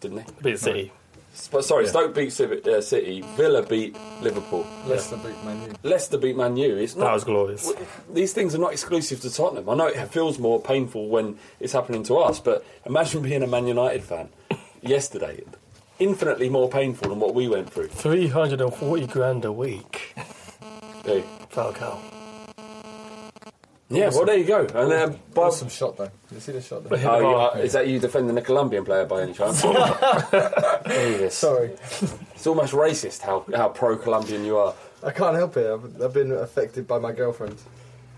[0.00, 0.24] didn't they?
[0.42, 0.92] Beat City.
[1.36, 1.90] Sp- sorry, Yeah.
[1.90, 3.20] Stoke beat Civi- uh, City.
[3.36, 4.66] Villa beat Liverpool.
[4.86, 5.74] Leicester beat Man U.
[5.82, 6.76] Leicester beat Man U.
[6.76, 7.66] It's not, That was glorious.
[7.68, 9.68] w- These things are not exclusive to Tottenham.
[9.68, 13.46] I know it feels more painful when it's happening to us, but imagine being a
[13.46, 14.30] Man United fan
[14.80, 15.42] yesterday.
[15.98, 17.88] Infinitely more painful than what we went through.
[17.88, 20.14] 340 grand a week.
[21.04, 21.22] Hey.
[21.52, 21.98] Falcao.
[23.88, 24.60] Yeah, well, there you go.
[24.62, 26.10] And uh, Bob, Awesome shot though.
[26.32, 27.08] You see the shot there?
[27.08, 29.60] oh, you, uh, is that you defending the Colombian player by any chance?
[31.34, 31.70] Sorry,
[32.34, 34.74] It's almost racist how, how pro Colombian you are.
[35.04, 35.70] I can't help it.
[35.70, 37.56] I've, I've been affected by my girlfriend.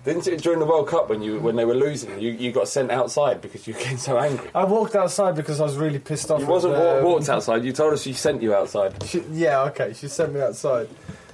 [0.04, 2.68] Didn't it during the World Cup when you when they were losing, you, you got
[2.68, 4.48] sent outside because you were getting so angry?
[4.54, 6.40] I walked outside because I was really pissed off.
[6.40, 7.62] You wasn't um, wa- walked outside.
[7.64, 9.02] You told us she sent you outside.
[9.04, 9.92] She, yeah, okay.
[9.92, 10.88] She sent me outside.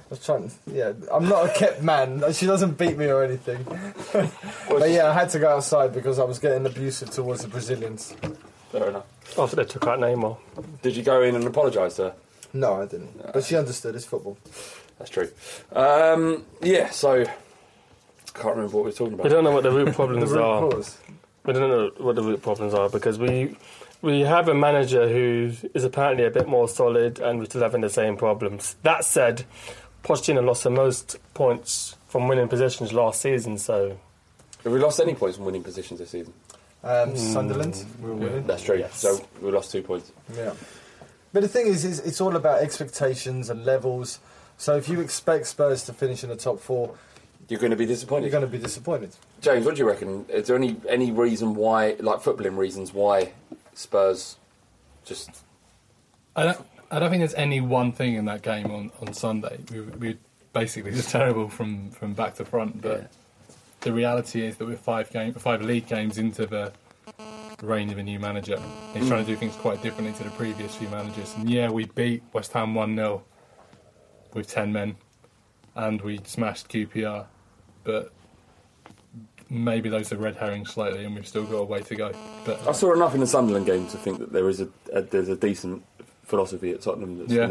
[0.05, 0.51] I was trying.
[0.71, 2.23] Yeah, I'm not a kept man.
[2.33, 3.63] She doesn't beat me or anything.
[4.69, 8.15] but yeah, I had to go outside because I was getting abusive towards the Brazilians.
[8.71, 9.05] Fair enough.
[9.39, 10.37] After they took out Neymar.
[10.83, 12.15] Did you go in and apologise to her?
[12.53, 13.33] No, I didn't.
[13.33, 13.95] But she understood.
[13.95, 14.37] It's football.
[14.99, 15.29] That's true.
[15.73, 17.25] Um, yeah, so I
[18.33, 19.23] can't remember what we were talking about.
[19.23, 20.69] We don't know what the root The problems root are.
[20.69, 20.97] cause.
[21.45, 23.55] We don't know what the root problems are because we
[24.01, 27.81] we have a manager who is apparently a bit more solid, and we're still having
[27.81, 28.75] the same problems.
[28.83, 29.45] That said,
[30.05, 33.97] Pochettino lost the most points from winning positions last season, so
[34.63, 36.31] Have we lost any points from winning positions this season?
[36.83, 38.45] Um, Sunderland, we were winning.
[38.45, 38.77] That's true.
[38.77, 38.99] Yes.
[38.99, 40.11] So we lost two points.
[40.35, 40.53] Yeah.
[41.33, 44.19] But the thing is, is, it's all about expectations and levels.
[44.57, 46.93] So if you expect Spurs to finish in the top four,
[47.49, 48.25] You're going to be disappointed.
[48.31, 49.09] you're going to be disappointed.
[49.41, 50.25] James, what do you reckon?
[50.29, 53.31] Is there any any reason why, like footballing reasons, why
[53.73, 54.37] Spurs
[55.03, 55.29] just
[56.35, 56.65] I don't.
[56.91, 59.59] I don't think there's any one thing in that game on, on Sunday.
[59.71, 60.17] We, we were
[60.53, 62.81] basically just terrible from, from back to front.
[62.81, 63.07] But Yeah.
[63.81, 66.71] the reality is that we're five game, five league games into the
[67.61, 68.61] reign of a new manager.
[68.93, 71.33] He's trying to do things quite differently to the previous few managers.
[71.37, 73.23] And yeah, we beat West Ham one 0
[74.33, 74.95] with ten men,
[75.75, 77.25] and we smashed QPR.
[77.85, 78.11] But
[79.49, 82.11] maybe those are red herrings slightly, and we've still got a way to go.
[82.45, 85.01] But I saw enough in the Sunderland game to think that there is a, a
[85.01, 85.83] there's a decent
[86.25, 87.47] philosophy at Tottenham that's Yeah.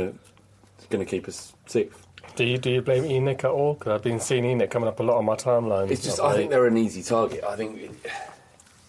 [0.90, 2.06] going to keep us sixth.
[2.36, 3.74] do you do you blame Enoch at all?
[3.74, 5.90] Because I've been seeing Enoch coming up a lot on my timeline.
[5.90, 6.36] It's just I late.
[6.36, 7.44] think they're an easy target.
[7.44, 7.90] I think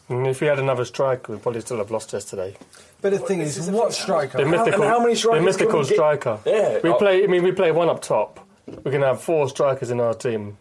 [0.10, 2.56] And if we had another striker, we'd probably still have lost yesterday.
[3.02, 4.38] But the thing is, what striker?
[4.38, 5.94] The How- mythical, and how many the strikers mythical can get?
[5.94, 6.40] striker.
[6.46, 6.96] Yeah, we oh.
[6.96, 7.24] play.
[7.24, 8.40] I mean, we play one up top.
[8.84, 10.58] We can have four strikers in our team,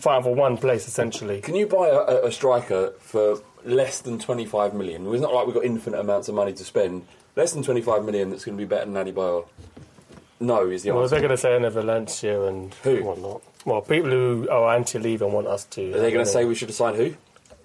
[0.00, 1.40] fighting for one place essentially.
[1.40, 5.06] can you buy a, a, a striker for less than 25 million?
[5.12, 7.06] It's not like we've got infinite amounts of money to spend.
[7.36, 9.46] Less than 25 million that's going to be better than Adebayor.
[10.40, 11.14] No, is the Well, answer.
[11.16, 13.02] they're going to say in Valencia and Who?
[13.04, 13.42] whatnot.
[13.64, 15.92] Well, people who are anti-leave and want us to.
[15.94, 17.14] Are they going to say we should have signed who?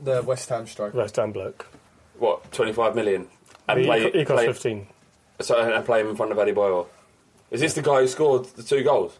[0.01, 0.97] The West Ham striker.
[0.97, 1.67] West Ham bloke?
[2.17, 3.27] What, 25 million?
[3.67, 4.87] And He, play, he costs play- fifteen.
[5.41, 6.85] So, and play him in front of Adebayor.
[7.51, 9.17] Is this the guy who scored the two goals?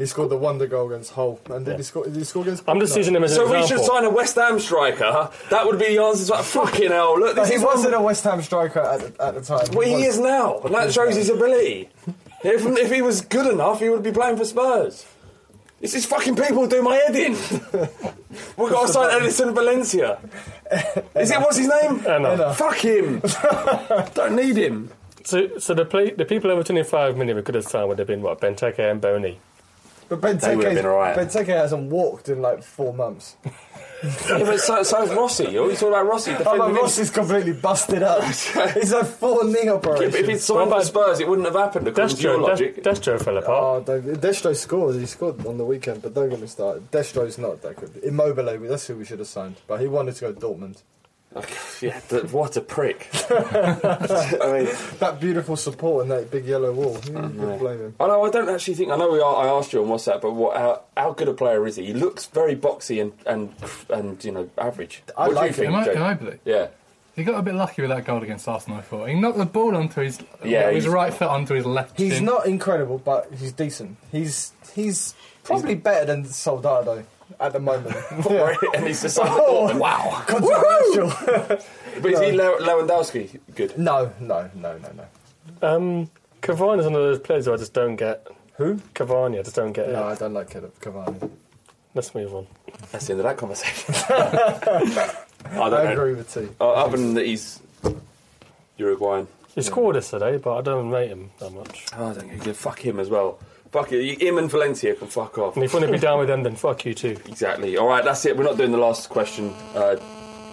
[0.00, 1.38] He scored the wonder goal against Hull.
[1.50, 2.98] And did, he, score, did he score against I'm just No.
[2.98, 3.52] using him as an example.
[3.52, 5.28] So an we should sign a West Ham striker.
[5.50, 6.44] That would be the answer to that.
[6.56, 7.20] Fucking hell!
[7.20, 9.68] Look, this he is wasn't one- a West Ham striker at the, at the time.
[9.74, 10.16] Well, he was.
[10.16, 11.90] is now, and that shows his ability.
[12.42, 15.04] If, if he was good enough, he would be playing for Spurs.
[15.80, 17.32] This is fucking people do my head in.
[18.56, 20.18] We've got to sign Edison Valencia.
[21.14, 22.00] Is it what's his name?
[22.00, 22.54] Enner.
[22.54, 23.20] Fuck him.
[24.14, 24.90] Don't need him.
[25.24, 28.08] So, so the play, the people over 25 million we could have signed would have
[28.08, 29.38] been what Benteke and Bony.
[30.10, 31.16] But They would have been alright.
[31.16, 33.36] Benteke hasn't walked in like four months.
[34.02, 35.50] Yeah, but so, so is Rossi.
[35.50, 36.30] You always talk about Rossi.
[36.30, 36.76] Oh, defending but him.
[36.76, 38.24] Ross is completely busted up.
[38.24, 40.14] He's had four knee Yeah, operations.
[40.14, 42.82] if he'd signed for Spurs, it wouldn't have happened according to your Destro, logic.
[42.82, 43.88] Des- Destro fell oh, apart.
[43.88, 44.94] Oh, don't- Destro scored.
[44.96, 46.90] He scored on the weekend, but don't get me started.
[46.90, 48.02] Destro's not that good.
[48.02, 49.56] Immobile, that's who we should have signed.
[49.66, 50.82] But he wanted to go to Dortmund.
[51.80, 53.08] Yeah, th- what a prick.
[53.30, 56.94] I mean, That beautiful support and that big yellow wall.
[56.94, 57.20] Who Yeah.
[57.28, 57.94] could blame him?
[58.00, 58.24] I know.
[58.24, 58.90] I don't actually think.
[58.90, 59.10] I know.
[59.12, 60.56] We are, I asked you on WhatsApp, but what?
[60.56, 61.86] How, how good a player is he?
[61.86, 63.54] He looks very boxy and and
[63.90, 65.02] and you know average.
[65.16, 65.82] I what like do you Am think?
[65.82, 65.94] I, Jake?
[65.94, 66.40] can I believe?
[66.44, 66.68] Yeah.
[67.16, 68.78] He got a bit lucky with that goal against Arsenal.
[68.78, 71.98] I thought he knocked the ball onto his Yeah, his right foot onto his left.
[71.98, 72.24] He's shin.
[72.24, 73.98] not incredible, but he's decent.
[74.10, 77.04] He's he's probably better than Soldado
[77.40, 77.96] at the moment.
[78.74, 79.32] and he's decided.
[79.34, 80.22] Oh, wow.
[80.26, 81.58] Controversial.
[82.00, 83.76] But is he Le- Lewandowski good?
[83.76, 85.04] no, no, no, no, no.
[85.68, 86.10] Um,
[86.40, 88.26] Cavani is one of those players who I just don't get.
[88.54, 88.76] Who?
[88.94, 91.30] Cavani, I just don't get No, I don't like Cavani.
[91.94, 92.46] Let's move on.
[92.92, 93.94] That's the end of that conversation.
[94.08, 95.92] I don't I know.
[95.92, 96.48] agree with T.
[96.60, 97.60] Uh, other than that, he's
[98.78, 99.26] Uruguayan.
[99.54, 101.86] He scored yesterday, but I don't rate him that much.
[101.98, 103.38] Oh, I don't give fuck him as well.
[103.70, 104.20] Fuck it.
[104.20, 105.54] Him and Valencia can fuck off.
[105.54, 107.16] And if you want to be down with them, then fuck you too.
[107.26, 107.76] Exactly.
[107.76, 108.36] All right, that's it.
[108.36, 109.54] We're not doing the last question.
[109.74, 109.96] Uh,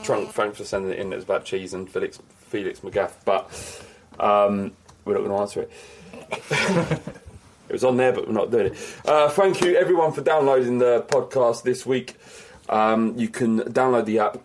[0.04, 1.12] Trunk, thanks for sending it in.
[1.12, 2.20] It was about cheese and Felix
[2.50, 3.84] Felix McGaff, but
[4.20, 4.72] um,
[5.04, 5.72] we're not going to answer it.
[7.70, 8.96] it was on there, but we're not doing it.
[9.06, 12.16] Uh, thank you, everyone, for downloading the podcast this week.
[12.70, 14.38] Um, you can download the app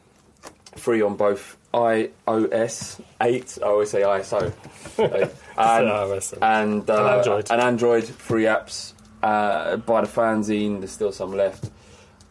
[0.76, 4.52] free on both iOS 8, I always say ISO,
[4.98, 6.32] and, iOS.
[6.40, 7.50] and, uh, And Android.
[7.50, 8.92] and Android free apps.
[9.22, 11.70] Uh, buy the fanzine, there's still some left.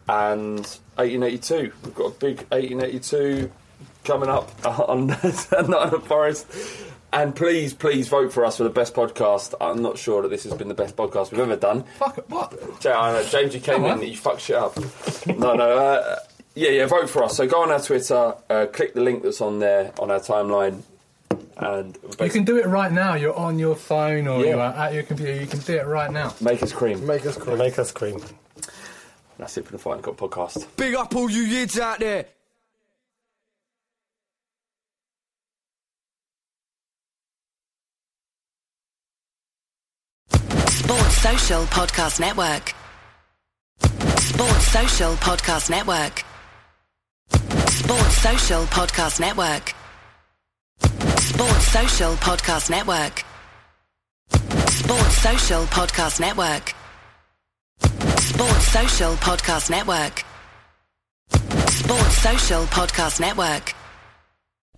[0.08, 0.58] And
[0.96, 3.50] 1882, we've got a big 1882
[4.04, 4.50] coming up
[4.88, 5.06] on
[5.52, 6.46] Nottingham Forest.
[7.14, 9.52] And please, please vote for us for the best podcast.
[9.60, 11.84] I'm not sure that this has been the best podcast we've ever done.
[11.98, 12.58] Fuck it, what?
[12.82, 14.02] Ja- I know, James, you came Come in, on.
[14.02, 14.76] you fucked shit up.
[15.26, 16.16] no, no, uh,
[16.54, 17.36] yeah, yeah, vote for us.
[17.36, 20.82] So go on our Twitter, uh, click the link that's on there on our timeline,
[21.56, 23.14] and You can do it right now.
[23.14, 24.50] You're on your phone or Yeah.
[24.50, 25.34] you're at your computer.
[25.34, 26.34] You can do it right now.
[26.40, 27.06] make us cream.
[27.06, 27.58] Make us cream.
[27.58, 28.20] Make us cream.
[29.38, 30.66] That's it for the Fighting Cock podcast.
[30.76, 32.26] Big up all you yids out there.
[40.68, 42.74] Sports Social Podcast Network.
[44.20, 46.24] Sports Social Podcast Network.
[47.70, 49.74] Sports Social Podcast Network.
[51.20, 53.24] Sports Social Podcast Network.
[54.70, 56.74] Sports Social Podcast Network.
[58.20, 60.24] Sports Social Podcast Network.
[61.70, 63.74] Sports Social Podcast Network.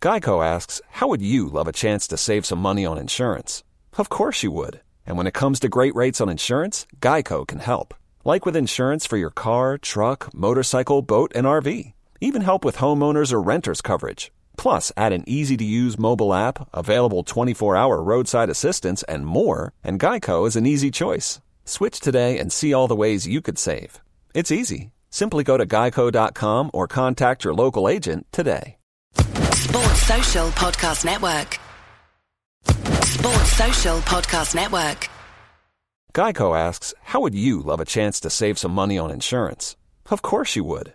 [0.01, 3.63] Geico asks, How would you love a chance to save some money on insurance?
[3.97, 4.81] Of course you would.
[5.07, 7.95] And when it comes to great rates on insurance, Geico can help.
[8.25, 11.93] Like with insurance for your car, truck, motorcycle, boat, and RV.
[12.25, 14.33] Even help with homeowners or renters coverage.
[14.57, 19.75] Plus, add an easy to use mobile app, available 24 hour roadside assistance, and more,
[19.85, 21.43] and Geico is an easy choice.
[21.67, 24.01] Switch today and see all the ways you could save.
[24.33, 24.91] It's easy.
[25.11, 28.79] Simply go to geico.com or contact your local agent today.
[29.53, 31.59] Sports Social Podcast Network.
[33.05, 35.11] Sports Social Podcast Network.
[36.15, 39.77] Geico asks, How would you love a chance to save some money on insurance?
[40.11, 40.95] Of course you would.